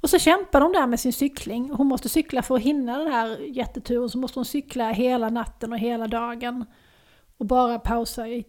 Och 0.01 0.09
så 0.09 0.19
kämpar 0.19 0.61
de 0.61 0.71
där 0.71 0.87
med 0.87 0.99
sin 0.99 1.13
cykling. 1.13 1.69
Hon 1.71 1.87
måste 1.87 2.09
cykla 2.09 2.41
för 2.41 2.55
att 2.55 2.61
hinna 2.61 2.97
den 2.97 3.11
här 3.11 3.39
jätteturen, 3.39 4.09
så 4.09 4.17
måste 4.17 4.39
hon 4.39 4.45
cykla 4.45 4.91
hela 4.91 5.29
natten 5.29 5.73
och 5.73 5.79
hela 5.79 6.07
dagen. 6.07 6.65
Och 7.37 7.45
bara 7.45 7.79
pausa 7.79 8.27
i 8.27 8.45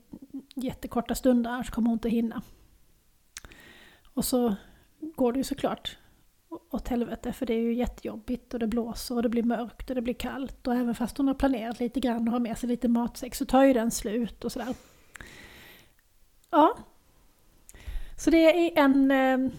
jättekorta 0.55 1.15
stunder, 1.15 1.51
annars 1.51 1.71
kommer 1.71 1.89
hon 1.89 1.97
inte 1.97 2.09
hinna. 2.09 2.43
Och 4.15 4.25
så 4.25 4.55
går 5.01 5.33
det 5.33 5.39
ju 5.39 5.45
såklart 5.45 5.99
åt 6.71 6.89
helvete, 6.89 7.33
för 7.33 7.47
det 7.47 7.55
är 7.55 7.61
ju 7.61 7.75
jättejobbigt 7.75 8.55
och 8.55 8.61
det 8.61 8.67
blåser 8.67 9.17
och 9.17 9.23
det 9.23 9.29
blir 9.29 9.43
mörkt 9.43 9.91
och 9.91 9.97
det 9.97 10.03
blir 10.03 10.15
kallt. 10.15 10.67
Och 10.67 10.75
även 10.75 10.95
fast 10.95 11.19
hon 11.19 11.29
har 11.29 11.35
planerat 11.35 11.81
lite 11.81 12.01
grann 12.01 12.29
och 12.29 12.33
har 12.33 12.41
med 12.41 12.59
sig 12.59 12.69
lite 12.69 12.89
matsäck 12.89 13.35
så 13.35 13.45
tar 13.45 13.65
ju 13.65 13.73
den 13.73 13.91
slut 13.91 14.45
och 14.45 14.53
sådär. 14.53 14.75
Ja. 16.51 16.79
Så 18.17 18.31
det 18.31 18.37
är 18.79 18.85
en 18.85 19.11
eh, 19.11 19.51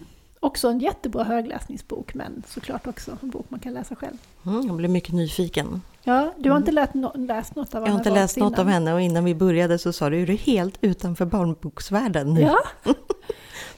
Också 0.42 0.68
en 0.68 0.78
jättebra 0.78 1.24
högläsningsbok, 1.24 2.14
men 2.14 2.42
såklart 2.46 2.86
också 2.86 3.18
en 3.22 3.30
bok 3.30 3.46
man 3.48 3.60
kan 3.60 3.72
läsa 3.72 3.96
själv. 3.96 4.16
Mm, 4.46 4.66
jag 4.66 4.76
blev 4.76 4.90
mycket 4.90 5.14
nyfiken. 5.14 5.82
Ja, 6.02 6.32
du 6.38 6.50
har 6.50 6.56
inte 6.56 6.72
läst, 6.72 6.94
no 6.94 7.12
läst 7.14 7.56
något 7.56 7.74
av 7.74 7.82
Anna 7.82 7.86
Jag 7.86 7.92
har 7.92 8.00
inte 8.00 8.10
läst 8.10 8.36
något 8.36 8.58
av 8.58 8.66
henne 8.66 8.94
och 8.94 9.00
innan 9.00 9.24
vi 9.24 9.34
började 9.34 9.78
så 9.78 9.92
sa 9.92 10.10
du, 10.10 10.22
är 10.22 10.26
du 10.26 10.34
helt 10.34 10.78
utanför 10.80 11.26
barnboksvärlden 11.26 12.34
nu? 12.34 12.40
Ja. 12.40 12.58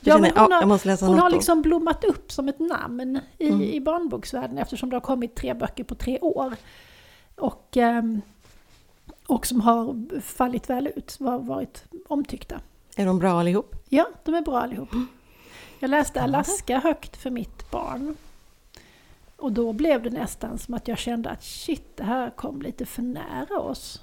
ja, 0.00 0.18
men 0.18 0.30
hon, 0.36 0.52
har, 0.52 1.06
hon 1.06 1.18
har 1.18 1.30
liksom 1.30 1.62
blommat 1.62 2.04
upp 2.04 2.32
som 2.32 2.48
ett 2.48 2.58
namn 2.58 3.20
i, 3.38 3.48
mm. 3.48 3.62
i 3.62 3.80
barnboksvärlden 3.80 4.58
eftersom 4.58 4.90
det 4.90 4.96
har 4.96 5.00
kommit 5.00 5.34
tre 5.34 5.54
böcker 5.54 5.84
på 5.84 5.94
tre 5.94 6.18
år. 6.18 6.54
Och, 7.36 7.76
ehm, 7.76 8.20
och 9.26 9.46
som 9.46 9.60
har 9.60 9.96
fallit 10.20 10.70
väl 10.70 10.86
ut, 10.96 11.16
varit 11.20 11.84
omtyckta. 12.08 12.60
Är 12.96 13.06
de 13.06 13.18
bra 13.18 13.40
allihop? 13.40 13.76
Ja, 13.88 14.06
de 14.24 14.34
är 14.34 14.42
bra 14.42 14.60
allihop. 14.60 14.92
Mm. 14.92 15.08
Jag 15.82 15.90
läste 15.90 16.22
Alaska 16.22 16.78
högt 16.78 17.16
för 17.16 17.30
mitt 17.30 17.70
barn. 17.70 18.16
Och 19.36 19.52
då 19.52 19.72
blev 19.72 20.02
det 20.02 20.10
nästan 20.10 20.58
som 20.58 20.74
att 20.74 20.88
jag 20.88 20.98
kände 20.98 21.30
att 21.30 21.42
shit, 21.42 21.96
det 21.96 22.04
här 22.04 22.30
kom 22.30 22.62
lite 22.62 22.86
för 22.86 23.02
nära 23.02 23.60
oss. 23.60 24.02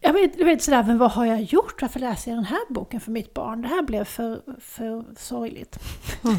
Jag 0.00 0.12
vet, 0.12 0.38
jag 0.38 0.44
vet 0.44 0.62
sådär, 0.62 0.82
men 0.82 0.98
vad 0.98 1.10
har 1.10 1.26
jag 1.26 1.42
gjort? 1.42 1.82
Varför 1.82 2.00
läser 2.00 2.30
jag 2.30 2.38
den 2.38 2.44
här 2.44 2.60
boken 2.68 3.00
för 3.00 3.10
mitt 3.10 3.34
barn? 3.34 3.62
Det 3.62 3.68
här 3.68 3.82
blev 3.82 4.04
för, 4.04 4.42
för 4.60 5.04
sorgligt. 5.16 5.78
Mm. 6.24 6.36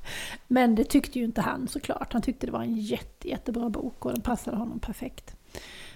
men 0.46 0.74
det 0.74 0.84
tyckte 0.84 1.18
ju 1.18 1.24
inte 1.24 1.40
han 1.40 1.68
såklart. 1.68 2.12
Han 2.12 2.22
tyckte 2.22 2.46
det 2.46 2.52
var 2.52 2.62
en 2.62 2.76
jätte, 2.76 3.28
jättebra 3.28 3.70
bok 3.70 4.04
och 4.04 4.12
den 4.12 4.22
passade 4.22 4.56
honom 4.56 4.78
perfekt. 4.78 5.36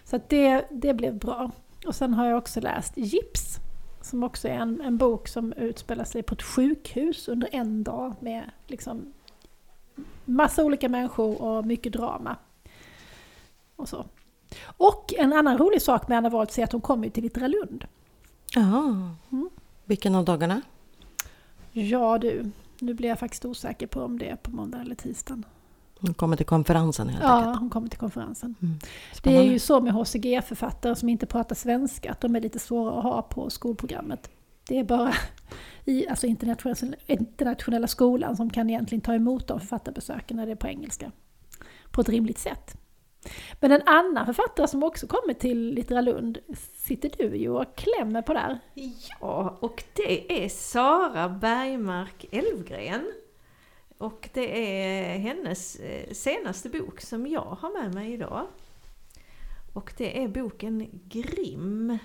Så 0.04 0.20
det, 0.28 0.66
det 0.70 0.94
blev 0.94 1.18
bra. 1.18 1.50
Och 1.86 1.94
sen 1.94 2.14
har 2.14 2.26
jag 2.26 2.38
också 2.38 2.60
läst 2.60 2.92
Gips 2.96 3.61
som 4.04 4.22
också 4.22 4.48
är 4.48 4.52
en, 4.52 4.80
en 4.80 4.96
bok 4.96 5.28
som 5.28 5.52
utspelar 5.52 6.04
sig 6.04 6.22
på 6.22 6.34
ett 6.34 6.42
sjukhus 6.42 7.28
under 7.28 7.48
en 7.52 7.84
dag 7.84 8.14
med 8.20 8.50
liksom 8.66 9.12
massa 10.24 10.64
olika 10.64 10.88
människor 10.88 11.42
och 11.42 11.66
mycket 11.66 11.92
drama. 11.92 12.36
Och 13.76 13.88
så. 13.88 14.06
Och 14.64 15.14
en 15.18 15.32
annan 15.32 15.58
rolig 15.58 15.82
sak 15.82 16.08
med 16.08 16.18
Anna 16.18 16.30
Woltz 16.30 16.58
är 16.58 16.64
att 16.64 16.72
hon 16.72 16.80
kommer 16.80 17.08
till 17.08 17.22
Littra 17.22 17.48
Lund. 17.48 17.84
Jaha. 18.54 19.14
Mm. 19.32 19.50
Vilken 19.84 20.14
av 20.14 20.24
dagarna? 20.24 20.62
Ja 21.72 22.18
du, 22.18 22.50
nu 22.78 22.94
blir 22.94 23.08
jag 23.08 23.18
faktiskt 23.18 23.44
osäker 23.44 23.86
på 23.86 24.00
om 24.00 24.18
det 24.18 24.28
är 24.28 24.36
på 24.36 24.50
måndag 24.50 24.80
eller 24.80 24.94
tisdag. 24.94 25.42
Hon 26.02 26.14
kommer 26.14 26.36
till 26.36 26.46
konferensen 26.46 27.08
helt 27.08 27.22
ja, 27.22 27.36
enkelt? 27.36 27.54
Ja, 27.54 27.58
hon 27.60 27.70
kommer 27.70 27.88
till 27.88 27.98
konferensen. 27.98 28.54
Mm. 28.62 28.78
Det 29.22 29.36
är 29.36 29.42
ju 29.42 29.58
så 29.58 29.80
med 29.80 29.92
HCG-författare 29.92 30.96
som 30.96 31.08
inte 31.08 31.26
pratar 31.26 31.54
svenska, 31.54 32.10
att 32.10 32.20
de 32.20 32.36
är 32.36 32.40
lite 32.40 32.58
svåra 32.58 32.98
att 32.98 33.02
ha 33.02 33.22
på 33.22 33.50
skolprogrammet. 33.50 34.30
Det 34.68 34.78
är 34.78 34.84
bara 34.84 35.14
i 35.84 36.08
alltså 36.08 36.26
internationella, 36.26 36.96
internationella 37.06 37.86
skolan 37.86 38.36
som 38.36 38.50
kan 38.50 38.70
egentligen 38.70 39.02
ta 39.02 39.14
emot 39.14 39.48
de 39.48 39.60
författarbesöken 39.60 40.36
när 40.36 40.46
det 40.46 40.52
är 40.52 40.56
på 40.56 40.68
engelska. 40.68 41.12
På 41.90 42.00
ett 42.00 42.08
rimligt 42.08 42.38
sätt. 42.38 42.76
Men 43.60 43.72
en 43.72 43.82
annan 43.86 44.26
författare 44.26 44.68
som 44.68 44.82
också 44.82 45.06
kommer 45.06 45.34
till 45.34 45.74
Litteralund 45.74 46.38
sitter 46.76 47.10
du 47.18 47.36
ju 47.36 47.50
och 47.50 47.76
klämmer 47.76 48.22
på 48.22 48.32
där. 48.34 48.58
Ja, 49.20 49.58
och 49.60 49.84
det 49.92 50.44
är 50.44 50.48
Sara 50.48 51.28
Bergmark 51.28 52.24
Elvgren. 52.32 53.12
Och 54.02 54.28
det 54.32 54.80
är 54.82 55.18
hennes 55.18 55.76
eh, 55.76 56.12
senaste 56.12 56.68
bok 56.68 57.00
som 57.00 57.26
jag 57.26 57.56
har 57.60 57.82
med 57.82 57.94
mig 57.94 58.12
idag. 58.12 58.46
Och 59.72 59.92
det 59.96 60.22
är 60.22 60.28
boken 60.28 60.88
Grimm. 61.08 61.98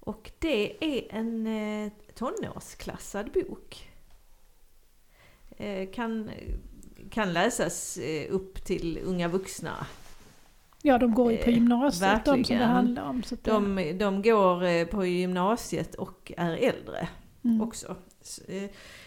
Och 0.00 0.30
det 0.38 0.84
är 0.84 1.14
en 1.14 1.46
eh, 1.46 1.92
tonårsklassad 2.14 3.32
bok. 3.32 3.90
Eh, 5.56 5.90
kan, 5.90 6.30
kan 7.10 7.32
läsas 7.32 7.98
upp 8.28 8.64
till 8.64 8.98
unga 9.04 9.28
vuxna. 9.28 9.86
Ja, 10.82 10.98
de 10.98 11.14
går 11.14 11.32
ju 11.32 11.38
på 11.38 11.50
gymnasiet, 11.50 12.02
Verkligen. 12.02 12.38
de 12.38 12.44
som 12.44 12.56
det 12.56 12.64
handlar 12.64 13.08
om. 13.08 13.22
Så 13.22 13.36
de, 13.42 13.92
de 13.98 14.22
går 14.22 14.84
på 14.84 15.06
gymnasiet 15.06 15.94
och 15.94 16.32
är 16.36 16.56
äldre 16.56 17.08
mm. 17.44 17.60
också. 17.60 17.96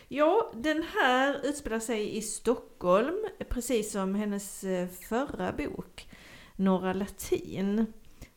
Ja, 0.08 0.52
den 0.54 0.84
här 0.84 1.46
utspelar 1.46 1.80
sig 1.80 2.18
i 2.18 2.22
Stockholm, 2.22 3.26
precis 3.50 3.92
som 3.92 4.16
hennes 4.16 4.64
eh, 4.64 4.88
förra 4.88 5.52
bok, 5.52 6.10
Norra 6.56 6.94
Latin. 6.94 7.86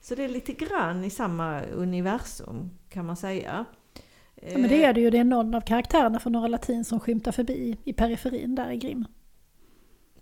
Så 0.00 0.14
det 0.14 0.24
är 0.24 0.28
lite 0.28 0.52
grann 0.52 1.04
i 1.04 1.10
samma 1.10 1.62
universum 1.62 2.70
kan 2.88 3.06
man 3.06 3.16
säga. 3.16 3.64
Ja, 4.34 4.58
men 4.58 4.68
det 4.68 4.84
är 4.84 4.92
det 4.92 5.00
ju, 5.00 5.10
det 5.10 5.18
är 5.18 5.24
någon 5.24 5.54
av 5.54 5.60
karaktärerna 5.60 6.20
från 6.20 6.32
Norra 6.32 6.48
Latin 6.48 6.84
som 6.84 7.00
skymtar 7.00 7.32
förbi 7.32 7.76
i 7.84 7.92
periferin 7.92 8.54
där 8.54 8.70
i 8.70 8.76
Grim. 8.76 9.06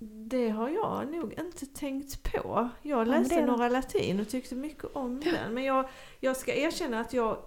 Det 0.00 0.48
har 0.48 0.68
jag 0.68 1.12
nog 1.12 1.32
inte 1.32 1.66
tänkt 1.66 2.22
på. 2.22 2.68
Jag 2.82 3.08
läste 3.08 3.34
det 3.34 3.40
är- 3.40 3.46
några 3.46 3.68
latin 3.68 4.20
och 4.20 4.28
tyckte 4.28 4.54
mycket 4.54 4.84
om 4.84 5.20
den. 5.20 5.54
Men 5.54 5.64
jag, 5.64 5.88
jag 6.20 6.36
ska 6.36 6.54
erkänna 6.54 7.00
att 7.00 7.12
jag 7.12 7.38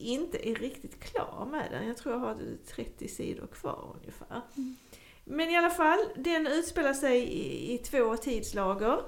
inte 0.00 0.48
är 0.48 0.54
riktigt 0.54 1.00
klar 1.00 1.48
med 1.50 1.70
den. 1.70 1.86
Jag 1.86 1.96
tror 1.96 2.14
jag 2.14 2.20
har 2.20 2.36
30 2.74 3.08
sidor 3.08 3.46
kvar 3.46 3.96
ungefär. 4.00 4.40
Mm. 4.56 4.76
Men 5.24 5.50
i 5.50 5.56
alla 5.56 5.70
fall, 5.70 5.98
den 6.16 6.46
utspelar 6.46 6.94
sig 6.94 7.18
i, 7.22 7.74
i 7.74 7.78
två 7.78 8.16
tidslager. 8.16 9.00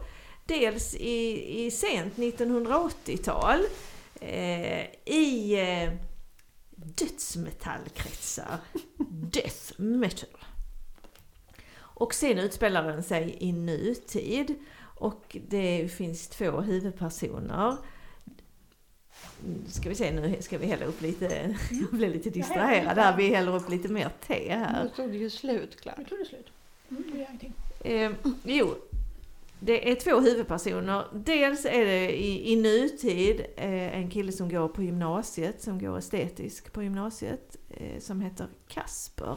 Dels 0.47 0.95
i, 0.95 1.65
i 1.65 1.71
sent 1.71 2.17
1980-tal 2.17 3.61
eh, 4.21 4.85
i 5.05 5.55
eh, 5.61 5.93
dödsmetallkretsar. 6.77 8.59
Death 9.09 9.81
metal. 9.81 10.29
Och 11.75 12.15
sen 12.15 12.39
utspelar 12.39 12.83
den 12.83 13.03
sig 13.03 13.37
i 13.41 13.53
nutid. 13.53 14.55
Och 14.81 15.37
det 15.49 15.89
finns 15.89 16.29
två 16.29 16.61
huvudpersoner. 16.61 17.77
Ska 19.69 19.89
vi 19.89 19.95
se, 19.95 20.13
nu 20.13 20.37
ska 20.41 20.59
vi 20.59 20.67
hälla 20.67 20.85
upp 20.85 21.03
lite, 21.03 21.57
jag 21.71 21.91
blev 21.91 22.11
lite 22.11 22.31
distraherad 22.31 22.99
här, 22.99 23.17
vi 23.17 23.35
häller 23.35 23.57
upp 23.57 23.71
lite 23.71 23.89
mer 23.89 24.11
te 24.27 24.55
här. 24.55 24.85
Nu 24.85 24.91
tog 24.97 25.11
det 25.11 25.19
ju 25.19 25.31
slut, 25.31 25.81
Clara. 25.81 25.97
Nu 25.99 26.05
tog 26.05 26.19
det 26.19 26.25
slut. 26.25 26.47
Mm. 26.91 27.53
Eh, 27.85 28.13
jo, 28.45 28.75
det 29.65 29.91
är 29.91 29.95
två 29.95 30.21
huvudpersoner. 30.21 31.05
Dels 31.13 31.65
är 31.65 31.85
det 31.85 32.11
i, 32.19 32.53
i 32.53 32.57
nutid 32.57 33.41
eh, 33.57 33.97
en 33.97 34.11
kille 34.11 34.33
som 34.33 34.49
går 34.49 34.69
på 34.69 34.83
gymnasiet, 34.83 35.63
som 35.63 35.79
går 35.79 35.99
estetisk 35.99 36.73
på 36.73 36.83
gymnasiet, 36.83 37.57
eh, 37.71 38.01
som 38.01 38.21
heter 38.21 38.47
Kasper. 38.69 39.37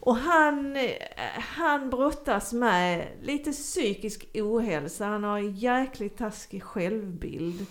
Och 0.00 0.16
han, 0.16 0.76
eh, 0.76 0.92
han 1.38 1.90
brottas 1.90 2.52
med 2.52 3.08
lite 3.22 3.52
psykisk 3.52 4.26
ohälsa, 4.34 5.06
han 5.06 5.24
har 5.24 5.38
jäkligt 5.38 6.18
taskig 6.18 6.62
självbild. 6.62 7.66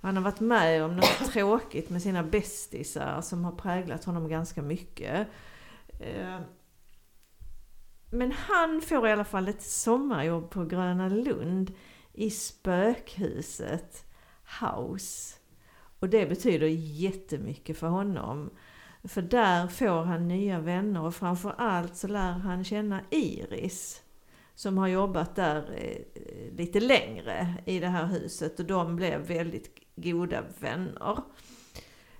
Han 0.00 0.16
har 0.16 0.22
varit 0.22 0.40
med 0.40 0.84
om 0.84 0.96
något 0.96 1.24
tråkigt 1.32 1.90
med 1.90 2.02
sina 2.02 2.22
bästisar 2.22 3.20
som 3.20 3.44
har 3.44 3.52
präglat 3.52 4.04
honom 4.04 4.28
ganska 4.28 4.62
mycket. 4.62 5.28
Eh, 6.00 6.40
men 8.10 8.32
han 8.32 8.80
får 8.80 9.08
i 9.08 9.12
alla 9.12 9.24
fall 9.24 9.48
ett 9.48 9.62
sommarjobb 9.62 10.50
på 10.50 10.64
Gröna 10.64 11.08
Lund 11.08 11.72
i 12.12 12.30
spökhuset 12.30 14.04
House. 14.60 15.36
Och 16.00 16.08
det 16.08 16.26
betyder 16.26 16.66
jättemycket 16.66 17.78
för 17.78 17.86
honom. 17.86 18.50
För 19.04 19.22
där 19.22 19.66
får 19.66 20.02
han 20.02 20.28
nya 20.28 20.60
vänner 20.60 21.02
och 21.02 21.14
framförallt 21.14 21.96
så 21.96 22.08
lär 22.08 22.32
han 22.32 22.64
känna 22.64 23.00
Iris. 23.10 24.02
Som 24.54 24.78
har 24.78 24.88
jobbat 24.88 25.36
där 25.36 25.74
eh, 25.76 26.56
lite 26.56 26.80
längre 26.80 27.54
i 27.66 27.78
det 27.78 27.88
här 27.88 28.06
huset 28.06 28.60
och 28.60 28.66
de 28.66 28.96
blev 28.96 29.20
väldigt 29.20 29.70
goda 30.02 30.44
vänner. 30.58 31.22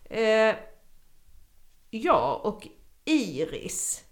Eh, 0.04 0.54
ja, 1.90 2.40
och 2.44 2.68
Iris 3.04 4.04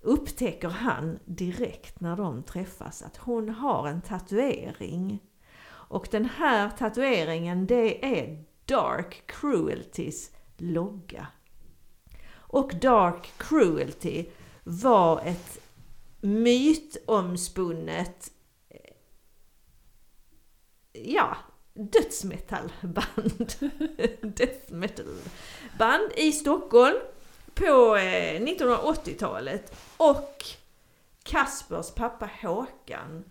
upptäcker 0.00 0.68
han 0.68 1.18
direkt 1.24 2.00
när 2.00 2.16
de 2.16 2.42
träffas 2.42 3.02
att 3.02 3.16
hon 3.16 3.48
har 3.48 3.88
en 3.88 4.02
tatuering. 4.02 5.22
Och 5.66 6.08
den 6.10 6.24
här 6.24 6.70
tatueringen 6.70 7.66
det 7.66 8.20
är 8.20 8.44
Dark 8.64 9.22
Crueltys 9.26 10.30
logga. 10.56 11.26
Och 12.32 12.74
Dark 12.74 13.32
Cruelty 13.36 14.26
var 14.64 15.20
ett 15.20 15.60
mytomspunnet 16.20 18.30
ja, 20.92 21.36
dödsmetallband. 21.74 23.54
Death 24.36 24.72
metal 24.72 25.06
band 25.78 26.12
i 26.16 26.32
Stockholm 26.32 26.96
på 27.54 27.96
eh, 27.96 28.40
1980-talet. 28.40 29.76
Och 29.96 30.44
Kaspers 31.22 31.90
pappa 31.90 32.30
Håkan 32.42 33.24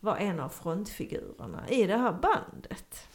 var 0.00 0.16
en 0.16 0.40
av 0.40 0.48
frontfigurerna 0.48 1.68
i 1.68 1.86
det 1.86 1.96
här 1.96 2.12
bandet. 2.12 3.08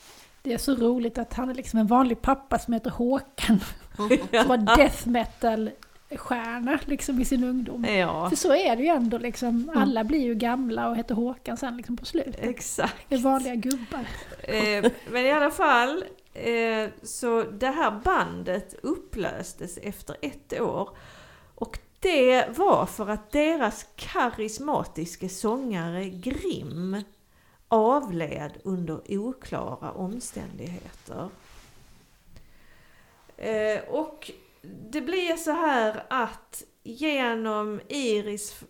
Det 0.43 0.53
är 0.53 0.57
så 0.57 0.75
roligt 0.75 1.17
att 1.17 1.33
han 1.33 1.49
är 1.49 1.53
liksom 1.53 1.79
en 1.79 1.87
vanlig 1.87 2.21
pappa 2.21 2.59
som 2.59 2.73
heter 2.73 2.89
Håkan. 2.89 3.59
Som 3.95 4.47
var 4.47 4.77
death 4.77 5.07
metal-stjärna 6.11 6.79
liksom 6.85 7.19
i 7.21 7.25
sin 7.25 7.43
ungdom. 7.43 7.85
Ja, 7.85 8.29
För 8.29 8.35
så 8.35 8.55
är 8.55 8.75
det 8.75 8.83
ju 8.83 8.89
ändå 8.89 9.17
liksom. 9.17 9.71
Alla 9.75 10.03
blir 10.03 10.19
ju 10.19 10.35
gamla 10.35 10.89
och 10.89 10.97
heter 10.97 11.15
Håkan 11.15 11.57
sen 11.57 11.77
liksom 11.77 11.97
på 11.97 12.05
slutet. 12.05 12.43
exakt. 12.43 13.11
Är 13.11 13.17
vanliga 13.17 13.55
gubbar. 13.55 14.05
Eh, 14.43 14.91
men 15.11 15.25
i 15.25 15.31
alla 15.31 15.51
fall, 15.51 16.03
eh, 16.33 16.89
så 17.03 17.41
det 17.41 17.67
här 17.69 17.91
bandet 18.03 18.75
upplöstes 18.83 19.77
efter 19.77 20.15
ett 20.21 20.61
år. 20.61 20.89
Och 21.55 21.79
det 21.99 22.57
var 22.57 22.85
för 22.85 23.09
att 23.09 23.31
deras 23.31 23.85
karismatiska 23.95 25.29
sångare 25.29 26.09
Grim 26.09 27.03
avled 27.67 28.51
under 28.63 29.01
oklara 29.17 29.91
omständigheter. 29.91 31.29
Eh, 33.37 33.79
och 33.89 34.31
det 34.91 35.01
blir 35.01 35.35
så 35.35 35.51
här 35.51 36.03
att 36.09 36.63
genom 36.83 37.81
Iris 37.87 38.63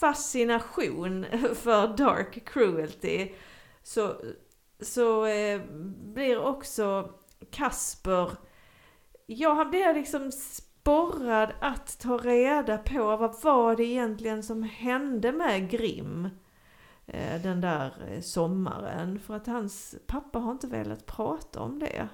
fascination 0.00 1.26
för 1.54 1.96
Dark 1.96 2.48
Cruelty 2.48 3.32
så, 3.82 4.16
så 4.80 5.26
eh, 5.26 5.60
blir 6.14 6.38
också 6.38 7.10
Kasper, 7.50 8.30
ja 9.26 9.54
han 9.54 9.70
blir 9.70 9.94
liksom 9.94 10.32
sporrad 10.32 11.52
att 11.60 11.98
ta 11.98 12.16
reda 12.16 12.78
på 12.78 13.16
vad 13.16 13.42
var 13.42 13.76
det 13.76 13.84
egentligen 13.84 14.42
som 14.42 14.62
hände 14.62 15.32
med 15.32 15.70
Grim 15.70 16.28
eh, 17.06 17.42
den 17.42 17.60
där 17.60 17.92
eh, 18.08 18.20
sommaren. 18.20 19.20
För 19.20 19.36
att 19.36 19.46
hans 19.46 19.94
pappa 20.06 20.38
har 20.38 20.52
inte 20.52 20.66
velat 20.66 21.06
prata 21.06 21.60
om 21.60 21.78
det. 21.78 22.08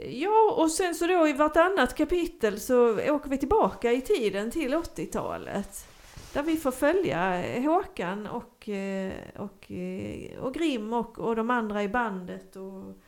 Ja, 0.00 0.54
och 0.56 0.70
sen 0.70 0.94
så 0.94 1.06
då 1.06 1.28
i 1.28 1.32
vartannat 1.32 1.94
kapitel 1.94 2.60
så 2.60 3.00
åker 3.12 3.30
vi 3.30 3.38
tillbaka 3.38 3.92
i 3.92 4.00
tiden 4.00 4.50
till 4.50 4.74
80-talet. 4.74 5.86
Där 6.32 6.42
vi 6.42 6.56
får 6.56 6.70
följa 6.70 7.44
eh, 7.44 7.62
Håkan 7.62 8.26
och, 8.26 8.68
eh, 8.68 9.12
och, 9.36 9.70
eh, 9.70 10.38
och 10.38 10.54
Grim 10.54 10.92
och, 10.92 11.18
och 11.18 11.36
de 11.36 11.50
andra 11.50 11.82
i 11.82 11.88
bandet. 11.88 12.56
Och, 12.56 12.98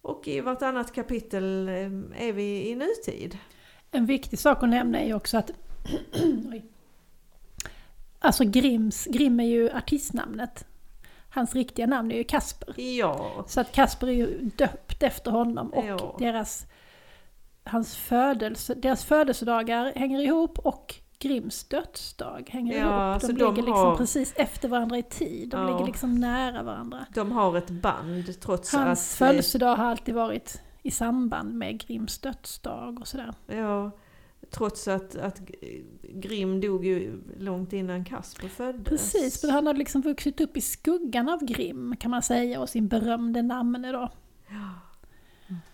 och 0.00 0.28
i 0.28 0.40
vartannat 0.40 0.92
kapitel 0.92 1.68
är 2.14 2.32
vi 2.32 2.68
i 2.68 2.74
nutid. 2.74 3.38
En 3.90 4.06
viktig 4.06 4.38
sak 4.38 4.62
att 4.62 4.68
nämna 4.68 5.00
är 5.00 5.06
ju 5.06 5.14
också 5.14 5.38
att 5.38 5.50
Alltså 8.18 8.44
Grims, 8.44 9.04
Grim 9.04 9.40
är 9.40 9.44
ju 9.44 9.70
artistnamnet. 9.70 10.64
Hans 11.30 11.54
riktiga 11.54 11.86
namn 11.86 12.12
är 12.12 12.16
ju 12.16 12.24
Kasper. 12.24 12.80
Ja, 12.80 13.44
Så 13.48 13.60
att 13.60 13.72
Kasper 13.72 14.06
är 14.06 14.12
ju 14.12 14.50
döpt 14.56 15.02
efter 15.02 15.30
honom 15.30 15.68
och 15.72 15.84
Ja. 15.86 16.16
deras, 16.18 16.66
hans 17.64 17.96
födelse, 17.96 18.74
deras 18.74 19.04
födelsedagar 19.04 19.92
hänger 19.96 20.20
ihop 20.20 20.58
och 20.58 20.94
Grims 21.20 21.64
dödsdag 21.64 22.48
hänger 22.50 22.78
Ja, 22.78 23.10
ihop. 23.10 23.20
De 23.20 23.26
de 23.26 23.32
ligger 23.32 23.50
liksom 23.54 23.74
har- 23.74 23.96
precis 23.96 24.32
efter 24.36 24.68
varandra 24.68 24.98
i 24.98 25.02
tid. 25.02 25.48
De 25.48 25.60
Ja. 25.60 25.66
ligger 25.72 25.86
liksom 25.86 26.14
nära 26.14 26.62
varandra. 26.62 27.06
de 27.14 27.32
har 27.32 27.56
ett 27.56 27.70
band 27.70 28.40
trots 28.40 28.72
Hans 28.74 29.14
att... 29.14 29.20
eh, 29.22 29.26
födelsedag 29.26 29.76
har 29.76 29.84
alltid 29.84 30.14
varit 30.14 30.62
i 30.82 30.90
samband 30.90 31.54
med 31.54 31.80
Grims 31.80 32.18
dödsdag 32.18 32.98
och 33.00 33.08
sådär. 33.08 33.34
Ja, 33.46 33.90
trots 34.50 34.88
att, 34.88 35.16
att 35.16 35.40
Grim 36.02 36.60
dog 36.60 36.84
ju 36.84 37.20
långt 37.38 37.72
innan 37.72 38.04
Kasper 38.04 38.48
föddes. 38.48 38.84
Precis, 38.84 39.42
men 39.42 39.52
han 39.52 39.66
har 39.66 39.74
liksom 39.74 40.02
vuxit 40.02 40.40
upp 40.40 40.56
i 40.56 40.60
skuggan 40.60 41.28
av 41.28 41.44
Grim 41.44 41.96
kan 42.00 42.10
man 42.10 42.22
säga 42.22 42.60
och 42.60 42.68
sin 42.68 42.88
berömde 42.88 43.42
namne 43.42 43.92
då. 43.92 44.10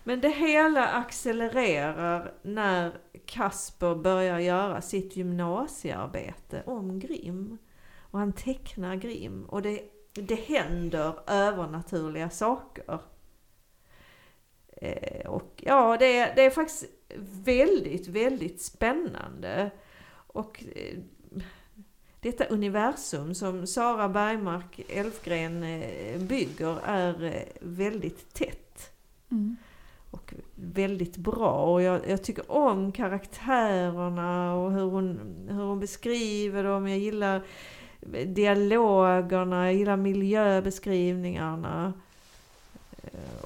Men 0.03 0.21
det 0.21 0.29
hela 0.29 0.87
accelererar 0.87 2.33
när 2.41 2.91
Kasper 3.25 3.95
börjar 3.95 4.39
göra 4.39 4.81
sitt 4.81 5.15
gymnasiearbete 5.15 6.63
om 6.65 6.99
Grim. 6.99 7.57
Och 8.11 8.19
han 8.19 8.33
tecknar 8.33 8.95
Grim 8.95 9.45
och 9.45 9.61
det, 9.61 9.81
det 10.13 10.35
händer 10.35 11.13
övernaturliga 11.27 12.29
saker. 12.29 12.99
Eh, 14.67 15.27
och 15.27 15.63
ja, 15.65 15.97
det, 15.97 16.33
det 16.35 16.45
är 16.45 16.49
faktiskt 16.49 16.85
väldigt, 17.43 18.07
väldigt 18.07 18.61
spännande. 18.61 19.71
Och 20.11 20.63
eh, 20.75 20.99
detta 22.19 22.45
universum 22.45 23.35
som 23.35 23.67
Sara 23.67 24.09
Bergmark 24.09 24.79
Elfgren 24.89 25.63
eh, 25.63 26.19
bygger 26.19 26.79
är 26.85 27.23
eh, 27.23 27.41
väldigt 27.61 28.33
tätt 28.33 28.61
Mm. 29.31 29.55
och 30.11 30.33
väldigt 30.55 31.17
bra 31.17 31.73
och 31.73 31.81
jag, 31.81 32.09
jag, 32.09 32.23
tycker 32.23 32.51
om 32.51 32.91
karaktärerna 32.91 34.55
och 34.55 34.71
hur 34.71 34.83
hon, 34.83 35.19
hur 35.49 35.63
hon 35.63 35.79
beskriver 35.79 36.63
dem. 36.63 36.87
Jag 36.87 36.99
gillar 36.99 37.41
dialogerna, 38.25 39.65
jag 39.65 39.73
gillar 39.73 39.97
miljöbeskrivningarna 39.97 41.93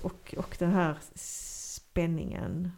och, 0.01 0.35
och 0.37 0.55
den 0.59 0.71
här 0.71 0.97
spänningen. 1.15 2.71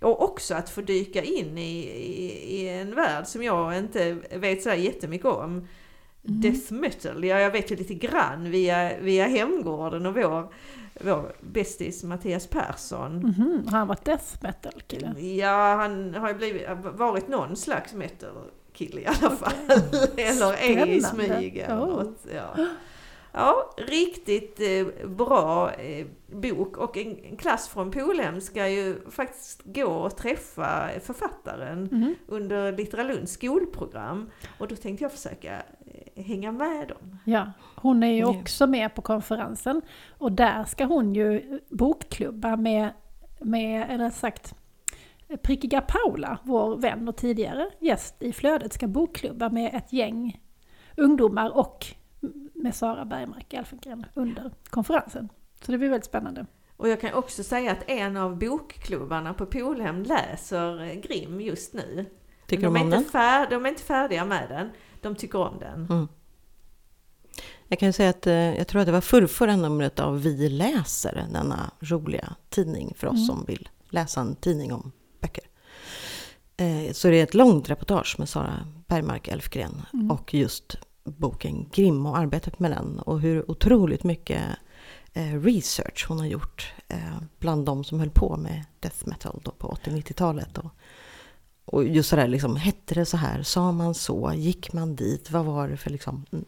Och 0.00 0.22
också 0.22 0.54
att 0.54 0.70
få 0.70 0.80
dyka 0.80 1.22
in 1.22 1.58
i, 1.58 1.86
i, 1.86 2.56
i 2.56 2.68
en 2.68 2.94
värld 2.94 3.26
som 3.26 3.42
jag 3.42 3.78
inte 3.78 4.16
vet 4.30 4.62
så 4.62 4.70
jättemycket 4.70 5.26
om. 5.26 5.50
Mm. 5.50 6.40
Death 6.40 6.72
metal, 6.72 7.24
ja 7.24 7.40
jag 7.40 7.50
vet 7.50 7.70
ju 7.70 7.76
lite 7.76 7.94
grann 7.94 8.50
via, 8.50 8.98
via 9.00 9.26
Hemgården 9.26 10.06
och 10.06 10.14
vår, 10.14 10.52
vår 11.00 11.36
bästis 11.40 12.04
Mattias 12.04 12.46
Persson. 12.46 13.16
Mm 13.16 13.30
-hmm. 13.30 13.70
Har 13.70 13.78
han 13.78 13.88
varit 13.88 14.04
death 14.04 14.36
metal 14.40 14.82
kille? 14.86 15.20
Ja, 15.20 15.74
han 15.74 16.14
har 16.14 16.28
ju 16.28 16.34
blivit, 16.34 16.62
varit 16.82 17.28
någon 17.28 17.56
slags 17.56 17.94
metal 17.94 18.50
kille 18.72 19.00
i 19.00 19.06
alla 19.06 19.36
fall. 19.36 19.52
Okay. 19.68 20.24
eller 20.24 20.52
är 20.52 20.86
i 20.86 21.00
smyg 21.00 21.64
oh. 21.68 21.76
något. 21.76 22.26
Ja. 22.34 22.66
Ja, 23.32 23.70
riktigt 23.76 24.60
eh, 24.60 25.08
bra 25.08 25.72
eh, 25.72 26.06
bok 26.26 26.76
och 26.76 26.96
en, 26.96 27.18
en, 27.24 27.36
klass 27.36 27.68
från 27.68 27.90
Polhem 27.90 28.40
ska 28.40 28.68
ju 28.68 29.10
faktiskt 29.10 29.62
gå 29.64 29.86
och 29.86 30.16
träffa 30.16 30.88
författaren 31.02 31.88
mm. 31.92 32.14
under 32.26 32.72
Litteralunds 32.72 33.32
skolprogram. 33.32 34.30
Och 34.58 34.68
då 34.68 34.76
tänkte 34.76 35.04
jag 35.04 35.12
försöka 35.12 35.62
eh, 36.14 36.24
hänga 36.24 36.52
med 36.52 36.88
dem. 36.88 37.18
Ja, 37.24 37.52
hon 37.76 38.02
är 38.02 38.12
ju 38.12 38.24
också 38.24 38.66
med 38.66 38.94
på 38.94 39.02
konferensen 39.02 39.82
och 40.18 40.32
där 40.32 40.64
ska 40.64 40.84
hon 40.84 41.14
ju 41.14 41.60
bokklubba 41.68 42.56
med, 42.56 42.92
med 43.40 43.90
eller 43.90 44.10
sagt, 44.10 44.54
Prickiga 45.42 45.80
Paula, 45.80 46.38
vår 46.42 46.76
vän 46.76 47.08
och 47.08 47.16
tidigare 47.16 47.70
gäst 47.78 48.22
i 48.22 48.32
Flödet, 48.32 48.72
ska 48.72 48.86
bokklubba 48.86 49.48
med 49.48 49.74
ett 49.74 49.92
gäng 49.92 50.40
ungdomar 50.96 51.56
och 51.56 51.86
med 52.62 52.74
Sara 52.74 53.04
Bergmark 53.04 53.52
Elfengren 53.52 54.06
under 54.14 54.50
konferensen. 54.70 55.28
Så 55.62 55.72
det 55.72 55.78
blir 55.78 55.88
väldigt 55.88 56.04
spännande. 56.04 56.46
Och 56.76 56.88
jag 56.88 57.00
kan 57.00 57.14
också 57.14 57.42
säga 57.42 57.72
att 57.72 57.84
en 57.86 58.16
av 58.16 58.38
bokklubbarna 58.38 59.34
på 59.34 59.46
Polhem 59.46 60.02
läser 60.02 60.94
Grim 60.94 61.40
just 61.40 61.74
nu. 61.74 62.06
Tycker 62.46 62.64
de, 62.64 62.76
är 62.76 62.80
om 62.80 62.90
den? 62.90 63.04
Fär, 63.04 63.50
de 63.50 63.64
är 63.64 63.68
inte 63.68 63.82
färdiga 63.82 64.24
med 64.24 64.48
den. 64.48 64.70
De 65.00 65.14
tycker 65.14 65.38
om 65.38 65.58
den. 65.58 65.86
Mm. 65.90 66.08
Jag 67.68 67.78
kan 67.78 67.92
säga 67.92 68.10
att 68.10 68.26
eh, 68.26 68.34
jag 68.34 68.66
tror 68.68 68.80
att 68.80 68.86
det 68.86 68.92
var 68.92 69.00
förrförra 69.00 69.56
numret 69.56 70.00
av 70.00 70.22
Vi 70.22 70.48
läser, 70.48 71.26
denna 71.32 71.70
roliga 71.80 72.34
tidning 72.48 72.94
för 72.96 73.06
oss 73.06 73.14
mm. 73.14 73.26
som 73.26 73.44
vill 73.44 73.68
läsa 73.88 74.20
en 74.20 74.34
tidning 74.34 74.72
om 74.72 74.92
böcker. 75.20 75.44
Eh, 76.56 76.92
så 76.92 77.08
det 77.08 77.16
är 77.16 77.22
ett 77.22 77.34
långt 77.34 77.70
reportage 77.70 78.16
med 78.18 78.28
Sara 78.28 78.66
Bergmark 78.86 79.28
Elfgren 79.28 79.82
mm. 79.92 80.10
och 80.10 80.34
just 80.34 80.76
boken 81.18 81.68
Grimm 81.72 82.06
och 82.06 82.18
arbetet 82.18 82.58
med 82.58 82.70
den 82.70 82.98
och 82.98 83.20
hur 83.20 83.50
otroligt 83.50 84.04
mycket 84.04 84.42
eh, 85.12 85.40
research 85.40 86.06
hon 86.08 86.18
har 86.18 86.26
gjort 86.26 86.72
eh, 86.88 87.18
bland 87.38 87.66
de 87.66 87.84
som 87.84 88.00
höll 88.00 88.10
på 88.10 88.36
med 88.36 88.64
death 88.80 89.08
metal 89.08 89.40
då 89.44 89.50
på 89.50 89.68
80-90-talet. 89.84 90.58
Och, 90.58 90.70
och 91.64 91.84
just 91.84 92.08
sådär 92.08 92.28
liksom, 92.28 92.56
hette 92.56 92.94
det 92.94 93.06
så 93.06 93.16
här, 93.16 93.42
sa 93.42 93.72
man 93.72 93.94
så, 93.94 94.32
gick 94.34 94.72
man 94.72 94.96
dit, 94.96 95.30
vad 95.30 95.44
var 95.44 95.68
det 95.68 95.76
för 95.76 95.90
liksom, 95.90 96.24
mm, 96.32 96.44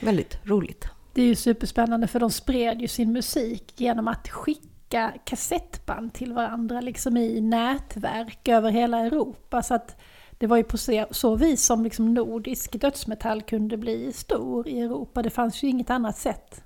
väldigt 0.00 0.38
roligt. 0.44 0.86
Det 1.12 1.22
är 1.22 1.26
ju 1.26 1.34
superspännande 1.34 2.06
för 2.06 2.20
de 2.20 2.30
spred 2.30 2.80
ju 2.80 2.88
sin 2.88 3.12
musik 3.12 3.72
genom 3.76 4.08
att 4.08 4.28
skicka 4.28 5.12
kassettband 5.24 6.14
till 6.14 6.32
varandra 6.32 6.80
liksom 6.80 7.16
i 7.16 7.40
nätverk 7.40 8.48
över 8.48 8.70
hela 8.70 8.98
Europa. 8.98 9.62
Så 9.62 9.74
att 9.74 9.96
det 10.42 10.48
var 10.48 10.56
ju 10.56 10.64
på 10.64 10.78
så 11.10 11.36
vis 11.36 11.62
som 11.62 11.84
liksom 11.84 12.14
nordisk 12.14 12.80
dödsmetall 12.80 13.42
kunde 13.42 13.76
bli 13.76 14.12
stor 14.12 14.68
i 14.68 14.80
Europa. 14.80 15.22
Det 15.22 15.30
fanns 15.30 15.62
ju 15.62 15.68
inget 15.68 15.90
annat 15.90 16.18
sätt 16.18 16.64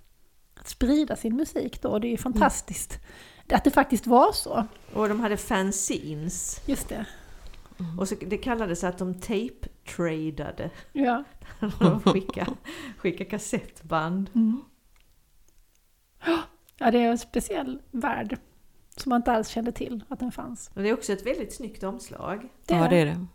att 0.54 0.68
sprida 0.68 1.16
sin 1.16 1.36
musik 1.36 1.82
då. 1.82 1.98
Det 1.98 2.08
är 2.08 2.10
ju 2.10 2.16
fantastiskt 2.16 2.92
mm. 2.92 3.56
att 3.56 3.64
det 3.64 3.70
faktiskt 3.70 4.06
var 4.06 4.32
så. 4.32 4.66
Och 4.94 5.08
de 5.08 5.20
hade 5.20 5.36
fanzines. 5.36 6.60
Just 6.66 6.88
det. 6.88 7.06
Mm. 7.78 7.98
Och 7.98 8.08
så, 8.08 8.14
det 8.26 8.38
kallades 8.38 8.84
att 8.84 8.98
de 8.98 9.14
tape-tradade. 9.14 10.70
Ja. 10.92 11.24
de 11.80 12.00
skickade, 12.00 12.50
skickade 12.96 13.30
kassettband. 13.30 14.30
Mm. 14.34 14.60
Ja, 16.78 16.90
det 16.90 16.98
är 16.98 17.10
en 17.10 17.18
speciell 17.18 17.82
värld. 17.90 18.38
Som 18.96 19.10
man 19.10 19.20
inte 19.20 19.32
alls 19.32 19.48
kände 19.48 19.72
till 19.72 20.04
att 20.08 20.20
den 20.20 20.32
fanns. 20.32 20.70
Och 20.74 20.82
det 20.82 20.88
är 20.88 20.94
också 20.94 21.12
ett 21.12 21.26
väldigt 21.26 21.54
snyggt 21.54 21.82
omslag. 21.82 22.48
Det 22.66 22.74
ja, 22.74 22.88
det 22.88 22.96
är 22.96 23.06
det. 23.06 23.26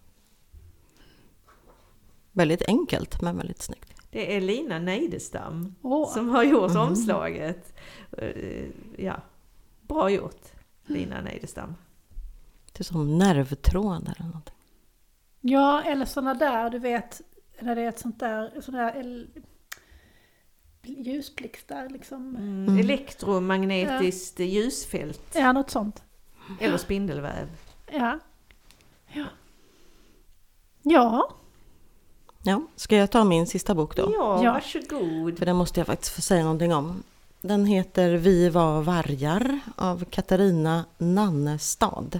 Väldigt 2.31 2.61
enkelt 2.67 3.21
men 3.21 3.37
väldigt 3.37 3.61
snyggt. 3.61 4.01
Det 4.11 4.35
är 4.35 4.41
Lina 4.41 4.79
Neidestam 4.79 5.75
oh. 5.81 6.13
som 6.13 6.29
har 6.29 6.43
gjort 6.43 6.71
mm. 6.71 6.81
omslaget. 6.81 7.73
Eh, 8.17 8.65
ja, 8.97 9.21
bra 9.81 10.09
gjort 10.09 10.41
Lina 10.85 11.21
Neidestam. 11.21 11.75
Det 12.71 12.79
är 12.79 12.83
som 12.83 13.17
nervtråd 13.17 14.13
eller 14.15 14.25
någonting. 14.25 14.55
Ja, 15.41 15.81
eller 15.81 16.05
sådana 16.05 16.33
där, 16.33 16.69
du 16.69 16.79
vet, 16.79 17.21
när 17.59 17.75
det 17.75 17.81
är 17.81 17.89
ett 17.89 17.99
sånt 17.99 18.19
där, 18.19 18.61
sån 18.61 18.73
där 18.73 19.27
ljusblixtar 20.83 21.89
liksom. 21.89 22.35
Mm. 22.35 22.67
Mm. 22.67 22.79
Elektromagnetiskt 22.79 24.39
ja. 24.39 24.45
ljusfält. 24.45 25.35
Ja, 25.35 25.51
något 25.51 25.69
sånt. 25.69 26.03
Eller 26.59 26.77
spindelväv. 26.77 27.47
Ja. 27.91 28.19
Ja. 29.07 29.25
Ja. 30.81 31.35
Ja, 32.43 32.61
ska 32.75 32.95
jag 32.95 33.11
ta 33.11 33.23
min 33.23 33.47
sista 33.47 33.75
bok 33.75 33.95
då? 33.95 34.13
Ja, 34.17 34.43
ja, 34.43 34.53
varsågod. 34.53 35.37
För 35.37 35.45
den 35.45 35.55
måste 35.55 35.79
jag 35.79 35.87
faktiskt 35.87 36.13
få 36.13 36.21
säga 36.21 36.43
någonting 36.43 36.73
om. 36.73 37.03
Den 37.41 37.65
heter 37.65 38.09
Vi 38.13 38.49
var 38.49 38.81
vargar 38.81 39.59
av 39.75 40.05
Katarina 40.05 40.85
Nannestad. 40.97 42.19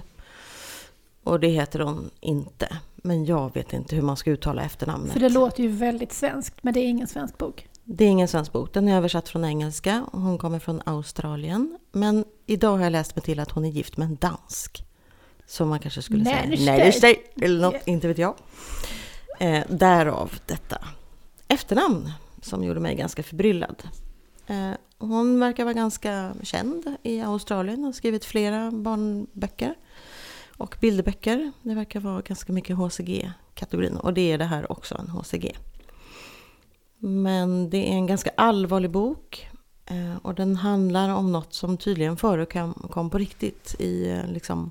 Och 1.24 1.40
det 1.40 1.48
heter 1.48 1.80
hon 1.80 2.10
inte. 2.20 2.76
Men 2.96 3.24
jag 3.24 3.54
vet 3.54 3.72
inte 3.72 3.96
hur 3.96 4.02
man 4.02 4.16
ska 4.16 4.30
uttala 4.30 4.62
efternamnet. 4.62 5.12
För 5.12 5.20
det 5.20 5.28
låter 5.28 5.62
ju 5.62 5.68
väldigt 5.68 6.12
svenskt, 6.12 6.54
men 6.62 6.74
det 6.74 6.80
är 6.80 6.88
ingen 6.88 7.06
svensk 7.06 7.38
bok. 7.38 7.68
Det 7.84 8.04
är 8.04 8.08
ingen 8.08 8.28
svensk 8.28 8.52
bok. 8.52 8.72
Den 8.72 8.88
är 8.88 8.96
översatt 8.96 9.28
från 9.28 9.44
engelska 9.44 10.06
och 10.12 10.20
hon 10.20 10.38
kommer 10.38 10.58
från 10.58 10.82
Australien. 10.84 11.78
Men 11.92 12.24
idag 12.46 12.76
har 12.76 12.84
jag 12.84 12.92
läst 12.92 13.16
mig 13.16 13.22
till 13.22 13.40
att 13.40 13.50
hon 13.50 13.64
är 13.64 13.70
gift 13.70 13.96
med 13.96 14.08
en 14.08 14.16
dansk. 14.16 14.84
Som 15.46 15.68
man 15.68 15.78
kanske 15.78 16.02
skulle 16.02 16.24
Nej, 16.24 16.56
säga. 16.56 16.92
Nej, 17.02 17.24
eller 17.40 17.60
något, 17.60 17.86
inte 17.86 18.08
vet 18.08 18.18
jag. 18.18 18.34
Eh, 19.42 19.64
därav 19.68 20.32
detta 20.46 20.78
efternamn 21.48 22.12
som 22.42 22.64
gjorde 22.64 22.80
mig 22.80 22.94
ganska 22.94 23.22
förbryllad. 23.22 23.82
Eh, 24.46 24.70
hon 24.98 25.40
verkar 25.40 25.64
vara 25.64 25.74
ganska 25.74 26.34
känd 26.42 26.96
i 27.02 27.20
Australien, 27.20 27.84
har 27.84 27.92
skrivit 27.92 28.24
flera 28.24 28.70
barnböcker 28.70 29.74
och 30.56 30.76
bilderböcker. 30.80 31.52
Det 31.62 31.74
verkar 31.74 32.00
vara 32.00 32.20
ganska 32.20 32.52
mycket 32.52 32.76
HCG-kategorin 32.76 33.96
och 33.96 34.14
det 34.14 34.32
är 34.32 34.38
det 34.38 34.44
här 34.44 34.72
också, 34.72 34.94
en 34.94 35.08
HCG. 35.08 35.56
Men 36.98 37.70
det 37.70 37.92
är 37.92 37.92
en 37.92 38.06
ganska 38.06 38.30
allvarlig 38.36 38.90
bok 38.90 39.48
eh, 39.86 40.16
och 40.22 40.34
den 40.34 40.56
handlar 40.56 41.08
om 41.08 41.32
något 41.32 41.54
som 41.54 41.76
tydligen 41.76 42.16
förekom 42.16 43.10
på 43.10 43.18
riktigt 43.18 43.76
i 43.78 44.10
eh, 44.10 44.26
liksom 44.26 44.70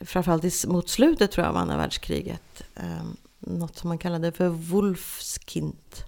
framförallt 0.00 0.66
mot 0.66 0.88
slutet 0.88 1.30
tror 1.30 1.44
jag 1.46 1.50
av 1.50 1.56
andra 1.56 1.76
världskriget, 1.76 2.62
eh, 2.74 3.04
något 3.38 3.76
som 3.76 3.88
man 3.88 3.98
kallade 3.98 4.32
för 4.32 4.48
Wolfskind. 4.48 6.04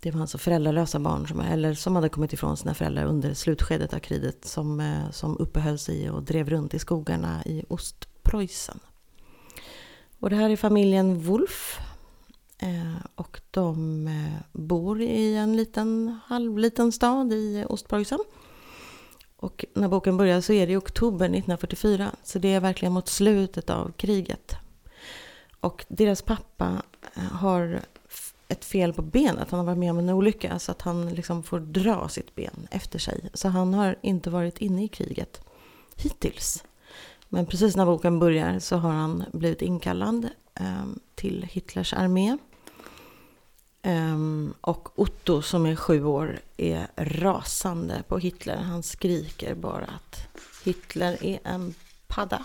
Det 0.00 0.10
var 0.10 0.20
alltså 0.20 0.38
föräldralösa 0.38 0.98
barn 0.98 1.28
som, 1.28 1.40
eller 1.40 1.74
som 1.74 1.96
hade 1.96 2.08
kommit 2.08 2.32
ifrån 2.32 2.56
sina 2.56 2.74
föräldrar 2.74 3.04
under 3.04 3.34
slutskedet 3.34 3.94
av 3.94 3.98
kriget 3.98 4.44
som, 4.44 4.80
eh, 4.80 5.10
som 5.10 5.36
uppehöll 5.38 5.78
sig 5.78 6.10
och 6.10 6.22
drev 6.22 6.50
runt 6.50 6.74
i 6.74 6.78
skogarna 6.78 7.44
i 7.44 7.64
Ostpreussen. 7.68 8.80
Och 10.18 10.30
det 10.30 10.36
här 10.36 10.50
är 10.50 10.56
familjen 10.56 11.20
Wolf. 11.20 11.80
Eh, 12.58 13.06
och 13.14 13.40
de 13.50 14.06
eh, 14.06 14.42
bor 14.52 15.00
i 15.02 15.36
en 15.36 15.56
liten 15.56 16.18
halvliten 16.26 16.92
stad 16.92 17.32
i 17.32 17.64
Ostpreussen. 17.68 18.18
Och 19.42 19.64
när 19.74 19.88
boken 19.88 20.16
börjar 20.16 20.40
så 20.40 20.52
är 20.52 20.66
det 20.66 20.72
i 20.72 20.76
oktober 20.76 21.26
1944, 21.26 22.10
så 22.22 22.38
det 22.38 22.52
är 22.52 22.60
verkligen 22.60 22.92
mot 22.92 23.08
slutet 23.08 23.70
av 23.70 23.92
kriget. 23.96 24.56
Och 25.60 25.84
deras 25.88 26.22
pappa 26.22 26.82
eh, 27.16 27.22
har 27.22 27.80
ett 28.48 28.64
fel 28.64 28.92
på 28.92 29.02
benet, 29.02 29.50
han 29.50 29.58
har 29.58 29.66
varit 29.66 29.78
med 29.78 29.90
om 29.90 29.98
en 29.98 30.10
olycka 30.10 30.58
så 30.58 30.72
att 30.72 30.82
han 30.82 31.14
liksom 31.14 31.42
får 31.42 31.60
dra 31.60 32.08
sitt 32.08 32.34
ben 32.34 32.68
efter 32.70 32.98
sig. 32.98 33.30
Så 33.34 33.48
han 33.48 33.74
har 33.74 33.96
inte 34.00 34.30
varit 34.30 34.58
inne 34.58 34.84
i 34.84 34.88
kriget 34.88 35.40
hittills. 35.96 36.64
Men 37.28 37.46
precis 37.46 37.76
när 37.76 37.86
boken 37.86 38.18
börjar 38.18 38.58
så 38.58 38.76
har 38.76 38.92
han 38.92 39.24
blivit 39.32 39.62
inkallad 39.62 40.28
eh, 40.54 40.86
till 41.14 41.48
Hitlers 41.52 41.92
armé. 41.92 42.38
Um, 43.84 44.54
och 44.60 44.98
Otto 44.98 45.42
som 45.42 45.66
är 45.66 45.76
sju 45.76 46.04
år 46.04 46.40
är 46.56 46.86
rasande 46.96 48.02
på 48.08 48.18
Hitler. 48.18 48.56
Han 48.56 48.82
skriker 48.82 49.54
bara 49.54 49.84
att 49.84 50.28
Hitler 50.64 51.24
är 51.24 51.38
en 51.44 51.74
padda. 52.06 52.44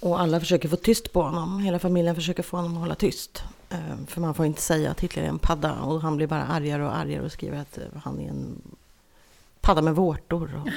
Och 0.00 0.20
alla 0.20 0.40
försöker 0.40 0.68
få 0.68 0.76
tyst 0.76 1.12
på 1.12 1.22
honom. 1.22 1.60
Hela 1.60 1.78
familjen 1.78 2.14
försöker 2.14 2.42
få 2.42 2.56
honom 2.56 2.72
att 2.72 2.80
hålla 2.80 2.94
tyst. 2.94 3.44
Um, 3.70 4.06
för 4.06 4.20
man 4.20 4.34
får 4.34 4.46
inte 4.46 4.62
säga 4.62 4.90
att 4.90 5.00
Hitler 5.00 5.22
är 5.22 5.28
en 5.28 5.38
padda. 5.38 5.80
Och 5.80 6.00
han 6.00 6.16
blir 6.16 6.26
bara 6.26 6.46
argare 6.46 6.84
och 6.84 6.96
argare 6.96 7.24
och 7.24 7.32
skriver 7.32 7.58
att 7.58 7.78
eh, 7.78 7.84
han 8.04 8.20
är 8.20 8.28
en 8.28 8.62
padda 9.60 9.82
med 9.82 9.94
vårtor. 9.94 10.62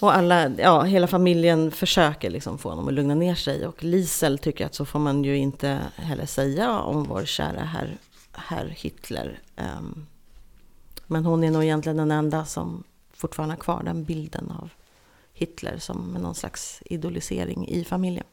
Och, 0.00 0.14
alla, 0.14 0.48
ja, 0.48 0.82
hela 0.82 1.06
familjen 1.06 1.70
försöker 1.70 2.30
liksom 2.30 2.58
få 2.58 2.68
honom 2.68 2.88
att 2.88 2.94
lugna 2.94 3.14
ner 3.14 3.34
sig. 3.34 3.66
Och 3.66 3.84
Lisel 3.84 4.38
tycker 4.38 4.66
att 4.66 4.74
så 4.74 4.84
får 4.84 4.98
man 4.98 5.24
ju 5.24 5.36
inte 5.36 5.80
heller 5.96 6.26
säga 6.26 6.78
om 6.78 7.04
vår 7.04 7.24
kära 7.24 7.60
herr, 7.60 7.98
herr 8.32 8.66
Hitler. 8.66 9.40
Um, 9.56 10.06
men 11.06 11.24
hon 11.24 11.44
är 11.44 11.50
nog 11.50 11.64
egentligen 11.64 11.96
den 11.96 12.10
enda 12.10 12.44
som 12.44 12.84
fortfarande 13.12 13.54
har 13.54 13.60
kvar 13.60 13.82
den 13.82 14.04
bilden 14.04 14.50
av 14.50 14.70
Hitler 15.32 15.78
som 15.78 16.12
någon 16.12 16.34
slags 16.34 16.82
idolisering 16.84 17.68
i 17.68 17.84
familjen. 17.84 18.26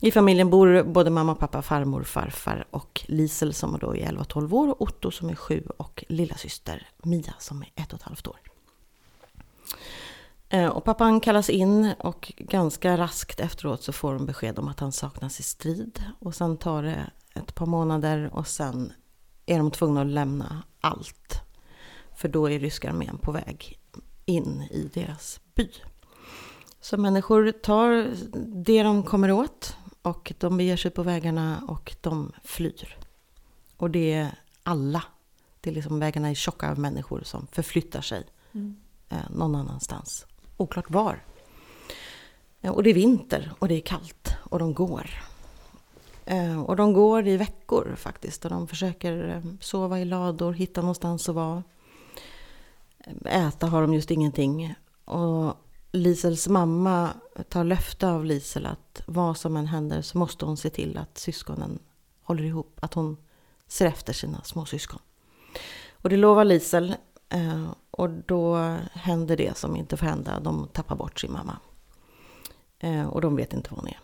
I 0.00 0.10
familjen 0.10 0.50
bor 0.50 0.82
både 0.82 1.10
mamma, 1.10 1.34
pappa, 1.34 1.62
farmor, 1.62 2.02
farfar 2.02 2.64
och 2.70 3.04
Lisel 3.06 3.54
som 3.54 3.78
då 3.78 3.96
är 3.96 4.06
11-12 4.06 4.52
år, 4.52 4.82
Otto 4.82 5.10
som 5.10 5.28
är 5.28 5.34
7 5.34 5.62
och 5.76 6.04
lillasyster 6.08 6.88
Mia 7.02 7.34
som 7.38 7.62
är 7.62 7.82
1,5 7.82 8.28
år. 8.28 8.38
Eh, 10.48 10.68
och 10.68 10.84
pappan 10.84 11.20
kallas 11.20 11.50
in 11.50 11.94
och 11.98 12.32
ganska 12.36 12.96
raskt 12.96 13.40
efteråt 13.40 13.82
så 13.82 13.92
får 13.92 14.14
de 14.14 14.26
besked 14.26 14.58
om 14.58 14.68
att 14.68 14.80
han 14.80 14.92
saknas 14.92 15.40
i 15.40 15.42
strid. 15.42 16.04
Och 16.18 16.34
sen 16.34 16.56
tar 16.56 16.82
det 16.82 17.10
ett 17.34 17.54
par 17.54 17.66
månader 17.66 18.30
och 18.32 18.46
sen 18.46 18.92
är 19.46 19.58
de 19.58 19.70
tvungna 19.70 20.00
att 20.00 20.06
lämna 20.06 20.62
allt. 20.80 21.40
För 22.16 22.28
då 22.28 22.50
är 22.50 22.58
ryska 22.58 22.90
armén 22.90 23.18
på 23.18 23.32
väg 23.32 23.78
in 24.24 24.62
i 24.70 24.90
deras 24.94 25.40
by. 25.54 25.70
Så 26.80 26.96
människor 26.96 27.52
tar 27.52 28.10
det 28.64 28.82
de 28.82 29.02
kommer 29.02 29.30
åt 29.30 29.76
och 30.02 30.32
de 30.38 30.56
beger 30.56 30.76
sig 30.76 30.90
på 30.90 31.02
vägarna 31.02 31.62
och 31.68 31.96
de 32.00 32.32
flyr. 32.42 32.98
Och 33.76 33.90
det 33.90 34.12
är 34.12 34.38
alla. 34.62 35.02
Det 35.60 35.70
är 35.70 35.74
liksom 35.74 35.98
vägarna 35.98 36.30
är 36.30 36.34
tjocka 36.34 36.70
av 36.70 36.78
människor 36.78 37.22
som 37.24 37.46
förflyttar 37.52 38.00
sig 38.00 38.26
mm. 38.52 38.76
någon 39.30 39.54
annanstans. 39.54 40.26
Oklart 40.56 40.90
var. 40.90 41.22
Eh, 42.60 42.70
och 42.70 42.82
det 42.82 42.90
är 42.90 42.94
vinter 42.94 43.52
och 43.58 43.68
det 43.68 43.74
är 43.74 43.80
kallt 43.80 44.34
och 44.42 44.58
de 44.58 44.74
går. 44.74 45.10
Eh, 46.24 46.62
och 46.62 46.76
de 46.76 46.92
går 46.92 47.26
i 47.28 47.36
veckor 47.36 47.94
faktiskt 47.96 48.44
och 48.44 48.50
de 48.50 48.68
försöker 48.68 49.28
eh, 49.28 49.52
sova 49.60 50.00
i 50.00 50.04
lador, 50.04 50.52
hitta 50.52 50.80
någonstans 50.80 51.28
att 51.28 51.34
vara. 51.34 51.62
Äta 53.24 53.66
har 53.66 53.82
de 53.82 53.94
just 53.94 54.10
ingenting. 54.10 54.74
Och 55.04 55.54
Lisels 55.92 56.48
mamma 56.48 57.10
tar 57.48 57.64
löfte 57.64 58.08
av 58.08 58.24
Lisel 58.24 58.66
att 58.66 59.02
vad 59.06 59.36
som 59.36 59.56
än 59.56 59.66
händer 59.66 60.02
så 60.02 60.18
måste 60.18 60.44
hon 60.44 60.56
se 60.56 60.70
till 60.70 60.98
att 60.98 61.18
syskonen 61.18 61.78
håller 62.22 62.44
ihop. 62.44 62.78
Att 62.82 62.94
hon 62.94 63.16
ser 63.66 63.86
efter 63.86 64.12
sina 64.12 64.42
småsyskon. 64.42 65.00
Och 65.92 66.10
det 66.10 66.16
lovar 66.16 66.44
Lisel. 66.44 66.94
Och 67.96 68.10
då 68.10 68.56
händer 68.92 69.36
det 69.36 69.56
som 69.56 69.76
inte 69.76 69.96
får 69.96 70.06
hända. 70.06 70.40
De 70.40 70.68
tappar 70.72 70.96
bort 70.96 71.20
sin 71.20 71.32
mamma. 71.32 71.58
Eh, 72.78 73.06
och 73.06 73.20
de 73.20 73.36
vet 73.36 73.52
inte 73.52 73.70
var 73.70 73.78
hon 73.78 73.88
är. 73.88 74.00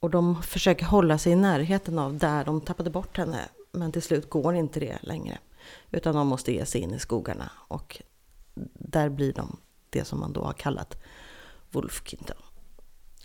Och 0.00 0.10
de 0.10 0.42
försöker 0.42 0.84
hålla 0.86 1.18
sig 1.18 1.32
i 1.32 1.36
närheten 1.36 1.98
av 1.98 2.18
där 2.18 2.44
de 2.44 2.60
tappade 2.60 2.90
bort 2.90 3.16
henne. 3.16 3.48
Men 3.72 3.92
till 3.92 4.02
slut 4.02 4.30
går 4.30 4.54
inte 4.54 4.80
det 4.80 4.98
längre. 5.02 5.38
Utan 5.90 6.14
de 6.14 6.28
måste 6.28 6.52
ge 6.52 6.66
sig 6.66 6.80
in 6.80 6.94
i 6.94 6.98
skogarna. 6.98 7.50
Och 7.68 8.02
där 8.74 9.08
blir 9.08 9.32
de 9.32 9.56
det 9.90 10.04
som 10.04 10.20
man 10.20 10.32
då 10.32 10.44
har 10.44 10.52
kallat 10.52 11.02
Wolfkind. 11.70 12.30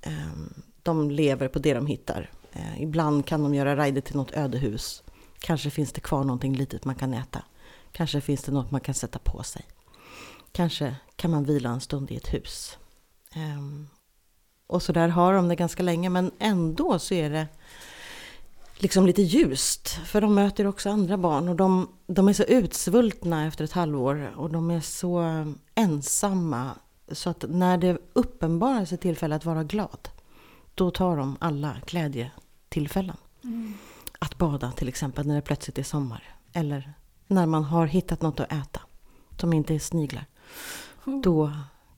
Ehm, 0.01 0.53
de 0.83 1.11
lever 1.11 1.47
på 1.47 1.59
det 1.59 1.73
de 1.73 1.87
hittar. 1.87 2.31
Eh, 2.51 2.81
ibland 2.81 3.25
kan 3.25 3.43
de 3.43 3.53
göra 3.55 3.75
raider 3.75 4.01
till 4.01 4.15
något 4.15 4.31
ödehus. 4.31 5.03
Kanske 5.39 5.69
finns 5.69 5.91
det 5.93 6.01
kvar 6.01 6.23
någonting 6.23 6.55
litet 6.55 6.85
man 6.85 6.95
kan 6.95 7.13
äta. 7.13 7.43
Kanske 7.91 8.21
finns 8.21 8.43
det 8.43 8.51
något 8.51 8.71
man 8.71 8.81
kan 8.81 8.95
sätta 8.95 9.19
på 9.19 9.43
sig. 9.43 9.65
Kanske 10.55 10.95
kan 11.15 11.31
man 11.31 11.43
vila 11.43 11.69
en 11.69 11.81
stund 11.81 12.11
i 12.11 12.15
ett 12.15 12.33
hus. 12.33 12.77
Ehm, 13.33 13.87
och 14.67 14.81
så 14.81 14.91
där 14.91 15.07
har 15.07 15.33
de 15.33 15.47
det 15.47 15.55
ganska 15.55 15.83
länge 15.83 16.09
men 16.09 16.31
ändå 16.39 16.99
så 16.99 17.13
är 17.13 17.29
det 17.29 17.47
liksom 18.75 19.05
lite 19.05 19.21
ljust. 19.21 19.87
För 19.89 20.21
de 20.21 20.35
möter 20.35 20.67
också 20.67 20.89
andra 20.89 21.17
barn 21.17 21.49
och 21.49 21.55
de, 21.55 21.87
de 22.07 22.27
är 22.27 22.33
så 22.33 22.43
utsvultna 22.43 23.47
efter 23.47 23.63
ett 23.63 23.71
halvår 23.71 24.33
och 24.35 24.51
de 24.51 24.71
är 24.71 24.81
så 24.81 25.45
ensamma. 25.75 26.71
Så 27.11 27.29
att 27.29 27.45
när 27.49 27.77
det 27.77 27.97
uppenbarar 28.13 28.85
sig 28.85 28.97
tillfälle 28.97 29.35
att 29.35 29.45
vara 29.45 29.63
glad, 29.63 30.09
då 30.75 30.91
tar 30.91 31.17
de 31.17 31.37
alla 31.39 31.77
glädjetillfällen. 31.85 33.17
Mm. 33.43 33.73
Att 34.19 34.37
bada 34.37 34.71
till 34.71 34.87
exempel 34.87 35.27
när 35.27 35.35
det 35.35 35.41
plötsligt 35.41 35.77
är 35.77 35.83
sommar. 35.83 36.35
Eller 36.53 36.93
när 37.27 37.45
man 37.45 37.63
har 37.63 37.85
hittat 37.85 38.21
något 38.21 38.39
att 38.39 38.51
äta 38.51 38.81
som 39.37 39.53
inte 39.53 39.75
är 39.75 39.79
sniglar. 39.79 40.25
Mm. 41.07 41.21
Då 41.21 41.51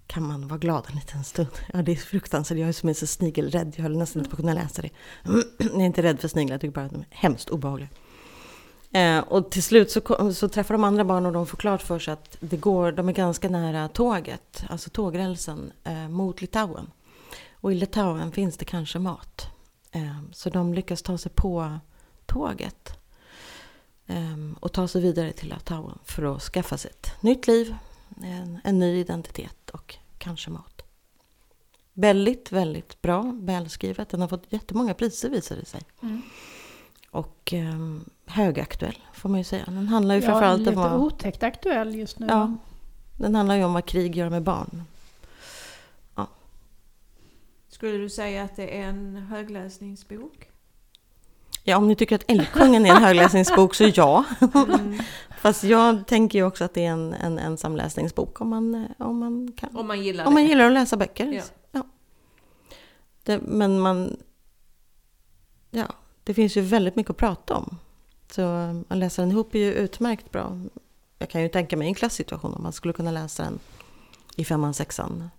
kan 0.08 0.24
man 0.24 0.48
vara 0.48 0.60
glad 0.60 0.86
en 0.90 0.96
liten 0.96 1.24
stund. 1.24 1.48
Ja, 1.74 1.82
det 1.82 1.92
är 1.92 1.96
fruktansvärt. 1.96 2.58
Jag 2.58 2.70
är 2.70 2.74
som 2.74 2.90
en 2.90 2.96
så 2.96 3.08
snigelrädd. 3.08 3.74
Jag 3.76 3.84
höll 3.84 3.98
nästan 3.98 4.20
inte 4.20 4.30
på 4.30 4.36
att 4.36 4.40
kunna 4.40 4.54
läsa 4.54 4.82
det. 4.82 4.90
Jag 5.58 5.82
är 5.82 5.86
inte 5.86 6.04
rädd 6.04 6.20
för 6.20 6.28
sniglar, 6.28 6.54
jag 6.54 6.62
tycker 6.62 6.74
bara 6.74 6.86
att 6.86 6.92
de 6.92 7.00
är 7.00 7.08
hemskt 7.10 7.50
obehagliga. 7.50 7.90
Eh, 8.92 9.20
och 9.20 9.52
till 9.52 9.64
slut 9.64 9.92
så, 9.92 10.34
så 10.34 10.50
träffar 10.50 10.74
de 10.74 10.84
andra 10.84 11.04
barn 11.04 11.26
och 11.26 11.34
de 11.34 11.46
får 11.46 11.58
klart 11.58 11.82
för 11.82 12.00
sig 12.00 12.14
att 12.14 12.38
det 12.40 12.58
går, 12.58 12.92
de 12.92 13.10
är 13.10 13.14
ganska 13.14 13.50
nära 13.50 13.88
tåget, 13.88 14.64
alltså 14.70 14.90
tågrälsen, 14.90 15.72
eh, 15.84 16.10
mot 16.10 16.42
Litauen. 16.42 16.92
Och 17.54 17.72
i 17.72 17.76
Litauen 17.76 18.32
finns 18.32 18.58
det 18.58 18.66
kanske 18.66 19.00
mat. 19.00 19.48
Eh, 19.92 20.20
så 20.32 20.50
de 20.50 20.74
lyckas 20.74 21.02
ta 21.02 21.18
sig 21.18 21.32
på 21.36 21.80
tåget. 22.26 22.98
Eh, 24.08 24.38
och 24.60 24.72
ta 24.72 24.88
sig 24.88 25.02
vidare 25.02 25.32
till 25.32 25.50
Litauen 25.50 26.00
för 26.04 26.36
att 26.36 26.42
skaffa 26.42 26.78
sig 26.78 26.92
ett 26.92 27.24
nytt 27.24 27.48
liv, 27.48 27.76
en, 28.24 28.60
en 28.64 28.80
ny 28.80 29.00
identitet 29.00 29.70
och 29.70 29.96
kanske 30.18 30.50
mat. 30.50 30.82
Väldigt, 31.94 32.52
väldigt 32.52 33.02
bra, 33.02 33.36
välskrivet. 33.40 34.10
Den 34.10 34.22
har 34.22 34.28
fått 34.28 34.54
jättemånga 34.54 34.94
priser 34.94 35.30
visar 35.30 35.56
det 35.56 35.66
sig. 35.66 35.82
Mm. 36.02 36.22
Och 37.12 37.54
eh, 37.54 37.98
högaktuell 38.26 39.00
får 39.14 39.30
man 39.30 39.38
ju 39.38 39.44
säga. 39.44 39.66
Den 39.66 39.88
handlar 39.88 40.16
ju 40.16 40.22
ja, 40.22 40.28
framförallt 40.28 40.60
lite 40.60 40.72
om 40.72 40.76
vad... 40.76 40.94
otäckt 40.94 41.44
aktuell 41.44 41.96
just 41.96 42.20
nu. 42.20 42.28
Ja, 42.30 42.54
den 43.18 43.36
handlar 43.36 43.56
ju 43.56 43.64
om 43.64 43.74
vad 43.74 43.86
krig 43.86 44.16
gör 44.16 44.30
med 44.30 44.44
barn. 44.44 44.84
Ja. 46.16 46.28
Skulle 47.70 47.98
du 47.98 48.10
säga 48.10 48.44
att 48.44 48.56
det 48.56 48.78
är 48.78 48.84
en 48.90 49.16
högläsningsbok? 49.16 50.50
Ja, 51.70 51.78
om 51.78 51.88
ni 51.88 51.96
tycker 51.96 52.16
att 52.16 52.32
Älgkungen 52.32 52.86
är 52.86 52.90
en 52.90 53.04
högläsningsbok 53.04 53.76
så 53.76 53.92
ja. 53.96 54.24
Mm. 54.54 55.00
Fast 55.42 55.64
jag 55.64 56.08
tänker 56.08 56.40
ju 56.40 56.46
också 56.46 56.64
att 56.64 56.74
det 56.74 56.86
är 56.86 56.92
en, 56.92 57.14
en 57.14 57.40
ensamläsningsbok 57.40 58.42
om 58.42 58.50
man, 58.50 58.88
om 58.98 59.20
man 59.20 59.52
kan. 59.58 59.76
Om 59.76 59.88
man 59.88 60.04
gillar 60.04 60.26
Om 60.26 60.34
man 60.34 60.46
gillar 60.46 60.66
att 60.66 60.74
läsa 60.74 60.98
böcker. 60.98 61.32
Ja. 61.32 61.44
ja. 61.72 61.84
Det, 63.24 63.42
men 63.42 63.80
man... 63.80 64.18
Ja, 65.72 65.86
det 66.24 66.34
finns 66.34 66.58
ju 66.58 66.62
väldigt 66.62 66.96
mycket 66.96 67.10
att 67.10 67.18
prata 67.18 67.56
om. 67.56 67.78
Så 68.32 68.42
att 68.88 68.98
läsa 68.98 69.22
den 69.22 69.32
ihop 69.32 69.56
är 69.56 69.60
ju 69.60 69.74
utmärkt 69.74 70.32
bra. 70.32 70.60
Jag 71.20 71.30
kan 71.30 71.42
ju 71.42 71.50
tänka 71.50 71.78
mig 71.78 71.88
en 71.88 71.96
klasssituation 71.96 72.54
om 72.54 72.64
man 72.64 72.74
skulle 72.74 72.94
kunna 72.94 73.12
läsa 73.12 73.44
den 73.44 73.60
i 74.36 74.46
femman, 74.46 74.74
sexan. 74.74 75.30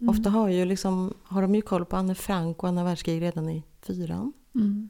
Mm. 0.00 0.08
Ofta 0.08 0.30
har, 0.30 0.48
ju 0.48 0.64
liksom, 0.64 1.14
har 1.22 1.42
de 1.42 1.54
ju 1.54 1.62
koll 1.62 1.84
på 1.84 1.96
Anne 1.96 2.14
Frank 2.14 2.62
och 2.62 2.68
andra 2.68 2.84
världskrig 2.84 3.22
redan 3.22 3.48
i 3.48 3.62
fyran. 3.82 4.32
Mm. 4.54 4.88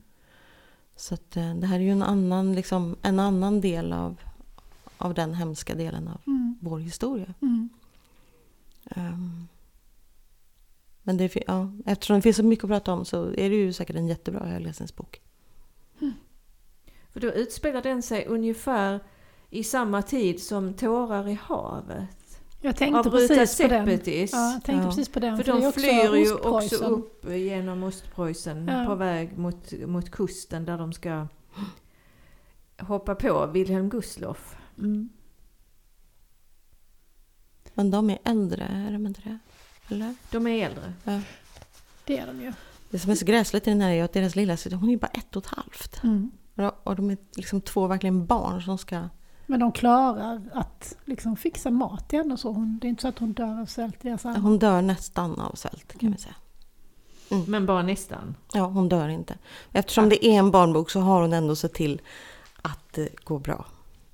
Så 0.96 1.14
att, 1.14 1.36
eh, 1.36 1.54
det 1.54 1.66
här 1.66 1.76
är 1.76 1.82
ju 1.82 1.90
en 1.90 2.02
annan, 2.02 2.54
liksom, 2.54 2.96
en 3.02 3.20
annan 3.20 3.60
del 3.60 3.92
av, 3.92 4.20
av 4.98 5.14
den 5.14 5.34
hemska 5.34 5.74
delen 5.74 6.08
av 6.08 6.20
mm. 6.26 6.58
vår 6.60 6.78
historia. 6.78 7.34
Mm. 7.42 7.68
Um, 8.96 9.48
men 11.02 11.16
det, 11.16 11.36
ja, 11.46 11.72
eftersom 11.86 12.16
det 12.16 12.22
finns 12.22 12.36
så 12.36 12.42
mycket 12.42 12.64
att 12.64 12.70
prata 12.70 12.92
om 12.92 13.04
så 13.04 13.24
är 13.26 13.50
det 13.50 13.56
ju 13.56 13.72
säkert 13.72 13.96
en 13.96 14.08
jättebra 14.08 14.46
högläsningsbok. 14.46 15.20
Mm. 16.00 16.14
För 17.12 17.20
då 17.20 17.32
utspelar 17.32 17.82
den 17.82 18.02
sig 18.02 18.26
ungefär 18.26 19.00
i 19.50 19.64
samma 19.64 20.02
tid 20.02 20.42
som 20.42 20.74
Tårar 20.74 21.28
i 21.28 21.38
havet. 21.42 22.23
Jag 22.64 22.76
tänkte 22.76 23.10
precis 23.10 23.58
på 23.58 23.68
den. 23.68 23.88
Ja, 24.32 24.52
jag 24.52 24.64
tänkte 24.64 24.72
ja. 24.72 24.88
precis 24.88 25.08
på 25.08 25.20
den. 25.20 25.36
För, 25.36 25.44
för 25.44 25.60
de 25.60 25.72
flyr 25.72 26.16
ju 26.16 26.34
också 26.34 26.84
upp 26.84 27.24
genom 27.30 27.82
Ostpreussen 27.82 28.68
ja. 28.68 28.84
på 28.86 28.94
väg 28.94 29.38
mot, 29.38 29.72
mot 29.86 30.10
kusten 30.10 30.64
där 30.64 30.78
de 30.78 30.92
ska 30.92 31.26
hoppa 32.78 33.14
på 33.14 33.46
Wilhelm 33.46 33.88
Gustloff. 33.88 34.56
Mm. 34.78 35.08
Men 37.74 37.90
de 37.90 38.10
är 38.10 38.18
äldre, 38.24 38.64
är 38.64 38.92
de 38.92 39.06
inte 39.06 39.20
det? 39.20 39.38
Eller? 39.94 40.14
De 40.30 40.46
är 40.46 40.66
äldre. 40.66 40.92
Ja. 41.04 41.20
Det 42.04 42.18
är 42.18 42.26
de 42.26 42.40
ju. 42.40 42.52
Det 42.90 42.98
som 42.98 43.10
är 43.10 43.14
så 43.14 43.24
gräsligt 43.24 43.66
i 43.66 43.70
den 43.70 43.80
här 43.80 43.90
är 43.90 44.04
att 44.04 44.12
deras 44.12 44.36
lilla 44.36 44.56
syster, 44.56 44.76
hon 44.76 44.90
är 44.90 44.96
bara 44.96 45.06
ett 45.06 45.36
och 45.36 45.44
ett 45.44 45.50
halvt. 45.50 46.02
Mm. 46.02 46.30
Och 46.84 46.96
de 46.96 47.10
är 47.10 47.16
liksom 47.36 47.60
två 47.60 47.86
verkligen 47.86 48.26
barn 48.26 48.62
som 48.62 48.78
ska... 48.78 49.08
Men 49.46 49.60
de 49.60 49.72
klarar 49.72 50.40
att 50.52 50.96
liksom 51.04 51.36
fixa 51.36 51.70
mat 51.70 52.08
till 52.08 52.18
henne 52.18 52.36
så. 52.36 52.52
Hon, 52.52 52.78
det 52.78 52.86
är 52.86 52.88
inte 52.88 53.02
så 53.02 53.08
att 53.08 53.18
hon 53.18 53.32
dör 53.32 53.60
av 53.60 53.66
svält 53.66 54.04
i 54.04 54.08
deras 54.08 54.26
armar. 54.26 54.40
Hon 54.40 54.58
dör 54.58 54.82
nästan 54.82 55.40
av 55.40 55.54
svält 55.54 55.98
kan 55.98 56.12
vi 56.12 56.18
säga. 56.18 56.34
Men 57.46 57.66
bara 57.66 57.82
nästan. 57.82 58.34
Ja, 58.52 58.66
hon 58.66 58.88
dör 58.88 59.08
inte. 59.08 59.38
Eftersom 59.72 60.08
det 60.08 60.26
är 60.26 60.38
en 60.38 60.50
barnbok 60.50 60.90
så 60.90 61.00
har 61.00 61.20
hon 61.20 61.32
ändå 61.32 61.56
sett 61.56 61.74
till 61.74 62.00
att 62.62 62.92
det 62.92 63.24
går 63.24 63.38
bra. 63.38 63.66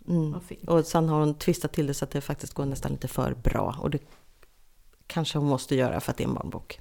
Mm. 0.09 0.35
Och 0.67 0.87
sen 0.87 1.09
har 1.09 1.21
hon 1.21 1.35
twistat 1.35 1.73
till 1.73 1.87
det 1.87 1.95
så 1.95 2.05
att 2.05 2.11
det 2.11 2.21
faktiskt 2.21 2.55
går 2.55 2.65
nästan 2.65 2.93
lite 2.93 3.09
för 3.09 3.35
bra. 3.35 3.77
Och 3.81 3.91
det 3.91 3.99
kanske 5.07 5.39
hon 5.39 5.49
måste 5.49 5.75
göra 5.77 6.01
för 6.01 6.11
att 6.11 6.17
det 6.17 6.25
är 6.25 6.29
en 6.29 6.35
barnbok. 6.35 6.81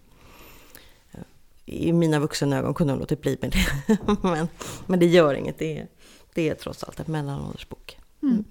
I 1.66 1.94
mina 1.94 2.20
vuxna 2.20 2.58
ögon 2.58 2.74
kunde 2.74 2.94
hon 2.94 3.00
låtit 3.00 3.22
bli 3.22 3.38
med 3.42 3.52
det. 3.52 3.98
men, 4.22 4.48
men 4.86 5.00
det 5.00 5.06
gör 5.06 5.34
inget. 5.34 5.60
Det 5.60 5.78
är, 5.78 5.88
det 6.34 6.50
är 6.50 6.56
trots 6.56 6.84
allt 6.84 7.00
en 7.00 7.12
mellanåldersbok. 7.12 7.99
Mm. 8.22 8.44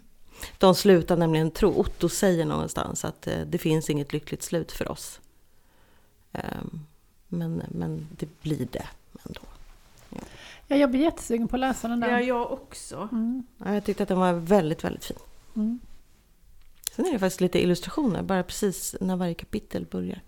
De 0.58 0.74
slutar 0.74 1.16
nämligen 1.16 1.50
tro, 1.50 1.80
Otto 1.80 2.08
säger 2.08 2.44
någonstans 2.44 3.04
att 3.04 3.26
eh, 3.26 3.40
det 3.40 3.58
finns 3.58 3.90
inget 3.90 4.12
lyckligt 4.12 4.42
slut 4.42 4.72
för 4.72 4.90
oss. 4.90 5.20
Ehm, 6.32 6.80
men, 7.28 7.62
men 7.68 8.08
det 8.10 8.42
blir 8.42 8.68
det 8.70 8.86
ändå. 9.26 9.40
Ja, 10.66 10.76
jag 10.76 10.90
blir 10.90 11.00
jättesugen 11.00 11.48
på 11.48 11.56
att 11.56 11.60
läsa 11.60 11.88
den 11.88 12.00
där. 12.00 12.10
Ja, 12.10 12.20
jag 12.20 12.52
också. 12.52 13.08
Mm. 13.12 13.46
Ja, 13.58 13.74
jag 13.74 13.84
tyckte 13.84 14.02
att 14.02 14.08
den 14.08 14.18
var 14.18 14.32
väldigt, 14.32 14.84
väldigt 14.84 15.04
fin. 15.04 15.18
Mm. 15.56 15.80
Sen 16.92 17.06
är 17.06 17.12
det 17.12 17.18
faktiskt 17.18 17.40
lite 17.40 17.62
illustrationer, 17.62 18.22
bara 18.22 18.42
precis 18.42 18.96
när 19.00 19.16
varje 19.16 19.34
kapitel 19.34 19.86
börjar. 19.90 20.20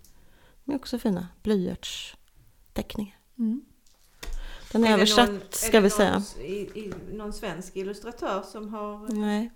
De 0.65 0.71
är 0.71 0.75
också 0.75 0.99
fina. 0.99 1.27
Blyertsteckningar. 1.43 3.17
Mm. 3.37 3.61
Den 4.71 4.83
är, 4.83 4.87
det 4.87 4.93
översatt, 4.93 5.29
någon- 5.29 5.41
ska 5.51 5.77
är 5.77 5.81
vi 5.81 5.89
säga. 5.89 6.13
Någon, 6.13 6.45
i, 6.45 6.53
i, 6.75 6.93
någon 7.13 7.33
svensk 7.33 7.75
illustratör 7.75 8.41
som 8.41 8.73
har... 8.73 9.07
Nej. 9.13 9.51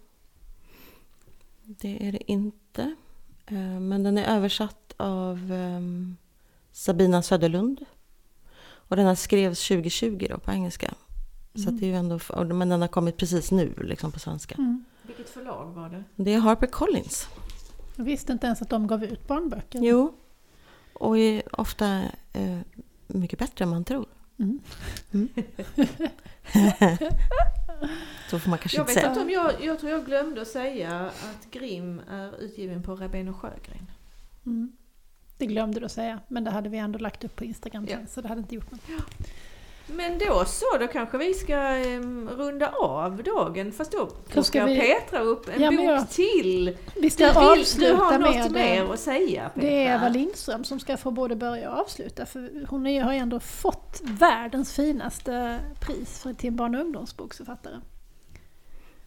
Det 1.64 2.08
är 2.08 2.12
det 2.12 2.32
inte. 2.32 2.96
Eh, 3.46 3.80
Men 3.80 4.04
den 4.04 4.18
är 4.18 4.36
översatt 4.38 4.94
av 4.98 5.52
ehm, 5.52 6.18
Sabina 6.72 7.22
Söderlund. 7.22 7.86
Och 8.68 8.96
den 8.96 9.06
här 9.06 9.16
skrevs 9.16 9.68
2020 9.68 10.28
då 10.30 10.38
på 10.38 10.52
engelska. 10.52 10.94
Så 11.64 11.70
att 11.70 11.80
det 11.80 11.86
är 11.86 11.88
ju 11.88 11.96
ändå, 11.96 12.20
men 12.56 12.70
den 12.70 12.82
har 12.82 12.88
kommit 12.88 13.18
precis 13.18 13.52
nu 13.52 13.74
liksom 13.82 14.12
på 14.12 14.20
svenska. 14.20 14.56
Mm. 14.56 14.86
Vilket 15.02 15.30
förlag 15.30 15.66
var 15.74 15.90
det? 15.90 16.04
Det 16.16 16.34
är 16.34 16.40
Harper 16.40 16.68
Collins. 16.68 17.28
Jag 17.96 18.04
visste 18.06 18.32
inte 18.32 18.46
ens 18.48 18.62
att 18.62 18.70
de 18.70 18.88
gav 18.88 19.04
ut 19.04 19.28
barnböcker. 19.28 19.80
Jo. 19.84 20.14
Och 20.94 21.18
är 21.18 21.60
ofta 21.62 22.02
eh, 22.34 22.60
mycket 23.08 23.40
bättre 23.40 23.64
än 23.64 23.70
man 23.70 23.84
tror. 23.84 24.06
Mm. 24.40 24.60
Så 28.30 28.40
får 28.40 28.50
man 28.50 28.60
kanske 28.60 28.78
Jag 28.78 28.84
inte 28.84 28.94
vet 28.94 29.00
säga. 29.02 29.08
inte 29.10 29.22
om 29.22 29.30
jag, 29.30 29.54
jag 29.64 29.80
tror 29.80 29.92
jag 29.92 30.06
glömde 30.06 30.42
att 30.42 30.48
säga 30.48 31.00
att 31.06 31.48
Grimm 31.52 32.02
är 32.10 32.42
utgiven 32.42 32.84
på 32.84 32.96
Rabén 32.96 33.28
och 33.28 33.36
Sjögren. 33.36 33.92
Mm. 34.46 34.72
Det 35.38 35.46
glömde 35.46 35.80
du 35.80 35.86
att 35.86 35.92
säga, 35.92 36.20
men 36.28 36.44
det 36.44 36.52
hade 36.52 36.70
vi 36.70 36.78
ändå 36.78 37.00
lagt 37.00 37.24
upp 37.24 37.36
på 37.36 37.44
Instagram 37.46 37.88
Ja. 37.90 37.98
så 38.10 38.22
det 38.22 38.28
hade 38.28 38.42
inte 38.42 38.56
gjort 38.56 38.72
något. 38.72 38.82
Men 39.88 40.18
då 40.18 40.46
så, 40.46 40.66
då 40.80 40.88
kanske 40.88 41.18
vi 41.18 41.34
ska 41.34 41.56
em, 41.58 42.30
runda 42.38 42.70
av 42.70 43.24
dagen. 43.24 43.72
Fast 43.72 43.92
då 43.92 44.06
plockar 44.06 44.42
ska 44.42 44.66
vi- 44.66 44.80
Petra 44.80 45.20
upp 45.20 45.50
en 45.56 45.62
Ja, 45.64 45.72
bok 45.72 45.80
jag- 45.82 46.10
till. 46.10 46.78
Vi 46.96 47.10
ska 47.10 47.24
Du, 47.26 47.32
vill, 47.34 47.40
du 47.56 47.62
avsluta 47.62 47.96
har 47.96 48.20
något 48.20 48.36
med... 48.36 48.52
mer 48.52 48.84
eh, 48.84 48.92
att 48.92 49.00
säga 49.00 49.50
Petra? 49.50 49.70
Det 49.70 49.86
är 49.86 49.96
Eva 49.96 50.10
Lindström 50.10 50.64
som 50.64 50.80
ska 50.80 50.98
få 50.98 51.12
både 51.12 51.36
börja 51.36 51.72
och 51.72 51.80
avsluta, 51.80 52.26
för 52.26 52.66
hon 52.70 52.88
är, 52.88 53.02
har 53.04 53.14
ju 53.14 53.20
ändå 53.20 53.40
fått 53.40 54.02
världens 54.04 54.74
finaste 54.74 55.60
pris 55.80 56.20
för, 56.20 56.34
till 56.34 56.48
en 56.48 56.56
barn 56.56 56.76
och 56.76 56.82
ungdomsboksförfattare. 56.82 57.76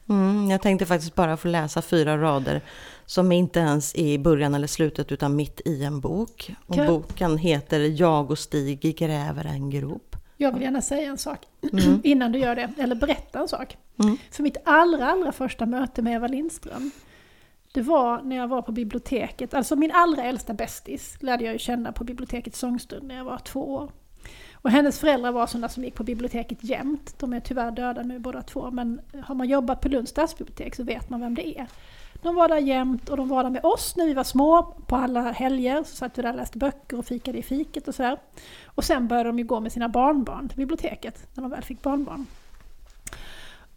Mm, 0.09 0.51
jag 0.51 0.63
tänkte 0.63 0.87
faktiskt 0.87 1.15
bara 1.15 1.37
få 1.37 1.49
läsa 1.49 1.83
fyra 1.83 2.19
rader 2.19 2.61
som 3.07 3.33
inte 3.33 3.59
ens 3.61 3.95
är 3.95 4.07
i 4.07 4.19
början 4.19 4.55
eller 4.55 4.67
slutet 4.67 5.13
utan 5.13 5.37
mitt 5.37 5.61
i 5.65 5.85
en 5.85 6.01
bok. 6.01 6.55
Och 6.67 6.77
boken 6.87 7.39
heter 7.39 7.81
Jag 7.81 8.31
och 8.31 8.39
Stig 8.39 8.97
gräver 8.99 9.45
en 9.45 9.71
grop. 9.71 10.08
Jag 10.41 10.53
vill 10.53 10.63
gärna 10.63 10.83
säga 10.83 11.11
en 11.11 11.19
sak 11.19 11.47
Mm. 11.73 12.01
innan 12.05 12.33
du 12.33 12.39
gör 12.39 12.57
det, 12.57 12.71
eller 12.79 12.95
berätta 12.95 13.39
en 13.39 13.49
sak. 13.49 13.77
Mm. 14.03 14.17
För 14.31 14.43
mitt 14.43 14.57
allra, 14.65 15.11
allra 15.11 15.33
första 15.33 15.67
möte 15.67 16.03
med 16.03 16.15
Eva 16.15 16.27
Lindström, 16.27 16.91
det 17.73 17.83
var 17.83 18.23
när 18.23 18.37
jag 18.37 18.49
var 18.49 18.63
på 18.63 18.73
biblioteket. 18.73 19.55
Alltså 19.55 19.77
min 19.77 19.93
allra 19.93 20.23
äldsta 20.23 20.55
bästis 20.55 21.17
lärde 21.21 21.45
jag 21.45 21.53
ju 21.53 21.59
känna 21.59 21.93
på 21.93 22.05
bibliotekets 22.05 22.59
sångstund 22.59 23.09
när 23.09 23.17
jag 23.17 23.25
var 23.25 23.39
två 23.39 23.75
år. 23.75 23.93
Och 24.53 24.71
hennes 24.71 25.01
föräldrar 25.01 25.33
var 25.33 25.47
sådana 25.47 25.69
som 25.69 25.85
gick 25.85 25.95
på 25.95 26.05
biblioteket 26.05 26.59
jämt. 26.65 27.15
De 27.19 27.33
är 27.33 27.41
tyvärr 27.41 27.71
döda 27.71 28.03
nu 28.03 28.19
båda 28.19 28.43
två, 28.43 28.71
men 28.71 29.01
har 29.25 29.35
man 29.35 29.49
jobbat 29.49 29.81
på 29.81 29.89
Lunds 29.89 30.11
stadsbibliotek 30.11 30.75
så 30.75 30.85
vet 30.85 31.11
man 31.11 31.21
vem 31.21 31.35
det 31.35 31.59
är. 31.59 31.67
De 32.23 32.35
var 32.35 32.49
där 32.49 32.59
jämt 32.59 33.09
och 33.09 33.17
de 33.17 33.29
var 33.29 33.43
där 33.43 33.51
med 33.51 33.65
oss 33.65 33.97
när 33.97 34.07
vi 34.07 34.15
var 34.15 34.25
små. 34.25 34.75
På 34.87 34.97
alla 34.97 35.33
helger 35.33 35.83
så 35.83 35.97
satt 35.97 36.19
vi 36.19 36.23
där 36.23 36.31
och 36.31 36.37
läste 36.37 36.59
böcker 36.59 36.99
och 36.99 37.05
fikade 37.05 37.39
i 37.39 37.43
fiket 37.43 37.89
och 37.89 37.95
sådär. 37.95 38.19
Och 38.67 38.85
sen 38.85 39.09
började 39.09 39.29
de 39.29 39.39
ju 39.39 39.45
gå 39.45 39.61
med 39.61 39.73
sina 39.73 39.89
barnbarn 39.89 40.49
till 40.49 40.59
biblioteket, 40.59 41.27
när 41.35 41.43
de 41.43 41.51
väl 41.51 41.63
fick 41.63 41.83
barnbarn. 41.83 42.27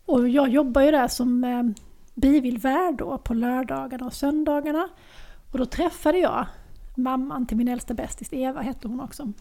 Och 0.06 0.30
jag 0.30 0.50
jobbar 0.50 0.82
ju 0.82 0.92
där 0.92 1.08
som 1.08 1.44
eh, 1.44 1.64
bivillvärd 2.14 2.96
då 2.96 3.18
på 3.18 3.34
lördagarna 3.34 4.06
och 4.06 4.14
söndagarna. 4.14 4.90
Och 5.52 5.58
då 5.58 5.66
träffade 5.66 6.18
jag 6.18 6.46
mamman 6.96 7.46
till 7.46 7.58
min 7.58 7.68
äldsta 7.68 7.94
bästis, 7.94 8.34
Eva 8.34 8.62
hette 8.62 8.88
hon 8.88 9.02
också. 9.02 9.32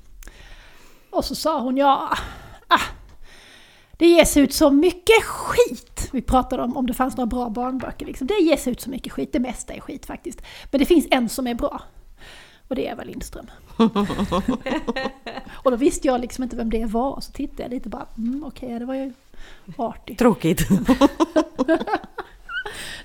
Och 1.10 1.24
så 1.24 1.34
sa 1.34 1.60
hon, 1.60 1.76
ja, 1.76 2.16
ah, 2.68 2.80
det 4.00 4.06
ges 4.06 4.36
ut 4.36 4.52
så 4.52 4.70
mycket 4.70 5.24
skit. 5.24 6.08
Vi 6.12 6.22
pratade 6.22 6.62
om 6.62 6.76
om 6.76 6.86
det 6.86 6.94
fanns 6.94 7.16
några 7.16 7.26
bra 7.26 7.48
barnböcker. 7.48 8.06
Liksom. 8.06 8.26
Det 8.26 8.34
ges 8.34 8.68
ut 8.68 8.80
så 8.80 8.90
mycket 8.90 9.12
skit, 9.12 9.32
det 9.32 9.40
mesta 9.40 9.72
är 9.72 9.80
skit 9.80 10.06
faktiskt. 10.06 10.42
Men 10.70 10.78
det 10.78 10.84
finns 10.86 11.06
en 11.10 11.28
som 11.28 11.46
är 11.46 11.54
bra. 11.54 11.82
Och 12.68 12.74
det 12.76 12.86
är 12.88 12.92
Eva 12.92 13.02
Lindström. 13.04 13.46
och 15.52 15.70
då 15.70 15.76
visste 15.76 16.06
jag 16.06 16.20
liksom 16.20 16.44
inte 16.44 16.56
vem 16.56 16.70
det 16.70 16.84
var. 16.86 17.20
Så 17.20 17.32
tittade 17.32 17.62
jag 17.62 17.70
lite 17.70 17.88
bara, 17.88 18.06
mm, 18.18 18.44
okej, 18.46 18.78
det 18.78 18.84
var 18.84 18.94
ju 18.94 19.12
artigt. 19.76 20.18
Tråkigt. 20.18 20.60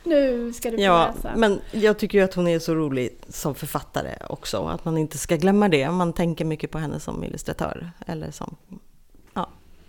Nu 0.04 0.54
ska 0.54 0.72
du 0.72 0.78
få 0.78 0.84
Ja, 0.84 1.12
läsa. 1.16 1.32
men 1.36 1.62
jag 1.72 2.00
tycker 2.00 2.18
ju 2.18 2.24
att 2.24 2.34
hon 2.34 2.48
är 2.48 2.60
så 2.60 2.76
rolig 2.76 3.18
som 3.30 3.56
författare 3.56 4.12
också. 4.30 4.66
Att 4.66 4.86
man 4.86 4.98
inte 4.98 5.18
ska 5.18 5.36
glömma 5.36 5.70
det. 5.70 5.92
Man 5.92 6.14
tänker 6.14 6.46
mycket 6.46 6.72
på 6.72 6.78
henne 6.78 7.00
som 7.00 7.24
illustratör. 7.24 7.92
Eller 8.08 8.32
som, 8.32 8.56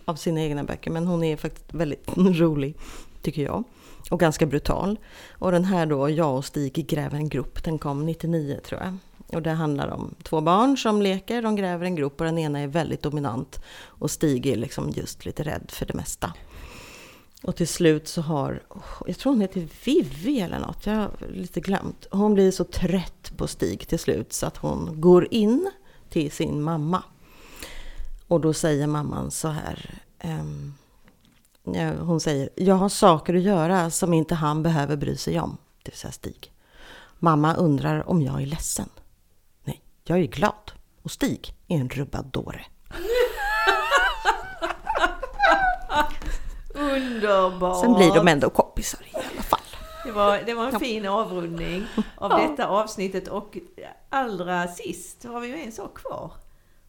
av 0.06 0.14
sina 0.14 0.40
egna 0.40 0.64
böcker. 0.64 0.90
Men 0.90 1.06
hon 1.06 1.24
är 1.24 1.36
faktiskt 1.36 1.74
väldigt 1.74 2.10
rolig, 2.16 2.76
tycker 3.22 3.42
jag. 3.42 3.64
Och 4.10 4.20
ganska 4.20 4.46
brutal. 4.46 4.98
Och 5.30 5.52
den 5.52 5.64
här 5.64 5.86
då, 5.86 6.10
Jag 6.10 6.36
och 6.36 6.44
Stig 6.44 6.86
gräver 6.86 7.16
en 7.16 7.28
grop, 7.28 7.64
den 7.64 7.78
kom 7.78 8.06
99 8.06 8.60
tror 8.64 8.80
jag. 8.80 8.96
Och 9.26 9.42
det 9.42 9.50
handlar 9.50 9.88
om 9.88 10.14
två 10.22 10.40
barn 10.40 10.76
som 10.76 11.02
leker, 11.02 11.42
de 11.42 11.56
gräver 11.56 11.86
en 11.86 11.94
grop 11.94 12.20
och 12.20 12.26
den 12.26 12.38
ena 12.38 12.60
är 12.60 12.66
väldigt 12.66 13.02
dominant. 13.02 13.60
Och 13.84 14.10
Stig 14.10 14.46
är 14.46 14.56
liksom 14.56 14.90
just 14.90 15.24
lite 15.24 15.42
rädd 15.42 15.70
för 15.72 15.86
det 15.86 15.94
mesta. 15.94 16.32
Och 17.42 17.56
till 17.56 17.68
slut 17.68 18.08
så 18.08 18.22
har, 18.22 18.62
jag 19.06 19.18
tror 19.18 19.32
hon 19.32 19.40
heter 19.40 19.68
Vivi 19.84 20.40
eller 20.40 20.58
något, 20.58 20.86
jag 20.86 20.94
har 20.94 21.10
lite 21.32 21.60
glömt. 21.60 22.06
Hon 22.10 22.34
blir 22.34 22.50
så 22.50 22.64
trött 22.64 23.32
på 23.36 23.46
Stig 23.46 23.88
till 23.88 23.98
slut 23.98 24.32
så 24.32 24.46
att 24.46 24.56
hon 24.56 25.00
går 25.00 25.28
in 25.30 25.70
till 26.08 26.30
sin 26.30 26.62
mamma. 26.62 27.02
Och 28.28 28.40
då 28.40 28.52
säger 28.52 28.86
mamman 28.86 29.30
så 29.30 29.48
här, 29.48 30.02
ja, 31.64 31.92
hon 32.00 32.20
säger, 32.20 32.48
jag 32.54 32.74
har 32.74 32.88
saker 32.88 33.34
att 33.34 33.42
göra 33.42 33.90
som 33.90 34.14
inte 34.14 34.34
han 34.34 34.62
behöver 34.62 34.96
bry 34.96 35.16
sig 35.16 35.40
om, 35.40 35.56
det 35.82 35.90
vill 35.90 35.98
säga 35.98 36.12
Stig. 36.12 36.52
Mamma 37.18 37.54
undrar 37.54 38.08
om 38.10 38.22
jag 38.22 38.42
är 38.42 38.46
ledsen. 38.46 38.88
Nej, 39.64 39.82
jag 40.04 40.18
är 40.18 40.26
glad. 40.26 40.72
Och 41.02 41.10
Stig 41.10 41.54
är 41.68 41.76
en 41.76 41.88
rubbad 41.88 42.26
dåre. 42.26 42.64
Underbart! 46.74 47.80
Sen 47.80 47.94
blir 47.94 48.14
de 48.14 48.28
ändå 48.28 48.50
kompisar 48.50 49.00
i 49.12 49.16
alla 49.16 49.42
fall. 49.42 49.60
Det 50.04 50.12
var, 50.12 50.42
det 50.46 50.54
var 50.54 50.66
en 50.66 50.80
fin 50.80 51.06
avrundning 51.06 51.86
av 52.16 52.30
detta 52.30 52.68
avsnittet 52.68 53.28
och 53.28 53.58
allra 54.10 54.68
sist 54.68 55.24
har 55.24 55.40
vi 55.40 55.48
ju 55.48 55.62
en 55.62 55.72
sak 55.72 55.94
kvar. 55.94 56.32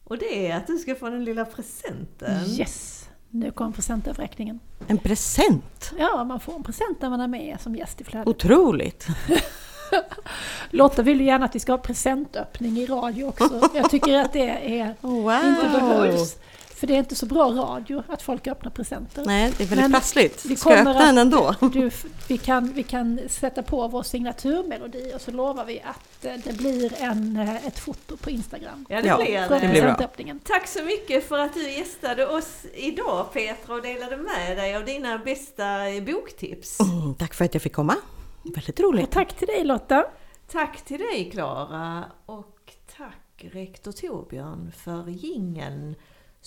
Och 0.08 0.18
det 0.18 0.48
är 0.48 0.58
att 0.58 0.68
du 0.68 0.78
ska 0.78 0.96
få 0.96 1.10
den 1.10 1.24
lilla 1.26 1.46
presenten. 1.46 2.46
Yes! 2.46 3.10
Nu 3.30 3.52
kom 3.52 3.74
presentöverräckningen. 3.74 4.60
En 4.88 4.98
present! 4.98 5.92
Ja, 6.00 6.24
man 6.24 6.40
får 6.40 6.56
en 6.56 6.64
present 6.64 7.02
när 7.02 7.10
man 7.10 7.22
är 7.22 7.28
med 7.28 7.58
som 7.62 7.76
gäst 7.76 8.02
i 8.02 8.04
flödet. 8.04 8.28
Otroligt! 8.28 9.08
Lotta 10.70 11.02
vill 11.02 11.20
ju 11.20 11.26
gärna 11.26 11.46
att 11.46 11.56
vi 11.56 11.60
ska 11.60 11.72
ha 11.72 11.78
presentöppning 11.78 12.78
i 12.78 12.86
radio 12.86 13.24
också. 13.26 13.70
Jag 13.74 13.90
tycker 13.90 14.20
att 14.20 14.34
det 14.34 14.80
är, 14.80 14.96
Wow! 15.02 15.46
inte 15.46 15.70
behövs. 15.80 16.36
För 16.78 16.88
det 16.88 16.94
är 16.94 17.00
inte 17.00 17.16
så 17.16 17.26
bra 17.26 17.50
radio 17.52 18.04
att 18.08 18.22
folk 18.22 18.48
öppnar 18.48 18.72
presenter. 18.72 19.26
Nej, 19.26 19.54
det 19.58 19.64
är 19.64 19.68
väldigt 19.68 19.80
Men 19.84 19.92
prassligt. 19.92 20.46
vi 20.46 20.56
Ska 20.56 20.70
jag 20.70 20.80
öppna 20.80 20.94
den 21.06 21.18
ändå? 21.18 21.56
Du, 21.74 21.92
vi, 22.28 22.38
kan, 22.38 22.74
vi 22.74 22.84
kan 22.84 23.20
sätta 23.30 23.64
på 23.64 23.88
vår 23.88 24.04
signaturmelodi 24.04 25.12
och 25.16 25.22
så 25.22 25.32
lovar 25.32 25.66
vi 25.66 25.82
att 25.82 26.26
eh, 26.26 26.34
det 26.44 26.58
blir 26.58 26.94
en, 27.02 27.38
eh, 27.38 27.68
ett 27.68 27.80
foto 27.80 28.18
på 28.18 28.30
Instagram. 28.30 28.86
Ja, 28.90 29.02
det 29.02 29.08
Ja, 29.08 29.18
blir 29.18 29.48
Från 29.48 29.62
det 29.62 29.68
blir 29.68 29.82
bra. 29.82 30.40
Tack 30.44 30.68
så 30.68 30.84
mycket 30.84 31.28
för 31.28 31.40
att 31.40 31.54
du 31.54 31.70
gästade 31.72 32.28
oss 32.28 32.66
idag 32.74 33.34
Petra 33.34 33.76
och 33.76 33.82
delade 33.82 34.18
med 34.18 34.58
dig 34.58 34.76
av 34.76 34.86
dina 34.86 35.18
bästa 35.18 35.66
boktips. 36.06 36.80
Mm, 36.80 37.16
tack 37.16 37.34
för 37.34 37.46
att 37.46 37.54
jag 37.54 37.64
fick 37.64 37.74
komma. 37.74 37.96
Väldigt 38.44 38.80
Och 38.80 38.86
roligt. 38.86 39.12
tack 39.12 39.34
till 39.34 39.48
dig 39.48 39.64
Lotta! 39.64 40.06
Tack 40.52 40.82
till 40.86 41.00
dig 41.00 41.30
Klara 41.32 42.06
och 42.26 42.74
tack 42.98 43.46
rektor 43.52 43.92
Torbjörn 43.92 44.72
för 44.78 45.10
gingen 45.10 45.96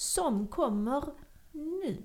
som 0.00 0.46
kommer 0.48 1.04
nu. 1.52 1.96